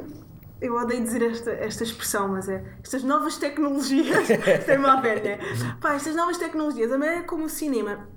Eu 0.61 0.73
odeio 0.75 1.03
dizer 1.03 1.21
esta, 1.21 1.51
esta 1.51 1.83
expressão, 1.83 2.29
mas 2.29 2.47
é. 2.47 2.63
Estas 2.81 3.03
novas 3.03 3.37
tecnologias. 3.37 4.29
Isto 4.29 4.71
é 4.71 4.77
uma 4.77 5.01
velha. 5.01 5.37
Pá, 5.81 5.95
estas 5.95 6.15
novas 6.15 6.37
tecnologias, 6.37 6.91
a 6.91 6.97
maneira 6.97 7.23
como 7.23 7.43
o 7.45 7.49
cinema. 7.49 8.07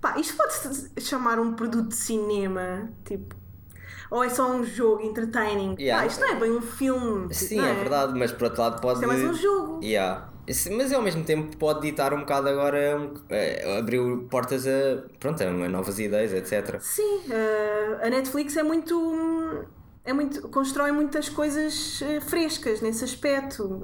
Pá, 0.00 0.14
isto 0.16 0.36
pode-se 0.36 0.92
chamar 1.00 1.40
um 1.40 1.54
produto 1.54 1.88
de 1.88 1.96
cinema, 1.96 2.88
tipo. 3.04 3.34
Ou 4.12 4.22
é 4.22 4.28
só 4.28 4.48
um 4.50 4.64
jogo 4.64 5.02
entertaining? 5.02 5.74
Yeah. 5.78 6.02
Pá, 6.02 6.06
isto 6.06 6.20
não 6.20 6.28
é 6.28 6.34
bem 6.36 6.52
um 6.52 6.62
filme. 6.62 7.22
tipo, 7.22 7.34
Sim, 7.34 7.56
não 7.56 7.66
é 7.66 7.74
verdade, 7.74 8.16
mas 8.16 8.30
por 8.30 8.44
outro 8.44 8.62
lado 8.62 8.80
pode. 8.80 9.00
Isto 9.00 9.04
é 9.04 9.06
mais 9.08 9.24
um 9.24 9.34
jogo. 9.34 9.80
Yeah. 9.82 10.28
Mas 10.76 10.92
ao 10.92 11.02
mesmo 11.02 11.24
tempo 11.24 11.56
pode 11.56 11.82
ditar 11.82 12.14
um 12.14 12.20
bocado 12.20 12.48
agora, 12.48 12.98
um, 12.98 13.14
eh, 13.28 13.78
abriu 13.78 14.26
portas 14.30 14.66
a, 14.66 15.02
pronto, 15.18 15.42
a 15.42 15.68
novas 15.68 15.98
ideias, 15.98 16.32
etc. 16.32 16.80
Sim, 16.80 17.22
eh, 17.30 17.98
a 18.06 18.10
Netflix 18.10 18.56
é 18.56 18.62
muito. 18.62 19.66
É 20.04 20.12
muito, 20.14 20.48
constrói 20.48 20.90
muitas 20.90 21.28
coisas 21.28 22.00
eh, 22.02 22.20
frescas 22.20 22.80
nesse 22.80 23.04
aspecto. 23.04 23.82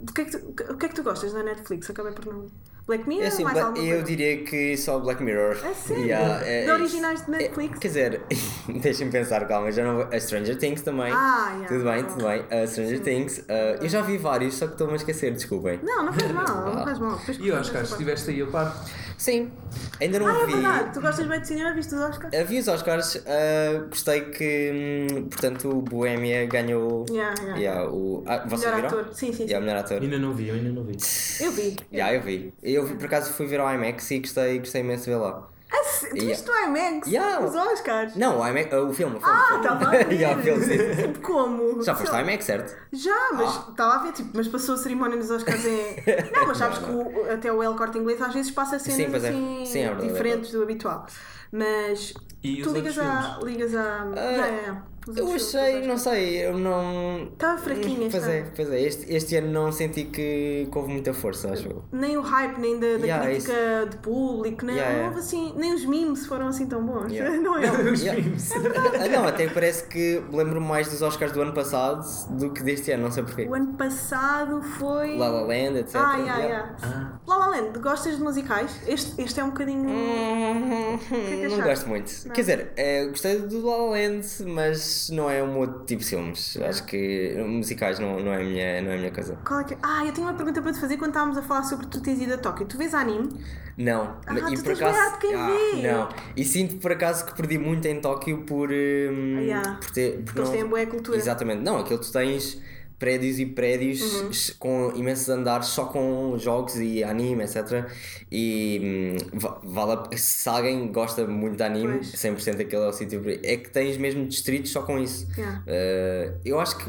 Do 0.00 0.12
que 0.12 0.22
é 0.22 0.24
que 0.24 0.36
tu, 0.36 0.72
o 0.72 0.76
que 0.76 0.86
é 0.86 0.88
que 0.88 0.94
tu 0.94 1.04
gostas 1.04 1.32
na 1.32 1.42
Netflix? 1.42 1.88
Acabei 1.88 2.12
por 2.12 2.26
não. 2.26 2.46
Black 2.86 3.08
Mirror 3.08 3.24
É 3.24 3.28
assim, 3.28 3.44
mais 3.44 3.56
alguma 3.58 3.78
eu 3.84 3.90
coisa? 3.90 4.02
diria 4.04 4.42
que 4.44 4.76
só 4.76 4.98
Black 4.98 5.22
Mirror. 5.22 5.56
Sério? 5.74 6.04
Yeah, 6.04 6.44
é- 6.46 6.64
de 6.64 6.70
é 6.70 6.74
originais 6.74 7.24
de 7.24 7.30
Netflix? 7.30 7.76
É, 7.76 7.80
quer 7.80 7.88
dizer, 7.88 8.22
deixem-me 8.82 9.12
pensar, 9.12 9.46
calma, 9.46 9.70
já 9.70 9.84
não 9.84 10.00
A 10.02 10.18
Stranger 10.20 10.56
Things 10.58 10.82
também. 10.82 11.12
Ah, 11.12 11.50
yeah. 11.52 11.68
Tudo 11.68 11.84
bem, 11.84 12.04
tudo 12.04 12.24
bem. 12.26 12.44
A 12.62 12.66
Stranger 12.66 13.00
Things. 13.00 13.38
uh, 13.38 13.82
eu 13.82 13.88
já 13.88 14.02
vi 14.02 14.18
vários, 14.18 14.54
só 14.54 14.66
que 14.66 14.72
estou-me 14.72 14.94
a 14.94 14.96
esquecer, 14.96 15.32
desculpem. 15.32 15.78
Não, 15.82 16.04
não 16.06 16.12
faz 16.12 16.32
mal, 16.32 16.46
não 16.74 16.82
faz 16.84 16.98
mal. 16.98 17.12
E 17.12 17.24
cortamos 17.24 17.50
Oscar, 17.52 17.60
essa 17.60 17.72
parte. 17.72 17.90
estiveste 17.92 18.30
aí 18.30 18.42
a 18.42 18.46
par? 18.46 18.84
Sim, 19.18 19.52
ainda 20.00 20.18
não 20.18 20.26
Ah, 20.26 20.40
é 20.42 20.46
vi. 20.46 20.52
verdade. 20.54 20.94
Tu 20.94 21.00
gostas 21.00 21.26
bem 21.28 21.40
de 21.40 21.46
cinema, 21.46 21.72
viste 21.74 21.94
os 21.94 22.00
Oscars? 22.00 22.34
Uh, 22.34 22.44
vi 22.44 22.58
os 22.58 22.66
Oscars, 22.66 23.14
uh, 23.14 23.86
gostei 23.88 24.20
que, 24.22 25.06
hum, 25.12 25.28
portanto, 25.28 25.68
o 25.70 25.80
Bohemia 25.82 26.44
ganhou. 26.46 27.06
Yeah, 27.08 27.32
yeah. 27.40 27.58
Yeah, 27.60 27.88
o, 27.88 28.24
ah, 28.26 28.44
Melhor 28.44 28.74
viram? 28.74 28.88
ator. 28.88 29.04
Sim, 29.12 29.26
sim, 29.28 29.32
sim. 29.34 29.42
Yeah, 29.44 29.64
melhor 29.64 29.78
ator. 29.84 30.02
Ainda 30.02 30.18
não 30.18 30.34
vi, 30.34 30.48
eu 30.48 30.56
ainda 30.56 30.70
não 30.70 30.82
vi. 30.82 30.96
Eu 31.40 31.52
vi. 31.52 31.76
Yeah, 31.92 32.16
eu 32.16 32.20
vi. 32.22 32.52
Eu 32.74 32.84
vi, 32.86 32.94
por 32.94 33.06
acaso 33.06 33.32
fui 33.32 33.46
ver 33.46 33.60
ao 33.60 33.72
IMAX 33.72 34.10
e 34.10 34.18
gostei, 34.20 34.58
gostei 34.58 34.80
imenso 34.82 35.04
de 35.04 35.10
ver 35.10 35.16
lá. 35.16 35.48
Ah, 35.74 35.84
se- 35.84 36.10
tu 36.10 36.16
Yeah. 36.16 36.34
viste 36.34 36.50
o 36.50 36.54
IMAX? 36.66 37.06
Yeah. 37.08 37.44
Os 37.46 37.54
Oscars? 37.54 38.14
Não, 38.16 38.40
o, 38.40 38.46
IMAX, 38.46 38.72
o 38.74 38.92
filme. 38.92 39.16
O 39.16 39.20
filme 39.20 39.22
Ah, 39.24 39.56
estava 39.56 39.86
a 39.86 39.90
ver. 39.90 40.12
yeah, 40.12 40.38
o 40.38 40.42
filme, 40.42 40.64
sim, 40.64 40.78
sim. 40.78 41.02
Tipo, 41.12 41.20
Como? 41.20 41.82
Já 41.82 41.94
foste 41.94 42.14
ao. 42.14 42.20
IMAX, 42.20 42.44
certo? 42.44 42.76
Já, 42.92 43.30
mas 43.32 43.48
Ah. 43.56 43.66
estava 43.70 43.94
a 43.94 43.98
ver, 44.02 44.12
tipo, 44.12 44.30
mas 44.34 44.48
passou 44.48 44.74
a 44.74 44.78
cerimónia 44.78 45.16
dos 45.16 45.30
Oscars 45.30 45.64
em. 45.64 45.96
Não, 46.36 46.46
mas 46.46 46.58
sabes 46.58 46.78
que 46.78 46.90
o- 46.90 47.32
até 47.32 47.50
o 47.52 47.62
El 47.62 47.74
Corte 47.74 47.96
Inglês 47.98 48.20
às 48.20 48.34
vezes 48.34 48.50
passa 48.50 48.78
cenas 48.78 49.22
Sim, 49.22 49.26
é. 49.26 49.30
assim 49.30 49.64
Sim, 49.66 49.78
é 49.80 49.86
verdade, 49.88 50.06
é 50.08 50.12
diferentes 50.12 50.50
do 50.52 50.62
habitual. 50.62 51.06
Mas 51.50 52.12
E 52.42 52.62
tu 52.62 52.70
ligas 52.72 52.98
a. 52.98 53.38
ligas 53.42 53.74
a. 53.74 53.78
Yeah, 54.14 54.20
yeah, 54.30 54.46
yeah. 54.46 54.82
Os 54.90 54.91
Eu 55.16 55.32
achei, 55.34 55.86
não 55.86 55.98
sei, 55.98 56.46
eu 56.46 56.56
não. 56.56 57.24
Estava 57.32 57.58
fraquinho 57.60 58.06
este 58.06 58.10
Pois 58.12 58.28
é, 58.28 58.38
ano. 58.40 58.50
pois 58.54 58.70
é. 58.70 58.80
Este, 58.82 59.12
este 59.14 59.36
ano 59.36 59.50
não 59.50 59.72
senti 59.72 60.04
que, 60.04 60.68
que 60.70 60.78
houve 60.78 60.92
muita 60.92 61.12
força, 61.12 61.50
acho 61.50 61.66
eu. 61.68 61.82
Nem 61.90 62.16
o 62.16 62.20
hype, 62.20 62.58
nem 62.60 62.78
da, 62.78 62.86
da 62.98 63.04
Yeah, 63.06 63.26
crítica 63.26 63.86
de 63.90 63.96
público, 63.96 64.64
nem, 64.64 64.76
Yeah, 64.76 64.98
não 64.98 65.06
houve 65.08 65.18
assim, 65.18 65.52
nem 65.56 65.74
os 65.74 65.84
memes 65.84 66.24
foram 66.26 66.46
assim 66.48 66.66
tão 66.66 66.84
bons. 66.86 67.10
Yeah. 67.12 67.36
Não 67.42 67.58
é? 67.58 67.70
Os 67.90 68.00
Yeah. 68.00 68.22
filmes. 68.22 68.50
Ah, 68.52 69.08
não, 69.08 69.26
até 69.26 69.48
parece 69.48 69.88
que 69.88 70.22
lembro-me 70.32 70.66
mais 70.66 70.88
dos 70.88 71.02
Oscars 71.02 71.32
do 71.32 71.42
ano 71.42 71.52
passado 71.52 72.04
do 72.30 72.50
que 72.52 72.62
deste 72.62 72.92
ano, 72.92 73.04
não 73.04 73.10
sei 73.10 73.22
porquê. 73.24 73.46
O 73.48 73.54
ano 73.54 73.74
passado 73.74 74.62
foi. 74.62 75.16
La 75.16 75.28
La 75.28 75.40
Land, 75.42 75.78
etc. 75.80 75.96
Ah, 75.96 76.16
yeah, 76.16 76.38
Yeah. 76.38 76.76
yeah. 76.82 77.20
La 77.26 77.36
La 77.38 77.46
Land, 77.48 77.78
gostas 77.80 78.16
de 78.16 78.22
musicais? 78.22 78.70
Este, 78.86 79.20
este 79.20 79.40
é 79.40 79.44
um 79.44 79.48
bocadinho. 79.50 79.88
Hum, 79.88 80.98
que 81.08 81.14
é 81.14 81.18
que 81.18 81.36
não 81.36 81.46
achaste? 81.46 81.62
gosto 81.62 81.88
muito. 81.88 82.28
Quer 82.32 82.40
dizer, 82.40 82.72
eh, 82.76 83.06
gostei 83.06 83.38
do 83.40 83.66
La 83.66 83.76
La 83.76 83.90
Land, 83.90 84.26
mas 84.46 84.91
não 85.10 85.30
é 85.30 85.42
o 85.42 85.46
meu 85.52 85.84
tipo 85.84 86.02
de 86.02 86.08
filmes. 86.08 86.56
Acho 86.62 86.84
que 86.84 87.34
musicais 87.46 87.98
não, 87.98 88.18
não, 88.20 88.32
é 88.32 88.36
a 88.36 88.44
minha, 88.44 88.82
não 88.82 88.90
é 88.92 88.96
minha 88.98 89.10
coisa. 89.10 89.36
Qual 89.46 89.60
é 89.60 89.64
que... 89.64 89.76
Ah, 89.82 90.04
eu 90.06 90.12
tenho 90.12 90.26
uma 90.26 90.34
pergunta 90.34 90.60
para 90.62 90.72
te 90.72 90.80
fazer 90.80 90.96
quando 90.96 91.10
estávamos 91.10 91.36
a 91.38 91.42
falar 91.42 91.62
sobre 91.64 91.86
tu 91.86 92.00
teres 92.00 92.20
ido 92.20 92.34
a 92.34 92.38
Tóquio. 92.38 92.66
Tu 92.66 92.76
vês 92.78 92.94
anime? 92.94 93.28
Não, 93.76 94.16
Ah, 94.26 94.34
e 94.50 94.54
tu 94.56 94.62
por 94.62 94.76
tens 94.76 94.82
acaso. 94.82 95.18
quem 95.18 95.30
vê. 95.32 95.90
não. 95.92 96.08
E 96.36 96.44
sinto 96.44 96.76
por 96.76 96.92
acaso 96.92 97.24
que 97.24 97.34
perdi 97.34 97.58
muito 97.58 97.86
em 97.86 98.00
Tóquio 98.00 98.42
por. 98.44 98.70
hum, 98.70 99.36
Ah, 99.38 99.40
yeah. 99.40 99.78
por 99.80 99.90
ter, 99.90 100.16
por 100.16 100.24
Porque 100.24 100.38
eles 100.40 100.50
têm 100.50 100.66
boa 100.66 100.86
cultura. 100.86 101.16
Exatamente, 101.16 101.62
não, 101.62 101.78
aquilo 101.78 101.98
tu 101.98 102.12
tens 102.12 102.60
prédios 103.02 103.40
e 103.40 103.46
prédios 103.46 104.00
Uhum. 104.00 104.30
com 104.60 104.92
imensos 104.94 105.28
andares 105.28 105.66
só 105.66 105.86
com 105.86 106.38
jogos 106.38 106.76
e 106.76 107.02
anime, 107.02 107.42
etc. 107.42 107.84
E 108.30 109.16
hum, 109.24 109.38
va- 109.40 109.60
vale 109.64 109.92
a- 109.92 110.16
se 110.16 110.48
alguém 110.48 110.86
gosta 110.92 111.26
muito 111.26 111.56
de 111.56 111.64
anime, 111.64 111.94
Pois. 111.94 112.12
100% 112.14 112.60
aquele 112.62 112.82
é 112.84 112.86
o 112.86 112.92
sítio. 112.92 113.20
É 113.42 113.56
que 113.56 113.70
tens 113.70 113.96
mesmo 113.96 114.24
distritos 114.26 114.70
só 114.70 114.82
com 114.82 115.00
isso. 115.00 115.26
Yeah. 115.36 115.62
Uh, 115.66 116.38
eu 116.44 116.60
acho 116.60 116.78
que 116.78 116.84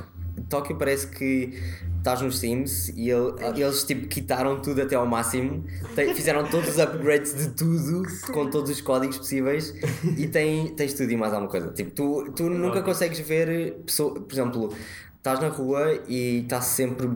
Tóquio 0.50 0.76
parece 0.78 1.08
que 1.08 1.54
estás 1.98 2.22
nos 2.22 2.40
Sims 2.40 2.90
e 2.90 3.10
ele- 3.10 3.34
eles 3.60 3.84
tipo 3.84 4.08
quitaram 4.08 4.60
tudo 4.62 4.82
até 4.82 4.96
ao 4.96 5.06
máximo, 5.08 5.64
Tem- 5.96 6.14
fizeram 6.14 6.44
todos 6.48 6.70
os 6.70 6.78
upgrades 6.80 7.34
de 7.36 7.50
tudo 7.50 8.04
com 8.34 8.50
todos 8.50 8.70
os 8.70 8.82
códigos 8.82 9.18
possíveis 9.18 9.74
e 10.18 10.28
tem, 10.28 10.68
tens 10.76 10.94
tudo 10.94 11.12
e 11.12 11.16
mais 11.18 11.34
alguma 11.34 11.50
coisa. 11.50 11.70
Tipo, 11.72 11.92
tu, 11.92 12.32
tu 12.36 12.50
nunca 12.50 12.82
consegues 12.84 13.20
ver 13.20 13.74
pessoa, 13.86 14.14
por 14.20 14.32
exemplo. 14.34 14.74
Estás 15.24 15.40
na 15.40 15.48
rua 15.48 16.02
e 16.06 16.40
está 16.40 16.60
sempre 16.60 17.10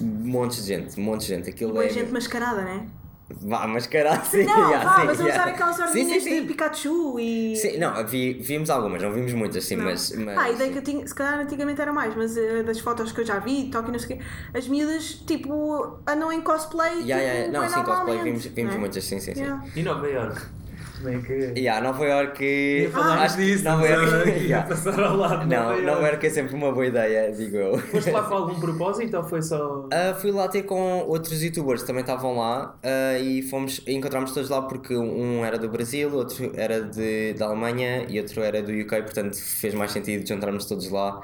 montes 0.00 0.64
de 0.64 0.68
gente, 0.68 1.00
montes 1.00 1.26
de 1.26 1.34
gente. 1.34 1.50
Aquilo 1.50 1.72
Boa 1.72 1.86
é. 1.86 1.88
gente 1.88 2.12
mascarada, 2.12 2.62
né? 2.62 2.86
Vá, 3.28 3.66
mascarar, 3.66 4.24
sim. 4.24 4.44
Não, 4.44 4.70
yeah, 4.70 4.88
vá, 4.88 5.00
sim, 5.00 5.06
mas 5.06 5.20
a 5.20 5.24
usar 5.24 5.32
yeah. 5.32 5.52
aquelas 5.52 5.78
ordinhas 5.80 6.22
de 6.22 6.42
Pikachu 6.42 7.18
e. 7.18 7.56
Sim, 7.56 7.78
não, 7.78 8.06
vi, 8.06 8.34
vimos 8.34 8.70
algumas, 8.70 9.02
não 9.02 9.12
vimos 9.12 9.32
muitas, 9.32 9.64
sim, 9.64 9.74
Não. 9.74 9.86
mas, 9.86 10.12
mas. 10.12 10.38
Ah, 10.38 10.42
a 10.42 10.50
ideia 10.52 10.70
que 10.70 10.78
eu 10.78 10.82
tinha, 10.82 11.04
se 11.04 11.12
calhar 11.12 11.40
antigamente 11.40 11.80
era 11.80 11.92
mais, 11.92 12.14
mas 12.14 12.36
eh, 12.36 12.62
das 12.62 12.78
fotos 12.78 13.10
que 13.10 13.22
eu 13.22 13.26
já 13.26 13.40
vi, 13.40 13.68
Tóquio, 13.72 13.90
não 13.90 13.98
sei 13.98 14.14
o 14.14 14.18
quê, 14.20 14.24
as 14.54 14.68
miúdas, 14.68 15.14
tipo, 15.26 15.98
andam 16.06 16.32
em 16.32 16.40
cosplay. 16.40 17.02
Yeah, 17.02 17.20
yeah, 17.20 17.40
tipo, 17.40 17.52
Não, 17.54 17.60
bem 17.62 17.70
sim, 17.70 17.82
cosplay 17.82 18.22
vimos, 18.22 18.44
vimos 18.46 18.70
não 18.70 18.76
é? 18.76 18.80
muitas, 18.80 19.04
sim, 19.04 19.18
sim, 19.18 19.34
sim. 19.34 19.40
Yeah. 19.40 19.64
E 19.74 19.82
Nova 19.82 20.08
York? 20.08 20.57
É 21.06 21.18
que. 21.18 21.60
Yeah, 21.60 21.80
Nova 21.86 22.04
York. 22.04 22.88
Falar 22.92 23.22
acho 23.22 23.36
que 23.36 23.44
disso, 23.44 23.64
Nova 23.64 23.86
York. 23.86 24.28
yeah. 24.46 24.66
passar 24.68 25.00
ao 25.00 25.16
lado 25.16 25.46
Não, 25.46 25.70
Nova 25.70 25.80
Nova 25.82 26.06
York. 26.08 26.26
É 26.26 26.30
sempre 26.30 26.54
uma 26.54 26.72
boa 26.72 26.86
ideia, 26.86 27.30
digo 27.32 27.56
eu. 27.56 27.78
Foste 27.78 28.10
lá 28.10 28.22
com 28.28 28.34
algum 28.34 28.60
propósito 28.60 29.16
ou 29.16 29.24
foi 29.24 29.42
só. 29.42 29.88
Ah, 29.92 30.14
fui 30.14 30.30
lá 30.32 30.48
ter 30.48 30.62
com 30.62 31.04
outros 31.06 31.42
youtubers 31.42 31.82
que 31.82 31.86
também 31.86 32.00
estavam 32.02 32.36
lá 32.38 32.76
ah, 32.82 33.18
e 33.18 33.42
fomos 33.42 33.80
encontramos 33.86 34.32
todos 34.32 34.48
lá 34.50 34.62
porque 34.62 34.96
um 34.96 35.44
era 35.44 35.58
do 35.58 35.68
Brasil, 35.68 36.12
outro 36.14 36.52
era 36.56 36.82
de, 36.82 37.34
da 37.34 37.46
Alemanha 37.46 38.04
e 38.08 38.18
outro 38.18 38.42
era 38.42 38.62
do 38.62 38.72
UK, 38.72 39.02
portanto 39.02 39.36
fez 39.36 39.74
mais 39.74 39.92
sentido 39.92 40.26
juntarmos 40.26 40.64
todos 40.64 40.90
lá 40.90 41.20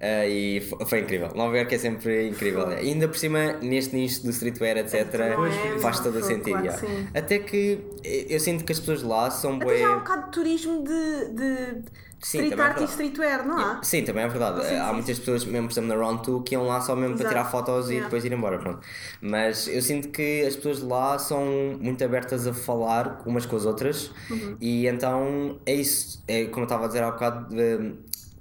Ah, 0.00 0.26
e 0.26 0.60
fo- 0.60 0.84
foi 0.86 1.00
incrível. 1.00 1.28
Nova 1.34 1.56
York 1.56 1.74
é 1.74 1.78
sempre 1.78 2.28
incrível. 2.28 2.70
E 2.72 2.88
ainda 2.92 3.08
por 3.08 3.16
cima, 3.16 3.54
neste 3.62 3.94
nicho 3.94 4.22
do 4.24 4.30
streetwear, 4.30 4.78
etc., 4.78 5.08
Pois, 5.34 5.54
faz 5.82 6.00
todo 6.00 6.18
o 6.18 6.22
sentido. 6.22 6.58
claro 6.58 6.64
yeah. 6.86 7.10
Até 7.14 7.38
que 7.38 7.78
eh, 8.04 8.26
eu 8.28 8.40
sinto 8.40 8.64
que 8.64 8.72
as 8.72 8.78
pessoas 8.80 9.02
lá 9.02 9.17
são 9.30 9.56
Até 9.56 9.64
bué- 9.64 9.78
já 9.78 9.88
há 9.88 9.96
um 9.96 9.98
bocado 9.98 10.24
de 10.26 10.30
turismo 10.32 10.84
de, 10.84 11.28
de 11.34 11.82
Sim, 12.20 12.38
street 12.38 12.50
também 12.50 12.66
é 12.66 12.68
art 12.68 12.80
e 12.80 12.84
streetwear, 12.84 13.46
não 13.46 13.58
há? 13.58 13.82
Sim, 13.82 14.04
também 14.04 14.24
é 14.24 14.28
verdade. 14.28 14.64
Sim, 14.66 14.74
Há 14.76 14.86
sim, 14.88 14.92
muitas 14.94 15.18
pessoas, 15.20 15.44
mesmo 15.44 15.68
por 15.68 15.72
exemplo 15.72 15.88
na 15.88 15.94
Round 15.96 16.22
2, 16.24 16.42
que 16.44 16.54
iam 16.54 16.66
lá 16.66 16.80
só 16.80 16.96
mesmo 16.96 17.14
para 17.16 17.26
Exato. 17.26 17.28
tirar 17.28 17.44
fotos 17.50 17.90
e 17.90 17.92
Yeah. 17.94 18.04
depois 18.06 18.24
ir 18.24 18.32
embora. 18.32 18.58
Pronto. 18.58 18.80
Mas 19.20 19.68
eu 19.68 19.80
sinto 19.82 20.08
que 20.08 20.42
as 20.46 20.56
pessoas 20.56 20.78
de 20.80 20.84
lá 20.86 21.18
são 21.18 21.44
muito 21.80 22.02
abertas 22.04 22.46
a 22.46 22.52
falar 22.54 23.22
umas 23.26 23.46
com 23.46 23.56
as 23.56 23.64
outras 23.66 24.10
Uhum. 24.30 24.56
e 24.60 24.86
então 24.86 25.60
é 25.64 25.74
isso. 25.74 26.22
É 26.26 26.46
como 26.46 26.60
eu 26.60 26.64
estava 26.64 26.84
a 26.84 26.86
dizer 26.88 27.02
há 27.02 27.10
bocado. 27.10 27.54
eh, 27.60 27.92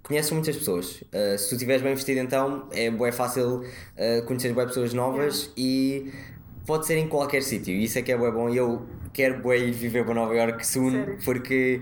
Conheces 0.03 0.31
muitas 0.31 0.55
pessoas. 0.55 1.03
Eh, 1.11 1.37
se 1.37 1.49
tu 1.49 1.55
estiveres 1.55 1.81
bem 1.81 1.93
vestido, 1.93 2.19
então 2.21 2.69
é 2.71 2.89
bué 2.89 3.11
fácil 3.11 3.61
eh, 3.97 4.21
conhecer 4.21 4.53
bué 4.53 4.65
pessoas 4.65 4.93
novas 4.93 5.51
e 5.57 6.11
pode 6.67 6.85
ser 6.85 6.97
em 6.97 7.07
qualquer 7.07 7.41
sítio. 7.41 7.73
Isso 7.73 7.97
é 7.97 8.01
que 8.03 8.11
é 8.11 8.17
bom. 8.17 8.49
E 8.49 8.57
eu 8.57 8.85
quero 9.13 9.51
ir 9.55 9.71
viver 9.71 10.03
para 10.05 10.13
Nova 10.13 10.35
York 10.35 10.67
soon 10.67 10.91
Sério? 10.91 11.17
porque 11.25 11.81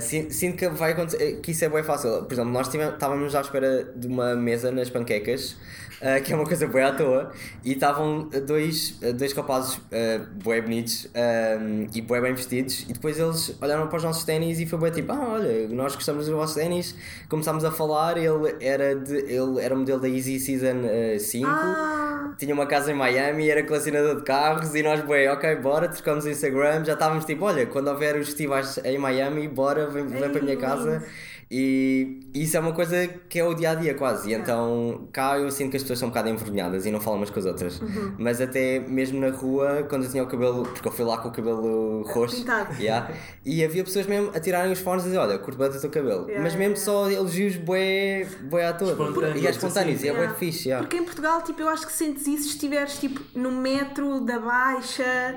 sin- 0.00 0.30
sinto 0.30 0.56
que 0.56 0.68
vai 0.68 0.92
acontecer, 0.92 1.40
que 1.42 1.50
isso 1.50 1.64
é 1.64 1.68
bem 1.68 1.82
fácil. 1.82 2.22
Por 2.24 2.32
exemplo, 2.32 2.50
nós 2.52 2.72
estávamos 2.72 3.34
à 3.34 3.40
espera 3.42 3.84
de 3.94 4.06
uma 4.06 4.34
mesa 4.34 4.70
nas 4.72 4.88
panquecas, 4.88 5.56
ah, 6.00 6.20
que 6.20 6.32
é 6.32 6.36
uma 6.36 6.44
coisa 6.44 6.66
bem 6.66 6.82
à 6.82 6.92
toa, 6.92 7.32
e 7.64 7.72
estavam 7.72 8.28
dois, 8.46 8.98
dois 9.16 9.32
rapazes 9.32 9.76
uh, 9.76 10.26
bué 10.42 10.60
bonitos 10.60 11.08
ah, 11.14 11.58
e 11.94 12.00
bué 12.00 12.20
bem 12.20 12.34
vestidos, 12.34 12.82
e 12.88 12.92
depois 12.92 13.18
eles 13.18 13.56
olharam 13.60 13.86
para 13.88 13.96
os 13.96 14.04
nossos 14.04 14.24
ténis 14.24 14.60
e 14.60 14.66
foi 14.66 14.78
bem 14.78 14.92
tipo, 14.92 15.12
ah, 15.12 15.34
olha, 15.34 15.68
nós 15.68 15.94
gostamos 15.94 16.26
dos 16.26 16.34
vossos 16.34 16.54
ténis, 16.56 16.94
começámos 17.28 17.64
a 17.64 17.70
falar, 17.70 18.16
ele 18.16 18.56
era, 18.60 18.94
de, 18.94 19.16
ele 19.16 19.60
era 19.60 19.74
modelo 19.74 20.00
da 20.00 20.08
Easy 20.08 20.38
Season 20.38 20.82
ah, 21.14 21.18
5. 21.18 21.46
Ah, 21.46 22.34
Tinha 22.38 22.54
uma 22.54 22.66
casa 22.66 22.92
em 22.92 22.94
Miami, 22.94 23.48
era 23.48 23.62
colecionador 23.64 24.16
de 24.16 24.22
carros 24.22 24.74
e 24.74 24.82
nós, 24.82 25.00
bem, 25.00 25.28
ok, 25.28 25.56
bora, 25.56 25.88
trocamos 25.88 26.24
o 26.24 26.28
Instagram, 26.30 26.84
já 26.84 26.92
estávamos 26.92 27.24
tipo, 27.24 27.44
olha, 27.44 27.66
quando 27.66 27.88
houver 27.88 28.16
os 28.16 28.28
festivais 28.28 28.78
em 28.84 28.98
Miami, 28.98 29.48
bora, 29.48 29.88
vem, 29.88 30.06
vem 30.06 30.30
para 30.30 30.40
a 30.40 30.42
minha 30.42 30.56
casa. 30.56 31.02
E 31.50 32.20
isso 32.34 32.58
é 32.58 32.60
uma 32.60 32.72
coisa 32.72 33.08
que 33.28 33.38
é 33.38 33.44
o 33.44 33.54
dia 33.54 33.70
a 33.70 33.74
dia 33.74 33.94
quase. 33.94 34.30
E 34.30 34.34
então 34.34 35.08
cá 35.12 35.38
eu 35.38 35.50
sinto 35.50 35.70
que 35.70 35.76
as 35.78 35.82
pessoas 35.82 35.98
são 35.98 36.08
um 36.08 36.10
bocado 36.10 36.28
envergonhadas 36.28 36.84
e 36.84 36.90
não 36.90 37.00
falam 37.00 37.18
umas 37.18 37.30
com 37.30 37.38
as 37.38 37.46
outras. 37.46 37.80
Uhum. 37.80 38.14
Mas 38.18 38.40
até 38.40 38.80
mesmo 38.80 39.18
na 39.18 39.30
rua, 39.30 39.86
quando 39.88 40.04
eu 40.04 40.10
tinha 40.10 40.22
o 40.22 40.26
cabelo, 40.26 40.64
porque 40.64 40.86
eu 40.86 40.92
fui 40.92 41.06
lá 41.06 41.16
com 41.16 41.28
o 41.28 41.32
cabelo 41.32 42.02
roxo, 42.02 42.36
Pintado. 42.36 42.74
yeah, 42.80 43.10
e 43.46 43.64
havia 43.64 43.82
pessoas 43.82 44.06
mesmo 44.06 44.30
a 44.34 44.40
tirarem 44.40 44.70
os 44.70 44.78
fones 44.78 45.04
e 45.04 45.06
dizer: 45.06 45.18
Olha, 45.18 45.38
curto 45.38 45.56
bem 45.56 45.68
o 45.68 45.80
teu 45.80 45.90
cabelo. 45.90 46.26
Yeah, 46.26 46.42
Mas 46.42 46.54
mesmo 46.54 46.74
yeah, 46.74 46.84
só 46.84 47.10
elogios 47.10 47.56
bué, 47.56 48.26
bué 48.42 48.66
à 48.66 48.74
toa. 48.74 48.96
E 49.34 49.46
é 49.46 49.50
espontâneos, 49.50 50.02
e 50.02 50.08
é 50.08 50.12
bué 50.12 50.28
fixe. 50.34 50.68
yeah. 50.68 50.86
Porque 50.86 50.98
em 50.98 51.04
Portugal, 51.04 51.40
tipo, 51.42 51.62
eu 51.62 51.68
acho 51.70 51.86
que 51.86 51.92
sentes 51.92 52.26
isso 52.26 52.42
se 52.42 52.48
estiveres 52.50 52.98
tipo 52.98 53.20
no 53.34 53.50
metro 53.50 54.20
da 54.20 54.38
Baixa 54.38 55.34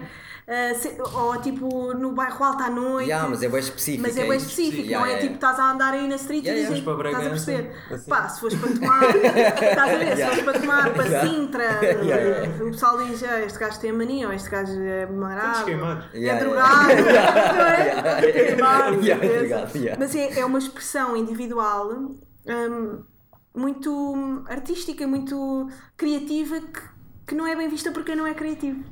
ah, 0.47 0.73
se- 0.75 0.97
ou 1.01 1.37
tipo 1.41 1.93
no 1.93 2.11
bairro 2.13 2.43
alto 2.43 2.63
à 2.63 2.69
noite. 2.69 3.09
Yeah, 3.09 3.29
mas 3.29 3.41
é 3.43 3.49
bem 3.49 3.59
específico. 3.59 4.03
Mas 4.07 4.17
é 4.17 4.27
bem 4.27 4.37
isso. 4.37 4.47
específico, 4.49 4.83
Yeah, 4.87 5.05
não 5.07 5.13
é 5.15 5.19
tipo 5.19 5.35
estás 5.35 5.59
a 5.59 5.71
andar 5.71 5.93
aí 5.93 6.07
na 6.07 6.15
street 6.15 6.45
Yeah, 6.45 6.77
e 6.77 6.81
para 6.81 7.09
estás 7.09 7.25
a 7.25 7.29
perceber. 7.29 7.71
assim. 7.91 8.09
Pá, 8.09 8.29
se 8.29 8.39
fores 8.39 8.57
para 8.57 8.69
tomar, 8.73 9.03
estás 9.15 9.79
a 9.79 9.97
ver, 9.97 10.15
se 10.17 10.25
fores 10.25 10.43
para 10.43 10.59
tomar 10.59 10.93
para 10.93 11.05
Yeah. 11.05 11.29
Sintra, 11.29 11.65
o 12.65 12.71
pessoal 12.71 12.97
diz, 13.05 13.23
ah, 13.23 13.39
este 13.41 13.59
gajo 13.59 13.79
tem 13.79 13.89
a 13.91 13.93
mania, 13.93 14.27
ou 14.27 14.33
este 14.33 14.49
gajo 14.49 14.81
é 14.81 15.05
marado, 15.05 15.69
é 16.13 16.17
Yeah, 16.17 16.39
drogado, 16.43 16.93
não 17.55 17.65
é? 17.65 18.31
Queimado, 18.31 19.01
yeah. 19.01 19.97
Mas 19.99 20.15
é, 20.15 20.39
é 20.39 20.45
uma 20.45 20.59
expressão 20.59 21.15
individual 21.15 21.89
hum, 22.47 23.03
muito 23.55 24.43
artística, 24.47 25.05
muito 25.07 25.67
criativa 25.97 26.59
que, 26.61 26.81
que 27.27 27.35
não 27.35 27.45
é 27.45 27.55
bem 27.55 27.67
vista 27.67 27.91
porque 27.91 28.15
não 28.15 28.25
é 28.25 28.33
criativo. 28.33 28.83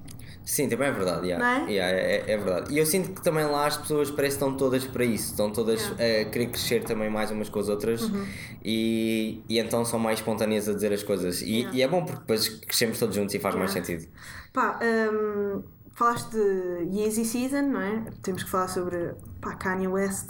Sim, 0.52 0.68
também 0.68 0.88
é 0.88 0.92
verdade, 0.92 1.28
yeah. 1.28 1.62
É? 1.68 1.72
Yeah, 1.72 1.98
é, 1.98 2.32
é 2.32 2.38
verdade. 2.38 2.74
E 2.74 2.80
eu 2.80 2.86
sinto 2.86 3.12
que 3.14 3.22
também 3.22 3.46
lá 3.46 3.68
as 3.68 3.78
pessoas 3.78 4.10
parecem 4.10 4.40
que 4.40 4.44
estão 4.46 4.58
todas 4.58 4.84
para 4.84 5.06
isso, 5.06 5.26
estão 5.32 5.52
todas 5.52 5.92
a 5.92 6.26
querer 6.32 6.48
crescer 6.48 6.84
também 6.84 7.08
mais 7.08 7.30
umas 7.30 7.50
com 7.50 7.60
as 7.60 7.70
outras 7.70 8.02
Uhum. 8.02 8.26
e, 8.66 9.44
e 9.48 9.60
então 9.60 9.86
são 9.86 10.00
mais 10.00 10.18
espontâneas 10.20 10.68
a 10.68 10.74
dizer 10.74 10.92
as 10.92 11.04
coisas. 11.04 11.42
E, 11.44 11.68
e 11.72 11.84
é 11.84 11.88
bom 11.88 12.04
porque 12.04 12.20
depois 12.22 12.50
crescemos 12.50 12.98
todos 12.98 13.16
juntos 13.16 13.36
e 13.36 13.40
faz 13.40 13.54
mais 13.54 13.72
Yeah. 13.76 13.88
sentido. 13.94 14.12
Pá, 14.52 14.80
hum, 14.82 15.62
falaste 15.94 16.32
de 16.32 16.98
Yeezy 16.98 17.26
Season, 17.26 17.62
não 17.62 17.82
é? 17.82 18.04
Temos 18.24 18.44
que 18.44 18.50
falar 18.50 18.70
sobre 18.70 19.12
pá, 19.40 19.54
Kanye 19.56 19.88
West. 19.88 20.30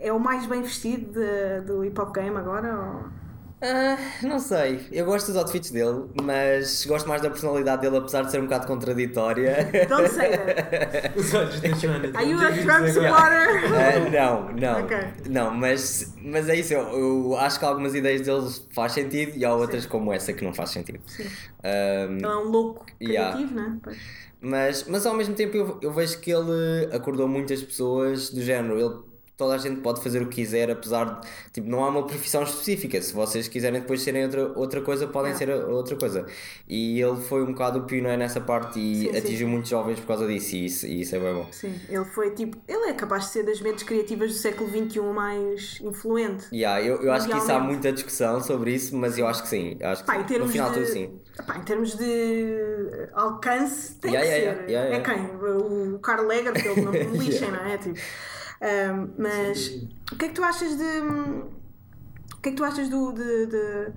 É 0.00 0.12
o 0.12 0.18
mais 0.18 0.46
bem 0.46 0.62
vestido 0.62 1.12
de- 1.12 1.60
do 1.64 1.84
hip 1.84 2.00
hop 2.00 2.12
game 2.12 2.36
agora? 2.36 2.76
Ou... 2.76 3.23
Ah, 3.66 3.96
não 4.22 4.38
sei, 4.38 4.78
eu 4.92 5.06
gosto 5.06 5.28
dos 5.28 5.36
outfits 5.36 5.70
dele, 5.70 6.04
mas 6.22 6.84
gosto 6.84 7.08
mais 7.08 7.22
da 7.22 7.30
personalidade 7.30 7.80
dele, 7.80 7.96
apesar 7.96 8.22
de 8.22 8.30
ser 8.30 8.38
um 8.40 8.44
bocado 8.44 8.66
contraditória. 8.66 9.70
Don't 9.88 10.08
say 10.10 10.30
that. 10.36 11.12
Os 11.18 11.32
olhos 11.32 11.60
da 11.62 11.68
Joana. 11.70 12.10
Are 12.14 12.28
you 12.28 12.36
não 12.36 12.44
a 12.44 12.48
agora. 12.48 12.92
supporter? 12.92 13.74
Ah, 13.74 14.10
não, 14.10 14.52
não. 14.52 14.84
Ok. 14.84 14.96
Não, 15.30 15.50
mas, 15.54 16.14
mas 16.20 16.48
é 16.50 16.56
isso. 16.56 16.74
Eu, 16.74 16.82
eu 17.32 17.36
acho 17.38 17.58
que 17.58 17.64
algumas 17.64 17.94
ideias 17.94 18.20
deles 18.20 18.66
faz 18.70 18.92
sentido 18.92 19.32
e 19.36 19.44
há 19.46 19.54
outras 19.54 19.86
como 19.86 20.12
essa 20.12 20.32
que 20.34 20.44
não 20.44 20.52
faz 20.52 20.70
sentido. 20.70 21.00
Sim. 21.06 21.24
Ahm, 21.62 22.16
Ele 22.18 22.26
é 22.26 22.36
um 22.36 22.48
louco 22.50 22.84
Yeah. 23.00 23.32
criativo, 23.32 23.54
não 23.54 23.64
é? 23.64 23.76
Pois. 23.82 23.98
mas, 24.42 24.84
mas 24.88 25.06
ao 25.06 25.14
mesmo 25.14 25.34
tempo 25.34 25.56
eu, 25.56 25.78
eu 25.80 25.90
vejo 25.92 26.18
que 26.20 26.30
ele 26.30 26.88
acordou 26.92 27.26
muitas 27.26 27.62
pessoas 27.62 28.28
do 28.30 28.42
género. 28.42 28.78
Ele, 28.78 29.13
toda 29.36 29.54
a 29.54 29.58
gente 29.58 29.80
pode 29.80 30.02
fazer 30.02 30.22
o 30.22 30.26
que 30.28 30.36
quiser, 30.36 30.70
apesar 30.70 31.04
de. 31.20 31.28
Tipo, 31.52 31.68
não 31.68 31.84
há 31.84 31.88
uma 31.88 32.06
profissão 32.06 32.42
específica. 32.42 33.00
Se 33.00 33.12
vocês 33.12 33.48
quiserem 33.48 33.80
depois 33.80 34.02
serem 34.02 34.24
outra, 34.24 34.52
outra 34.58 34.80
coisa, 34.80 35.06
podem 35.06 35.34
ser 35.34 35.50
outra 35.50 35.96
coisa. 35.96 36.26
E 36.68 37.00
ele 37.00 37.16
foi 37.20 37.42
um 37.42 37.46
bocado 37.52 37.82
pioneiro 37.82 38.18
nessa 38.18 38.40
parte 38.40 38.78
e 38.78 39.06
Sim, 39.06 39.12
sim. 39.12 39.18
atingiu 39.18 39.48
muitos 39.48 39.70
jovens 39.70 39.98
por 40.00 40.06
causa 40.06 40.26
disso. 40.26 40.54
E 40.56 40.64
isso, 40.66 40.86
e 40.86 41.00
isso 41.00 41.16
é 41.16 41.18
bem 41.18 41.34
bom. 41.34 41.48
Sim, 41.50 41.80
ele 41.88 42.04
foi 42.04 42.30
tipo. 42.30 42.56
Ele 42.68 42.88
é 42.90 42.92
capaz 42.92 43.24
de 43.24 43.30
ser 43.30 43.42
das 43.44 43.60
mentes 43.60 43.82
criativas 43.82 44.30
do 44.30 44.36
século 44.36 44.70
XXI 44.70 45.00
mais 45.00 45.78
influente. 45.80 46.46
Yeah, 46.52 46.80
eu, 46.82 47.02
eu 47.02 47.12
acho 47.12 47.28
que 47.28 47.36
isso 47.36 47.50
há 47.52 47.58
muita 47.58 47.92
discussão 47.92 48.40
sobre 48.40 48.72
isso, 48.74 48.96
mas 48.96 49.18
eu 49.18 49.26
acho 49.26 49.42
que 49.42 49.48
sim. 49.48 49.76
Acho 49.82 50.02
que 50.02 50.06
Pá, 50.06 50.16
em 50.16 50.38
no 50.38 50.48
final 50.48 50.68
de. 50.70 50.74
tudo 50.74 50.86
sim. 50.86 51.20
Pá, 51.46 51.56
em 51.56 51.62
termos 51.62 51.96
de 51.96 53.08
alcance, 53.12 53.94
tem 53.96 54.12
Yeah, 54.14 54.54
que 54.64 54.70
yeah, 54.70 54.90
ser. 54.90 54.94
É 54.94 55.00
quem? 55.00 55.36
O 55.94 55.98
Karl 55.98 56.26
Lagerfeld, 56.26 56.80
ele 56.80 56.80
não 56.82 56.92
me 57.12 57.18
lixem, 57.18 57.50
não 57.50 57.64
é? 57.66 57.76
Tipo, 57.78 57.98
mas 59.18 59.68
o 60.12 60.16
que 60.16 60.24
é 60.26 60.28
que 60.28 60.34
tu 60.34 60.42
achas 60.44 60.76
de. 60.76 60.84
O 62.34 62.36
que 62.42 62.48
é 62.48 62.52
que 62.52 62.56
tu 62.56 62.64
achas 62.64 62.88
do, 62.88 63.12
de, 63.12 63.46
de- 63.46 63.92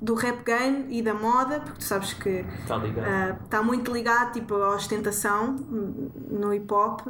do 0.00 0.14
rap 0.14 0.44
game 0.44 0.86
e 0.90 1.02
da 1.02 1.14
moda? 1.14 1.60
Porque 1.60 1.78
tu 1.78 1.84
sabes 1.84 2.12
que 2.14 2.44
Está 2.60 2.76
ligado. 2.78 3.44
está 3.44 3.62
muito 3.62 3.92
ligado 3.92 4.32
tipo, 4.32 4.54
à 4.56 4.74
ostentação 4.74 5.54
no 6.30 6.52
hip 6.52 6.72
hop. 6.72 7.00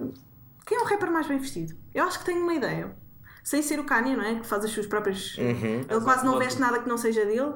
Quem 0.66 0.78
é 0.78 0.80
o 0.82 0.84
rapper 0.84 1.11
mais 1.11 1.26
bem 1.26 1.38
vestido? 1.38 1.74
Eu 1.94 2.05
acho 2.05 2.18
que 2.18 2.24
tenho 2.26 2.42
uma 2.42 2.55
ideia. 2.55 2.94
Sem 3.42 3.61
ser 3.62 3.80
o 3.80 3.84
Kanye, 3.84 4.14
não 4.14 4.22
é? 4.24 4.36
Que 4.38 4.46
faz 4.46 4.64
as 4.64 4.70
suas 4.70 4.86
próprias. 4.86 5.36
Uhum. 5.38 5.84
Ele 5.88 6.00
quase 6.03 6.24
não 6.24 6.38
veste 6.38 6.61
nada 6.61 6.78
que 6.78 6.88
não 6.88 6.96
seja 6.96 7.24
dele. 7.24 7.53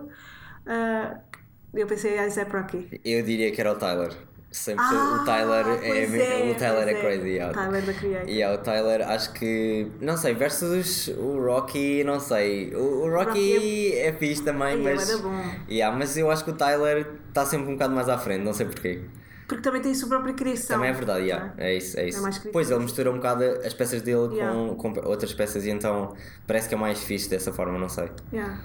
Ah, 0.66 1.18
eu 1.72 1.86
pensei, 1.86 2.18
ah, 2.18 2.26
isso 2.26 2.40
é 2.40 2.44
por 2.44 2.58
aqui. 2.58 3.00
Eu 3.04 3.22
diria 3.22 3.52
que 3.52 3.60
era 3.60 3.70
o 3.72 3.76
Tyler. 3.76 4.12
Sempre 4.56 4.84
Ah, 4.86 5.18
o 5.20 5.24
Tyler 5.26 5.66
é, 5.68 5.76
pois 5.76 6.14
é, 6.14 6.50
o 6.50 6.54
Tyler 6.54 6.88
é 6.88 6.94
crazy. 6.94 7.28
Yeah. 7.28 7.52
Tyler 7.62 7.82
da 7.84 7.92
Creator. 7.92 8.28
Yeah, 8.28 8.58
o 8.58 8.64
Tyler 8.64 9.08
acho 9.08 9.32
que 9.34 9.86
não 10.00 10.16
sei, 10.16 10.34
versus 10.34 11.08
o 11.08 11.38
Rocky, 11.44 12.02
não 12.04 12.18
sei. 12.18 12.74
O, 12.74 13.04
o 13.04 13.10
Rocky 13.10 13.54
Rocky 13.54 13.92
é 13.92 14.12
fixe 14.14 14.42
também, 14.42 14.68
Ai, 14.68 14.76
mas. 14.78 15.10
era 15.10 15.18
bom. 15.18 15.44
Yeah, 15.68 15.94
mas 15.94 16.16
eu 16.16 16.30
acho 16.30 16.42
que 16.42 16.50
o 16.50 16.54
Tyler 16.54 17.06
está 17.28 17.44
sempre 17.44 17.68
um 17.68 17.74
bocado 17.74 17.94
mais 17.94 18.08
à 18.08 18.16
frente, 18.16 18.44
não 18.44 18.54
sei 18.54 18.64
porquê. 18.64 19.02
Porque 19.46 19.62
também 19.62 19.80
tem 19.82 19.92
a 19.92 19.94
sua 19.94 20.08
própria 20.08 20.32
criação. 20.32 20.74
Também 20.76 20.90
é 20.90 20.92
verdade, 20.92 21.26
yeah, 21.26 21.52
é? 21.58 21.72
é 21.72 21.76
isso, 21.76 22.00
é 22.00 22.08
isso. 22.08 22.20
criativo. 22.22 22.48
pois 22.50 22.70
ele 22.70 22.80
mistura 22.80 23.10
um 23.10 23.16
bocado 23.16 23.44
as 23.62 23.74
peças 23.74 24.00
dele 24.00 24.34
Yeah. 24.36 24.52
com, 24.74 24.74
com 24.74 25.06
outras 25.06 25.32
peças 25.34 25.66
e 25.66 25.70
então 25.70 26.14
parece 26.46 26.66
que 26.68 26.74
é 26.74 26.78
mais 26.78 27.00
fixe 27.04 27.28
dessa 27.28 27.52
forma, 27.52 27.78
não 27.78 27.88
sei. 27.90 28.08
Yeah. 28.32 28.58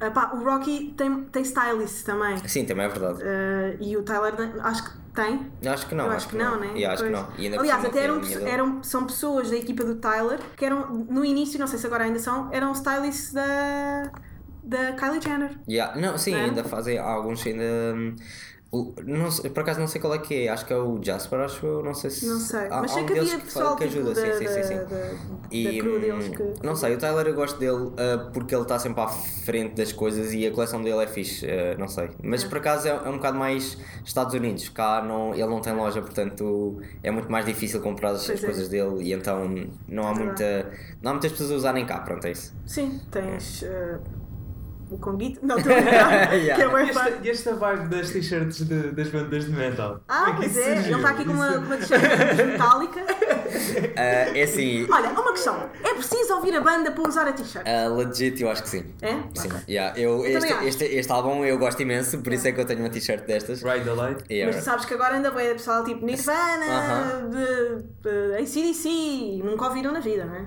Ah, 0.00 0.10
pá, 0.10 0.30
o 0.34 0.44
Rocky 0.44 0.94
tem, 0.96 1.24
tem 1.24 1.42
stylist 1.42 2.04
também. 2.04 2.36
Sim, 2.46 2.64
também 2.64 2.86
é 2.86 2.88
verdade. 2.88 3.22
Ah, 3.22 3.76
e 3.80 3.96
o 3.96 4.02
Tyler 4.02 4.34
acho 4.60 4.84
que 4.84 4.90
tem. 5.14 5.50
Acho 5.66 5.88
que 5.88 5.94
não, 5.94 6.06
eu 6.06 6.12
acho 6.12 6.28
que 6.28 6.36
não, 6.36 6.60
né? 6.60 6.68
Yeah, 6.74 6.94
acho 6.94 7.04
que 7.04 7.10
não. 7.10 7.58
Aliás, 7.58 7.84
até 7.84 8.04
eram, 8.04 8.20
eram, 8.46 8.82
são 8.82 9.04
pessoas 9.04 9.50
da 9.50 9.56
equipa 9.56 9.84
do 9.84 9.96
Tyler 9.96 10.38
que 10.56 10.64
eram, 10.64 10.88
no 11.10 11.24
início, 11.24 11.58
não 11.58 11.66
sei 11.66 11.78
se 11.78 11.86
agora 11.86 12.04
ainda 12.04 12.18
são, 12.18 12.48
eram 12.52 12.72
stylists 12.72 13.32
da, 13.32 14.10
da 14.62 14.92
Kylie 14.92 15.20
Jenner. 15.20 15.58
Yeah. 15.68 16.00
Não, 16.00 16.16
sim, 16.16 16.32
Não 16.32 16.38
é? 16.38 16.44
ainda 16.44 16.64
fazem 16.64 16.98
alguns 16.98 17.44
ainda. 17.46 17.64
O- 18.70 18.94
não 19.04 19.30
sei- 19.30 19.50
por 19.50 19.60
acaso 19.62 19.80
não 19.80 19.86
sei 19.88 20.00
qual 20.00 20.14
é 20.14 20.18
que 20.18 20.46
é, 20.46 20.48
acho 20.48 20.66
que 20.66 20.72
é 20.72 20.76
o 20.76 21.02
Jasper, 21.02 21.40
acho 21.40 21.64
eu, 21.64 21.82
não 21.82 21.94
sei 21.94 22.10
se. 22.10 22.26
Não 22.26 22.38
sei. 22.38 22.60
há- 22.66 22.80
Mas 22.82 22.90
há 22.90 22.94
sei 22.94 23.02
um 23.02 23.06
que 23.06 23.12
deles 23.14 23.32
havia 23.32 23.44
pessoal 23.44 23.76
que 23.76 23.88
tipo, 23.88 23.98
ajuda, 24.00 24.14
da, 24.14 24.32
sim, 24.32 24.46
sim, 24.46 24.48
sim. 24.48 24.62
sim. 24.62 24.74
da, 24.76 24.84
da, 24.84 25.08
E, 25.50 25.82
da 25.82 25.88
hum, 26.14 26.30
que. 26.32 26.66
Não 26.66 26.76
sei, 26.76 26.94
o 26.94 26.98
Tyler 26.98 27.26
eu 27.26 27.34
gosto 27.34 27.58
dele 27.58 27.92
ah, 27.96 28.30
porque 28.32 28.54
ele 28.54 28.62
está 28.62 28.78
sempre 28.78 29.00
à 29.00 29.08
frente 29.08 29.74
das 29.74 29.92
coisas 29.92 30.32
e 30.34 30.46
a 30.46 30.50
coleção 30.52 30.82
dele 30.82 31.02
é 31.02 31.06
fixe, 31.06 31.46
ah, 31.50 31.76
não 31.78 31.88
sei. 31.88 32.10
Mas 32.22 32.44
por 32.44 32.58
acaso 32.58 32.88
é, 32.88 32.90
é 32.90 33.08
um 33.08 33.16
bocado 33.16 33.38
mais 33.38 33.78
Estados 34.04 34.34
Unidos, 34.34 34.68
cá 34.68 35.02
não, 35.02 35.32
ele 35.34 35.46
não 35.46 35.60
tem 35.60 35.72
loja, 35.74 36.02
portanto 36.02 36.80
é 37.02 37.10
muito 37.10 37.30
mais 37.32 37.46
difícil 37.46 37.80
comprar 37.80 38.10
as, 38.10 38.28
as 38.28 38.42
é. 38.42 38.44
coisas 38.44 38.68
dele 38.68 39.02
e 39.04 39.12
então 39.14 39.48
não 39.88 40.06
há, 40.06 40.12
É 40.12 40.14
muita, 40.14 40.70
não 41.00 41.10
há 41.12 41.14
muitas 41.14 41.32
pessoas 41.32 41.50
a 41.52 41.54
usarem 41.54 41.86
cá, 41.86 42.00
pronto, 42.00 42.26
é 42.26 42.32
isso. 42.32 42.54
Sim, 42.66 43.00
tens. 43.10 43.64
ah, 43.64 43.98
o 44.90 44.98
Conguito. 44.98 45.38
Não, 45.44 45.56
estou 45.58 45.72
a. 45.72 45.76
Yeah. 46.34 46.54
Que 46.56 46.62
é 46.62 46.84
E 46.84 46.88
esta, 46.90 47.04
fã. 47.04 47.10
e 47.22 47.30
esta 47.30 47.54
vibe 47.54 47.88
das 47.88 48.10
t-shirts 48.10 48.60
das 48.92 49.08
bandas 49.08 49.44
de 49.44 49.50
metal? 49.52 50.00
Ah, 50.08 50.32
que 50.32 50.36
pois 50.38 50.56
é, 50.56 50.78
ele 50.78 50.94
está 50.94 51.10
aqui 51.10 51.24
com 51.24 51.32
uma, 51.32 51.58
uma 51.58 51.76
t-shirt 51.76 52.02
metálica. 52.46 53.00
Ah, 53.96 54.36
é 54.36 54.42
assim, 54.42 54.86
Olha, 54.90 55.08
uma 55.10 55.32
questão: 55.32 55.68
é 55.82 55.94
preciso 55.94 56.34
ouvir 56.34 56.54
a 56.54 56.60
banda 56.60 56.90
para 56.92 57.08
usar 57.08 57.26
a 57.26 57.32
t-shirt? 57.32 57.66
ah, 57.66 57.88
legit 57.88 58.40
eu 58.42 58.50
acho 58.50 58.62
que 58.62 58.68
sim. 58.68 58.84
É? 59.02 59.12
Sim, 59.34 59.48
Ok. 59.48 59.60
yeah, 59.68 59.98
eu, 59.98 60.24
Eu 60.24 60.38
este, 60.38 60.52
este, 60.66 60.84
este 60.84 61.12
álbum 61.12 61.44
eu 61.44 61.58
gosto 61.58 61.80
imenso, 61.82 62.18
por 62.18 62.32
isso 62.32 62.46
é 62.46 62.52
que 62.52 62.60
eu 62.60 62.64
tenho 62.66 62.80
uma 62.80 62.90
t-shirt 62.90 63.24
destas. 63.26 63.62
Ride 63.62 63.84
the 63.84 63.92
Light? 63.94 64.22
Yeah. 64.30 64.52
Mas 64.54 64.62
tu 64.62 64.64
sabes 64.70 64.84
que 64.84 64.94
agora 64.94 65.16
anda 65.16 65.30
bem 65.30 65.52
pessoal 65.52 65.82
tipo 65.84 66.04
Nirvana, 66.04 66.66
Aham. 66.66 67.30
de, 67.30 67.82
de 68.02 68.36
ACDC, 68.42 69.42
nunca 69.44 69.66
ouviram 69.66 69.92
na 69.92 70.00
vida, 70.00 70.24
não 70.24 70.34
é? 70.34 70.46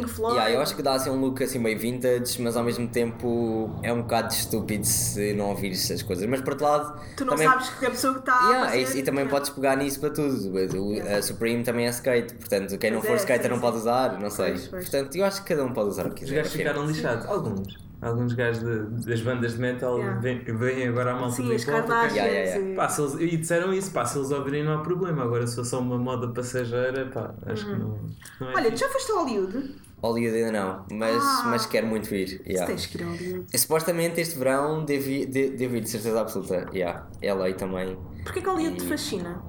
Pink 0.00 0.10
Floyd. 0.10 0.36
Yeah, 0.36 0.54
eu 0.54 0.60
acho 0.62 0.74
que 0.76 0.82
dá 0.82 0.94
assim 0.94 1.10
um 1.10 1.20
look 1.20 1.42
assim 1.42 1.58
meio 1.58 1.78
vintage, 1.78 2.40
mas 2.42 2.56
ao 2.56 2.64
mesmo 2.64 2.88
tempo 2.88 3.70
é 3.82 3.92
um 3.92 4.02
bocado 4.02 4.32
estúpido 4.32 4.84
se 4.86 5.32
não 5.34 5.50
ouvires 5.50 5.84
essas 5.84 6.02
coisas. 6.02 6.26
Mas 6.28 6.40
por 6.40 6.50
outro 6.54 6.66
lado, 6.66 7.00
Tu 7.16 7.24
não 7.24 7.32
também, 7.32 7.48
sabes 7.48 7.68
que 7.70 7.86
a 7.86 7.90
pessoa 7.90 8.14
que 8.14 8.20
está 8.20 8.34
Yeah, 8.48 8.66
a 8.66 8.70
fazer... 8.70 8.96
e, 8.96 9.00
e 9.00 9.02
também 9.02 9.26
podes 9.28 9.50
pegar 9.50 9.76
nisso 9.76 10.00
para 10.00 10.10
tudo. 10.10 10.52
O, 10.54 11.00
a 11.16 11.22
Supreme 11.22 11.62
também 11.64 11.86
é 11.86 11.90
skate, 11.90 12.34
portanto, 12.34 12.76
quem 12.78 12.90
não 12.90 13.00
Pois 13.00 13.08
for 13.08 13.14
é, 13.14 13.16
skater 13.18 13.42
sim, 13.44 13.48
não 13.48 13.56
sim. 13.56 13.60
pode 13.62 13.76
usar, 13.78 14.20
não 14.20 14.30
sei. 14.30 14.50
Pois, 14.52 14.68
pois. 14.68 14.88
Portanto, 14.88 15.16
eu 15.16 15.24
acho 15.24 15.42
que 15.42 15.48
cada 15.54 15.64
um 15.64 15.72
pode 15.72 15.88
usar 15.90 16.06
o 16.06 16.10
que 16.10 16.24
Os 16.24 16.30
quiser. 16.30 16.36
gajos 16.36 16.52
ficaram 16.52 16.86
lixados. 16.86 17.26
Alguns. 17.26 17.83
Alguns 18.04 18.32
gajos 18.34 18.62
de- 18.62 19.06
das 19.06 19.20
bandas 19.22 19.54
de 19.54 19.60
metal 19.60 19.98
Yeah. 19.98 20.20
vêm, 20.20 20.88
agora 20.88 21.12
à 21.12 21.14
malta 21.14 21.36
Sim, 21.36 21.48
do 21.48 21.54
as 21.54 21.64
Yeah, 21.64 22.10
yeah, 22.12 22.28
yeah. 22.28 22.70
e- 22.72 22.76
Pá, 22.76 22.88
se 22.88 23.00
eles, 23.00 23.14
e 23.32 23.36
disseram 23.38 23.72
isso, 23.72 23.90
pá, 23.92 24.04
se 24.04 24.18
eles 24.18 24.30
ouvirem 24.30 24.62
não 24.62 24.74
há 24.74 24.82
problema. 24.82 25.22
Agora 25.22 25.46
se 25.46 25.56
for 25.56 25.64
só 25.64 25.80
uma 25.80 25.96
moda 25.98 26.28
passageira, 26.28 27.06
pá, 27.06 27.34
acho 27.46 27.64
que 27.64 27.72
não, 27.72 27.88
não 27.88 28.48
é 28.48 28.50
Uhum. 28.50 28.56
Olha, 28.56 28.70
tu 28.70 28.76
já 28.76 28.88
foste 28.90 29.10
a 29.10 29.14
Hollywood? 29.14 29.74
Hollywood 30.02 30.36
ainda 30.36 30.52
não, 30.52 30.84
mas, 30.92 31.16
Ah. 31.24 31.42
mas 31.46 31.64
quero 31.64 31.86
muito 31.86 32.14
ir. 32.14 32.42
Yeah. 32.46 32.66
tens 32.66 32.84
que 32.84 32.98
ir 32.98 33.04
a 33.04 33.06
Hollywood. 33.06 33.58
Supostamente 33.58 34.20
este 34.20 34.38
verão 34.38 34.84
devo 34.84 35.08
ir, 35.08 35.26
de- 35.26 35.50
devo 35.50 35.76
ir 35.76 35.80
de 35.80 35.88
certeza 35.88 36.20
absoluta. 36.20 36.66
Yeah. 36.74 37.06
LA 37.22 37.54
também. 37.54 37.96
Porquê 38.22 38.42
que 38.42 38.46
Hollywood 38.48 38.76
te 38.78 38.84
E- 38.84 38.88
fascina? 38.88 39.42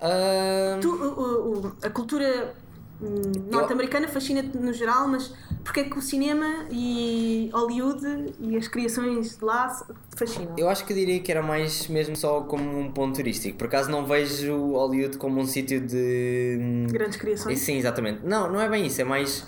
Ah, 0.00 0.78
Tu, 0.80 0.88
o- 0.88 1.20
o- 1.20 1.66
o- 1.68 1.72
a 1.80 1.90
cultura 1.90 2.54
hum, 3.02 3.32
norte-americana 3.50 4.08
fascina-te 4.08 4.56
no 4.56 4.72
geral, 4.72 5.08
mas 5.08 5.32
porquê 5.64 5.80
é 5.80 5.84
que 5.84 5.98
o 5.98 6.02
cinema 6.02 6.66
e 6.70 7.50
Hollywood 7.52 8.34
e 8.40 8.56
as 8.56 8.68
criações 8.68 9.36
de 9.38 9.44
lá 9.44 9.68
te 9.68 10.18
fascinam? 10.18 10.54
Eu 10.56 10.68
acho 10.68 10.84
que 10.84 10.94
diria 10.94 11.20
que 11.20 11.30
era 11.30 11.42
mais 11.42 11.88
mesmo 11.88 12.16
só 12.16 12.42
como 12.42 12.78
um 12.78 12.90
ponto 12.92 13.16
turístico. 13.16 13.58
Por 13.58 13.66
acaso 13.66 13.90
não 13.90 14.06
vejo 14.06 14.72
Hollywood 14.72 15.18
como 15.18 15.40
um 15.40 15.46
sítio 15.46 15.80
de. 15.80 16.86
Grandes 16.90 17.16
criações? 17.16 17.58
Sim, 17.58 17.76
exatamente. 17.76 18.24
Não, 18.24 18.50
não 18.50 18.60
é 18.60 18.68
bem 18.68 18.86
isso, 18.86 19.00
é 19.00 19.04
mais. 19.04 19.44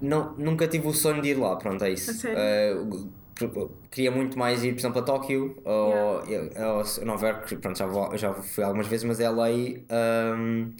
Não, 0.00 0.34
nunca 0.36 0.68
tive 0.68 0.86
o 0.86 0.92
sonho 0.92 1.22
de 1.22 1.30
ir 1.30 1.38
lá, 1.38 1.56
pronto, 1.56 1.82
é 1.82 1.90
isso. 1.90 2.10
A 2.10 2.14
sério? 2.14 2.84
Uh, 2.84 3.16
queria 3.90 4.10
muito 4.10 4.38
mais 4.38 4.62
ir, 4.64 4.72
por 4.72 4.80
exemplo, 4.80 4.98
a 5.00 5.02
Tóquio 5.02 5.56
ou, 5.64 6.22
ou 6.22 7.04
Nova 7.04 7.28
York, 7.28 7.56
pronto, 7.56 7.78
já, 7.78 7.86
vou- 7.86 8.16
já 8.16 8.32
fui 8.32 8.64
algumas 8.64 8.86
vezes, 8.86 9.04
mas 9.04 9.20
LA 9.20 9.48
um, 10.36 10.74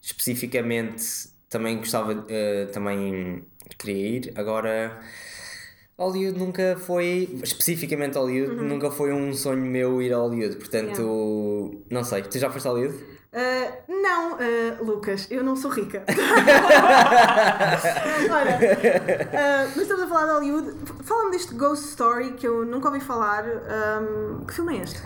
especificamente 0.00 1.04
também 1.50 1.76
gostava, 1.78 2.12
uh, 2.12 2.72
também 2.72 3.44
queria 3.78 4.08
ir. 4.18 4.32
Agora, 4.36 4.98
Hollywood 5.98 6.38
nunca 6.38 6.76
foi, 6.78 7.28
especificamente 7.42 8.16
Hollywood, 8.16 8.54
Uhum. 8.58 8.64
nunca 8.68 8.90
foi 8.90 9.12
um 9.12 9.34
sonho 9.34 9.60
meu 9.66 10.00
ir 10.00 10.12
a 10.14 10.16
Hollywood, 10.18 10.56
portanto, 10.56 11.82
não 11.90 12.02
sei. 12.04 12.22
Tu 12.22 12.38
já 12.38 12.48
foste 12.48 12.66
a 12.66 12.70
Hollywood? 12.70 13.04
Ah, 13.32 13.72
não, 13.88 14.34
ah, 14.40 14.76
Lucas, 14.82 15.28
eu 15.30 15.44
não 15.44 15.54
sou 15.54 15.70
rica. 15.70 16.02
Olha, 18.30 18.58
ah, 19.32 19.64
mas 19.68 19.76
estamos 19.82 20.02
a 20.04 20.06
falar 20.08 20.26
de 20.26 20.32
Hollywood. 20.32 20.74
Fala-me 21.04 21.30
deste 21.32 21.54
Ghost 21.54 21.84
Story 21.90 22.32
que 22.32 22.46
eu 22.46 22.64
nunca 22.64 22.88
ouvi 22.88 23.00
falar. 23.00 23.44
Ahm, 23.44 24.44
que 24.46 24.54
filme 24.54 24.78
é 24.78 24.82
este? 24.82 25.00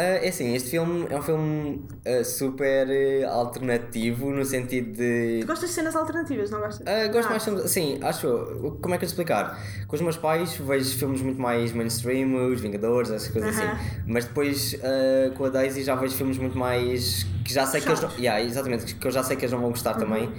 Ah, 0.00 0.24
é 0.24 0.28
assim, 0.28 0.54
este 0.54 0.70
filme 0.70 1.08
é 1.10 1.16
um 1.16 1.22
filme 1.22 1.82
ah, 2.06 2.22
super 2.22 2.88
eh, 2.88 3.24
alternativo 3.24 4.30
no 4.30 4.44
sentido 4.44 4.92
de. 4.92 5.40
Tu 5.40 5.46
gostas 5.48 5.70
de 5.70 5.74
cenas 5.74 5.96
alternativas, 5.96 6.50
não 6.52 6.60
gostas? 6.60 6.86
Ah, 6.86 7.08
gosto 7.08 7.26
Ah. 7.26 7.30
mais 7.30 7.42
de 7.44 7.50
filmes. 7.50 7.70
Sim, 7.72 7.98
acho. 8.00 8.78
Como 8.80 8.94
é 8.94 8.98
que 8.98 9.04
eu 9.04 9.08
te 9.08 9.10
explicar? 9.10 9.58
Com 9.88 9.96
os 9.96 10.02
meus 10.02 10.16
pais 10.16 10.54
vejo 10.54 10.96
filmes 10.96 11.20
muito 11.20 11.40
mais 11.40 11.72
mainstream, 11.72 12.32
Os 12.48 12.60
Vingadores, 12.60 13.10
essas 13.10 13.28
coisas 13.28 13.58
Aham. 13.58 13.72
assim. 13.72 14.02
Mas 14.06 14.24
depois 14.26 14.76
ah, 14.84 15.30
com 15.36 15.44
a 15.46 15.48
Daisy 15.48 15.82
já 15.82 15.96
vejo 15.96 16.14
filmes 16.14 16.38
muito 16.38 16.56
mais. 16.56 17.26
que 17.44 17.52
já 17.52 17.66
sei 17.66 17.80
que 17.80 17.88
eles 17.88 18.00
não. 18.00 18.10
Yeah, 18.18 18.40
exatamente, 18.44 18.94
que 18.94 19.04
eu 19.06 19.10
já 19.10 19.22
sei 19.24 19.34
que 19.36 19.42
eles 19.44 19.52
não 19.52 19.60
vão 19.60 19.70
gostar 19.70 19.94
Uhum. 19.94 19.98
também. 20.00 20.32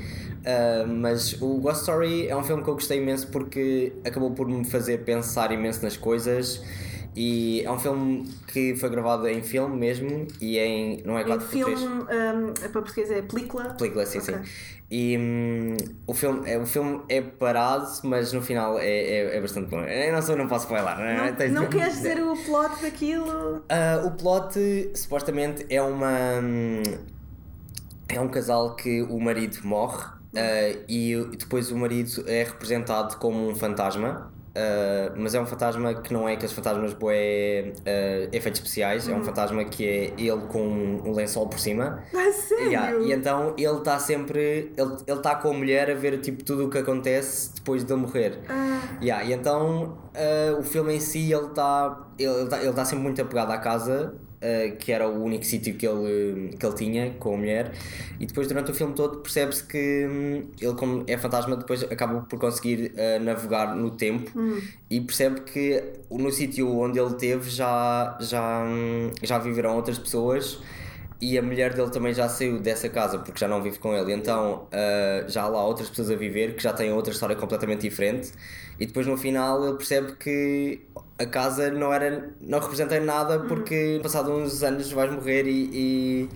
Ah, 0.46 0.86
mas 0.88 1.34
o 1.42 1.58
Ghost 1.60 1.82
Story 1.82 2.28
é 2.30 2.36
um 2.38 2.44
filme 2.44 2.64
que 2.64 2.70
eu 2.70 2.76
gostei 2.76 3.00
imenso 3.02 3.28
porque 3.28 3.92
acabou 4.06 4.32
por 4.32 4.48
me 4.48 4.64
fazer 4.64 5.00
pensar 5.00 5.52
imenso 5.52 5.84
nas 5.84 5.98
coisas. 5.98 6.62
E 7.16 7.64
é 7.66 7.72
um 7.72 7.80
filme 7.80 8.30
que 8.48 8.76
foi 8.76 8.90
gravado 8.90 9.28
em 9.28 9.42
filme 9.42 9.76
mesmo 9.76 10.28
e 10.40 10.58
em. 10.58 11.02
não 11.04 11.18
é 11.18 11.24
Em 11.24 11.26
4 11.26 11.48
filme, 11.48 11.76
um, 11.76 12.54
para 12.54 12.70
português 12.70 13.12
é 13.12 13.22
película. 13.22 13.74
película, 13.76 14.06
sim, 14.06 14.20
Ok. 14.20 14.34
sim. 14.36 14.42
E 14.92 15.18
hum, 15.20 15.76
o, 16.08 16.14
filme, 16.14 16.50
é, 16.50 16.58
o 16.58 16.66
filme 16.66 17.02
é 17.10 17.22
parado, 17.22 17.88
mas 18.04 18.34
no 18.34 18.42
final 18.42 18.80
é, 18.80 18.88
é, 18.88 19.38
é 19.38 19.42
bastante 19.42 19.70
bom. 19.70 19.82
Eu 19.82 20.14
não, 20.14 20.22
sou, 20.22 20.36
não 20.36 20.48
posso 20.48 20.68
falar, 20.68 20.98
não 20.98 21.06
é? 21.06 21.50
Não, 21.50 21.64
não 21.64 21.70
queres 21.70 21.94
dizer 21.96 22.20
o 22.24 22.36
plot 22.36 22.82
daquilo? 22.82 23.64
Ah, 23.70 24.02
o 24.06 24.12
plot 24.12 24.92
supostamente 24.96 25.66
é 25.70 25.82
uma. 25.82 26.40
hum, 26.42 26.82
É 28.08 28.20
um 28.20 28.28
casal 28.30 28.76
que 28.76 29.02
o 29.04 29.20
marido 29.20 29.60
morre 29.64 30.04
ah, 30.36 30.84
e 30.88 31.16
depois 31.38 31.72
o 31.72 31.78
marido 31.78 32.24
é 32.28 32.44
representado 32.44 33.18
como 33.18 33.48
um 33.50 33.56
fantasma. 33.56 34.32
Ah, 34.56 35.14
mas 35.16 35.36
é 35.36 35.42
um 35.42 35.46
fantasma 35.46 35.94
que 35.96 36.14
não 36.14 36.28
é 36.28 36.34
aqueles 36.34 36.52
fantasmas 36.52 36.94
bué 36.94 37.74
ah, 37.86 38.30
efeitos 38.32 38.60
especiais, 38.60 39.08
é 39.08 39.14
um 39.14 39.24
fantasma 39.24 39.64
que 39.66 39.88
é 39.88 40.14
ele 40.18 40.42
com 40.48 40.62
um 40.62 41.12
lençol 41.14 41.48
por 41.48 41.60
cima 41.60 42.04
A 42.14 42.32
sério? 42.32 42.68
Yeah, 42.68 42.98
e 42.98 43.12
então 43.12 43.54
ele 43.58 43.78
está 43.78 44.00
sempre. 44.00 44.72
Ele 44.78 45.18
está 45.18 45.36
com 45.36 45.50
a 45.50 45.54
mulher 45.54 45.92
a 45.92 45.96
ver 45.96 46.20
tipo, 46.20 46.44
tudo 46.44 46.66
o 46.66 46.70
que 46.70 46.78
acontece 46.78 47.54
depois 47.56 47.84
de 47.84 47.92
ele 47.92 48.02
morrer. 48.02 48.40
Ah, 48.48 48.80
Yeah, 49.02 49.24
e 49.24 49.34
então 49.34 49.98
ah, 50.16 50.58
o 50.60 50.64
filme 50.64 50.96
em 50.96 51.00
si 51.00 51.32
ele 51.32 51.48
está 51.48 52.08
ele 52.18 52.48
tá, 52.48 52.62
ele 52.62 52.74
tá 52.74 52.86
sempre 52.86 53.04
muito 53.04 53.22
apegado 53.22 53.52
à 53.52 53.58
casa, 53.58 54.14
ah, 54.42 54.76
que 54.78 54.92
era 54.92 55.08
o 55.08 55.24
único 55.24 55.44
sítio 55.46 55.76
que 55.76 55.86
ele, 55.86 56.56
que 56.58 56.66
ele 56.66 56.76
tinha 56.76 57.12
com 57.20 57.34
a 57.34 57.38
mulher, 57.38 57.74
e 58.20 58.26
depois 58.26 58.48
durante 58.48 58.72
o 58.72 58.74
filme 58.74 58.94
todo 58.94 59.18
percebe-se 59.18 59.64
que 59.66 60.08
hum, 60.08 60.48
ele, 60.62 60.74
como 60.76 61.04
é 61.08 61.18
fantasma, 61.18 61.58
depois 61.58 61.84
acaba 61.84 62.22
por 62.22 62.40
conseguir 62.40 62.94
ah, 62.98 63.20
navegar 63.20 63.76
no 63.76 63.92
tempo 63.92 64.32
e 64.90 65.02
percebe 65.02 65.42
que 65.42 65.84
no 66.10 66.32
sítio 66.32 66.70
onde 66.80 67.00
ele 67.00 67.14
teve 67.16 67.50
já, 67.50 68.18
já, 68.22 68.64
hum, 68.64 69.12
já 69.22 69.38
viveram 69.38 69.76
outras 69.76 69.98
pessoas. 70.00 70.60
E 71.22 71.38
a 71.38 71.42
mulher 71.42 71.74
dele 71.74 71.90
também 71.90 72.14
já 72.14 72.30
saiu 72.30 72.60
dessa 72.62 72.88
casa 72.88 73.20
porque 73.20 73.38
já 73.38 73.48
não 73.48 73.62
vive 73.62 73.78
com 73.78 73.94
ele. 73.94 74.14
Então 74.14 74.68
ah, 74.72 75.26
já 75.28 75.44
há 75.44 75.48
lá 75.50 75.66
outras 75.66 75.90
pessoas 75.90 76.10
a 76.12 76.16
viver 76.16 76.56
que 76.56 76.64
já 76.64 76.72
têm 76.74 76.94
outra 76.94 77.12
história 77.12 77.36
completamente 77.36 77.82
diferente. 77.82 78.32
E 78.80 78.86
depois 78.86 79.06
no 79.06 79.18
final 79.18 79.66
ele 79.68 79.76
percebe 79.76 80.14
que 80.14 80.82
a 81.20 81.26
casa 81.26 81.70
não 81.70 81.94
era 81.94 82.34
não 82.40 82.60
representa 82.60 83.00
nada 83.00 83.40
porque 83.42 84.00
passado 84.02 84.32
uns 84.32 84.64
anos 84.64 84.92
vais 84.92 85.12
morrer 85.12 85.46
e, 85.46 85.70
e 85.74 86.30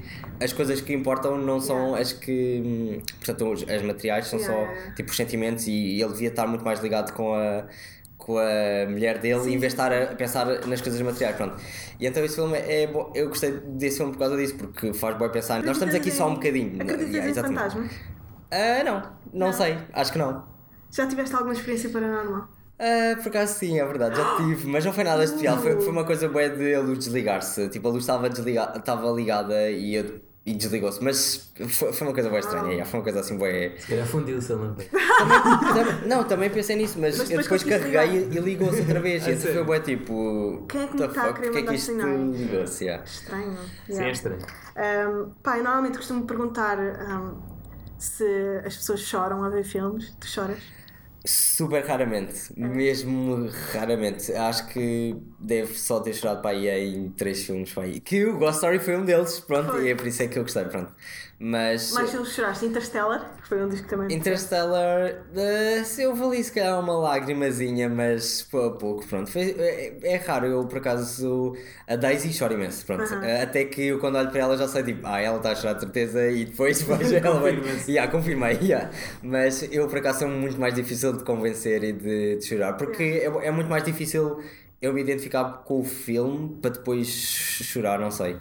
as 0.43 0.51
coisas 0.51 0.81
que 0.81 0.93
importam 0.93 1.37
não 1.37 1.61
são 1.61 1.95
as 1.95 2.11
que 2.11 3.01
portanto 3.23 3.53
as 3.67 3.81
materiais 3.81 4.27
são 4.27 4.37
Yeah, 4.39 4.53
só 4.53 4.59
yeah, 4.59 4.79
yeah. 4.79 4.95
tipo 4.95 5.09
os 5.09 5.15
sentimentos 5.15 5.67
e 5.67 6.01
ele 6.01 6.11
devia 6.11 6.29
estar 6.29 6.45
muito 6.47 6.65
mais 6.65 6.81
ligado 6.81 7.13
com 7.13 7.33
a 7.33 7.65
com 8.17 8.37
a 8.37 8.89
mulher 8.89 9.19
dele 9.19 9.53
em 9.53 9.57
vez 9.57 9.73
de 9.73 9.81
estar 9.81 9.91
a 9.91 10.15
pensar 10.15 10.45
nas 10.65 10.81
coisas 10.81 11.01
materiais, 11.01 11.35
pronto. 11.35 11.57
E 11.99 12.07
então 12.07 12.23
esse 12.23 12.35
filme 12.35 12.57
é 12.57 12.87
bom, 12.87 13.11
eu 13.13 13.27
gostei 13.27 13.51
desse 13.51 13.97
filme 13.97 14.13
por 14.13 14.19
causa 14.19 14.37
disso, 14.37 14.55
porque 14.55 14.93
faz 14.93 15.17
bem 15.17 15.29
pensar. 15.29 15.61
Nós 15.61 15.75
estamos 15.75 15.93
aqui 15.93 16.09
só 16.09 16.29
um 16.29 16.35
bocadinho. 16.35 16.81
Acreditas 16.81 17.13
Yeah, 17.13 17.31
em 17.31 17.33
fantasmas? 17.33 17.91
Ah, 18.49 18.83
não, 18.85 19.13
não, 19.33 19.51
sei, 19.51 19.77
acho 19.91 20.13
que 20.13 20.17
não. 20.17 20.45
Já 20.89 21.05
tiveste 21.05 21.35
alguma 21.35 21.51
experiência 21.53 21.89
paranormal? 21.89 22.47
Ah, 22.85 23.15
por 23.21 23.27
acaso 23.29 23.53
sim, 23.59 23.79
é 23.79 23.85
verdade, 23.85 24.17
já 24.17 24.35
tive, 24.37 24.67
mas 24.67 24.83
não 24.83 24.91
foi 24.91 25.03
nada 25.05 25.23
especial, 25.23 25.57
foi, 25.57 25.79
foi 25.79 25.89
uma 25.91 26.03
coisa 26.03 26.27
boa 26.27 26.49
de 26.49 26.75
a 26.75 26.81
luz 26.81 26.99
desligar-se. 26.99 27.69
Tipo, 27.69 27.87
a 27.87 27.91
luz 27.91 28.03
estava, 28.03 28.29
desliga, 28.29 28.73
estava 28.75 29.09
ligada 29.11 29.69
e, 29.71 29.95
eu- 29.95 30.21
e 30.45 30.53
desligou-se, 30.53 31.01
mas 31.01 31.53
foi, 31.69 31.93
foi 31.93 32.07
uma 32.07 32.13
coisa 32.13 32.27
boa 32.27 32.39
estranha, 32.41 32.67
yeah, 32.71 32.83
foi 32.85 32.99
uma 32.99 33.03
coisa 33.03 33.21
assim 33.21 33.37
boa. 33.37 33.49
Se 33.79 33.87
calhar 33.87 34.05
fundiu-se 34.05 34.51
a 34.51 34.55
lâmpada. 34.57 34.83
Também- 35.73 36.07
não, 36.09 36.23
também 36.25 36.49
pensei 36.49 36.75
nisso, 36.75 36.99
mas, 36.99 37.17
Mas 37.17 37.31
eu 37.31 37.37
depois 37.41 37.61
depois 37.61 37.63
conseguiste 37.63 37.91
carreguei 37.95 38.27
e 38.37 38.41
ligou-se 38.41 38.81
outra 38.81 38.99
vez. 38.99 39.25
E 39.27 39.31
então 39.31 39.53
foi 39.53 39.63
bué 39.63 39.79
tipo. 39.79 40.65
Quem 40.67 40.81
é 40.83 40.87
que 40.87 40.95
me 40.97 41.05
está 41.05 41.21
a 41.29 41.33
querer 41.33 41.33
Porque 41.33 41.47
é 41.47 41.49
que 41.51 41.59
mandar 41.61 41.75
isto 41.75 41.91
ligou-se? 42.43 42.83
yeah. 42.83 43.03
Estranho. 43.05 43.57
Sim, 43.57 43.93
Yeah. 43.93 44.07
é 44.07 44.11
estranho. 44.11 44.39
Um, 44.41 45.29
pá, 45.41 45.57
eu 45.57 45.63
normalmente 45.63 45.97
costumo 45.97 46.25
perguntar 46.25 46.77
um, 46.79 47.35
se 47.97 48.25
as 48.65 48.75
pessoas 48.75 48.99
choram 48.99 49.43
a 49.45 49.49
ver 49.49 49.63
filmes. 49.63 50.13
Tu 50.19 50.27
choras? 50.27 50.59
Super 51.25 51.85
raramente, 51.85 52.51
mesmo 52.57 53.47
raramente. 53.71 54.33
Acho 54.33 54.67
que 54.67 55.15
deve 55.39 55.73
só 55.77 56.01
ter 56.01 56.13
chorado 56.13 56.41
para 56.41 56.51
aí 56.51 56.95
em 56.95 57.09
três 57.11 57.45
filmes 57.45 57.71
para 57.73 57.83
aí. 57.83 58.01
Que 58.01 58.25
o 58.25 58.37
Ghost 58.37 58.55
Story 58.55 58.79
foi 58.79 58.97
um 58.97 59.05
deles, 59.05 59.39
pronto, 59.39 59.81
e 59.81 59.89
é 59.89 59.95
por 59.95 60.05
isso 60.05 60.21
é 60.21 60.27
que 60.27 60.37
eu 60.37 60.43
gostei, 60.43 60.65
pronto. 60.65 60.93
Mas. 61.45 61.91
Filmes 62.09 62.29
que 62.29 62.35
choraste? 62.35 62.65
Interstellar, 62.65 63.35
que 63.41 63.47
foi 63.49 63.61
um 63.65 63.67
disco 63.67 63.83
que 63.83 63.89
também. 63.89 64.15
Interstellar, 64.15 65.25
eh, 65.35 65.83
se 65.83 66.03
eu 66.03 66.15
vali 66.15 66.41
se 66.41 66.49
calhar 66.53 66.79
uma 66.79 66.93
lágrimazinha, 66.97 67.89
mas 67.89 68.41
foi 68.43 68.67
a 68.67 68.69
pouco, 68.71 69.05
pronto. 69.05 69.29
Foi- 69.29 69.53
é, 69.59 69.97
é 70.03 70.15
raro, 70.15 70.45
eu 70.47 70.65
por 70.65 70.77
acaso 70.77 71.53
a 71.85 71.97
Daisy 71.97 72.37
chora 72.37 72.53
imenso, 72.53 72.85
pronto. 72.85 73.03
Aham. 73.03 73.25
Eh, 73.25 73.41
Até 73.41 73.65
que 73.65 73.81
eu 73.87 73.99
quando 73.99 74.15
olho 74.17 74.31
para 74.31 74.39
ela 74.39 74.57
já 74.57 74.69
sei 74.69 74.83
tipo, 74.83 75.05
ah, 75.05 75.19
ela 75.19 75.35
está 75.37 75.51
a 75.51 75.55
chorar 75.55 75.73
de 75.73 75.81
certeza 75.81 76.27
e 76.29 76.45
depois, 76.45 76.79
ela 76.89 77.39
vai. 77.41 77.57
Yeah, 77.89 78.09
confirmei, 78.09 78.57
yeah. 78.61 78.89
Mas 79.21 79.63
eu 79.69 79.87
por 79.89 79.97
acaso 79.97 80.19
sou 80.19 80.29
muito 80.29 80.57
mais 80.57 80.73
difícil 80.73 81.11
de 81.11 81.25
convencer 81.25 81.83
e 81.83 81.91
de, 81.91 82.37
de 82.37 82.45
chorar, 82.45 82.73
porque 82.77 83.03
é, 83.03 83.47
é 83.47 83.51
muito 83.51 83.69
mais 83.69 83.83
difícil 83.83 84.41
eu 84.81 84.93
me 84.93 85.01
identificar 85.01 85.63
com 85.65 85.79
o 85.81 85.83
filme 85.83 86.57
para 86.61 86.71
depois 86.71 87.07
chorar, 87.07 87.99
não 87.99 88.11
sei. 88.11 88.37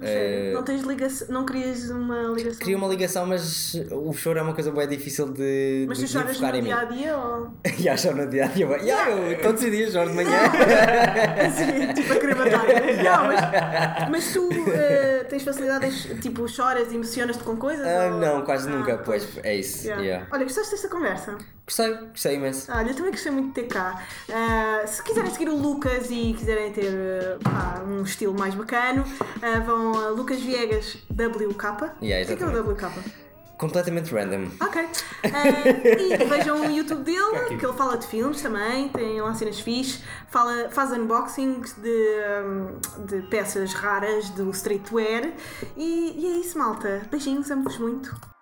Eh, 0.00 0.50
Não 0.52 0.62
tens 0.62 0.82
ligação, 0.82 1.28
não 1.30 1.46
querias 1.46 1.88
uma 1.88 2.22
ligação? 2.34 2.58
Queria 2.58 2.76
uma 2.76 2.88
ligação, 2.88 3.26
mas 3.26 3.74
o 3.92 4.12
choro 4.12 4.38
é 4.38 4.42
uma 4.42 4.52
coisa 4.52 4.70
bem 4.72 4.88
difícil 4.88 5.28
de, 5.32 5.84
Mas 5.88 5.98
tu 5.98 6.06
choras 6.08 6.40
no 6.40 6.60
dia 6.62 6.76
a 6.76 6.84
dia 6.84 7.16
ou. 7.16 7.50
Já 7.78 7.96
choro 7.96 8.16
no 8.16 8.26
dia 8.28 8.44
a 8.44 8.48
dia. 8.48 8.66
Yeah, 8.78 9.10
eu 9.10 9.40
todos 9.40 9.62
os 9.62 9.70
dias 9.70 9.92
choro 9.92 10.10
de 10.10 10.16
manhã. 10.16 10.36
Assim, 11.46 11.92
tipo 11.94 12.12
a 12.12 12.16
querer 12.16 12.34
matar. 12.36 12.64
Não, 13.04 13.24
mas, 13.26 14.10
mas 14.10 14.32
tu 14.32 14.48
eh, 14.72 15.24
tens 15.28 15.42
facilidade 15.42 15.86
em. 15.86 16.16
Tipo, 16.18 16.46
choras 16.48 16.90
e 16.92 16.94
emocionas-te 16.96 17.42
com 17.44 17.56
coisas? 17.56 17.86
Ah, 17.86 18.10
ou- 18.12 18.20
não, 18.20 18.42
quase 18.42 18.68
Ah, 18.68 18.72
nunca, 18.72 18.98
pois 18.98 19.26
é 19.42 19.56
isso. 19.56 19.86
Yeah. 19.86 20.02
yeah. 20.02 20.26
Olha, 20.32 20.44
gostaste 20.44 20.72
desta 20.72 20.88
conversa? 20.88 21.36
Gostei, 21.66 21.94
gostei 21.94 22.34
imenso. 22.36 22.70
Olha, 22.70 22.90
eu 22.90 22.94
também 22.94 23.10
gostei 23.10 23.32
muito 23.32 23.48
de 23.48 23.54
ter 23.54 23.68
cá. 23.68 24.02
Ah, 24.30 24.86
se 24.86 25.02
quiserem 25.02 25.30
seguir 25.30 25.48
o 25.48 25.56
Lucas 25.56 26.10
e 26.10 26.34
quiserem 26.34 26.72
ter 26.72 26.92
ah, 26.92 27.38
pá, 27.42 27.82
um 27.86 28.02
estilo 28.02 28.38
mais 28.38 28.54
bacano, 28.54 29.02
ah, 29.40 29.60
vão 29.60 29.94
a 29.94 30.08
Lucas 30.10 30.40
Viegas 30.40 30.98
WK. 31.10 31.94
Yeah, 32.02 32.24
o 32.24 32.26
que 32.26 32.32
é, 32.32 32.36
que 32.36 32.42
é 32.42 32.60
o. 32.60 32.70
WK? 32.70 33.24
Completamente 33.56 34.12
random. 34.12 34.50
Ok. 34.60 34.88
Ah, 35.22 35.98
e 35.98 36.24
vejam 36.26 36.60
o 36.60 36.70
YouTube 36.70 37.02
dele, 37.04 37.56
que 37.58 37.64
ele 37.64 37.72
fala 37.72 37.96
de 37.96 38.06
filmes 38.08 38.42
também, 38.42 38.90
tem 38.90 39.20
lá 39.22 39.32
cenas 39.32 39.58
fixe, 39.58 40.02
fala, 40.28 40.68
faz 40.70 40.92
unboxings 40.92 41.72
de, 41.80 42.18
hum, 42.44 42.78
de 43.06 43.22
peças 43.28 43.72
raras 43.72 44.28
do 44.30 44.50
streetwear. 44.50 45.32
E, 45.78 46.14
e 46.18 46.26
é 46.26 46.36
isso, 46.40 46.58
malta. 46.58 47.06
Beijinhos, 47.10 47.50
amo-vos 47.50 47.78
muito. 47.78 48.33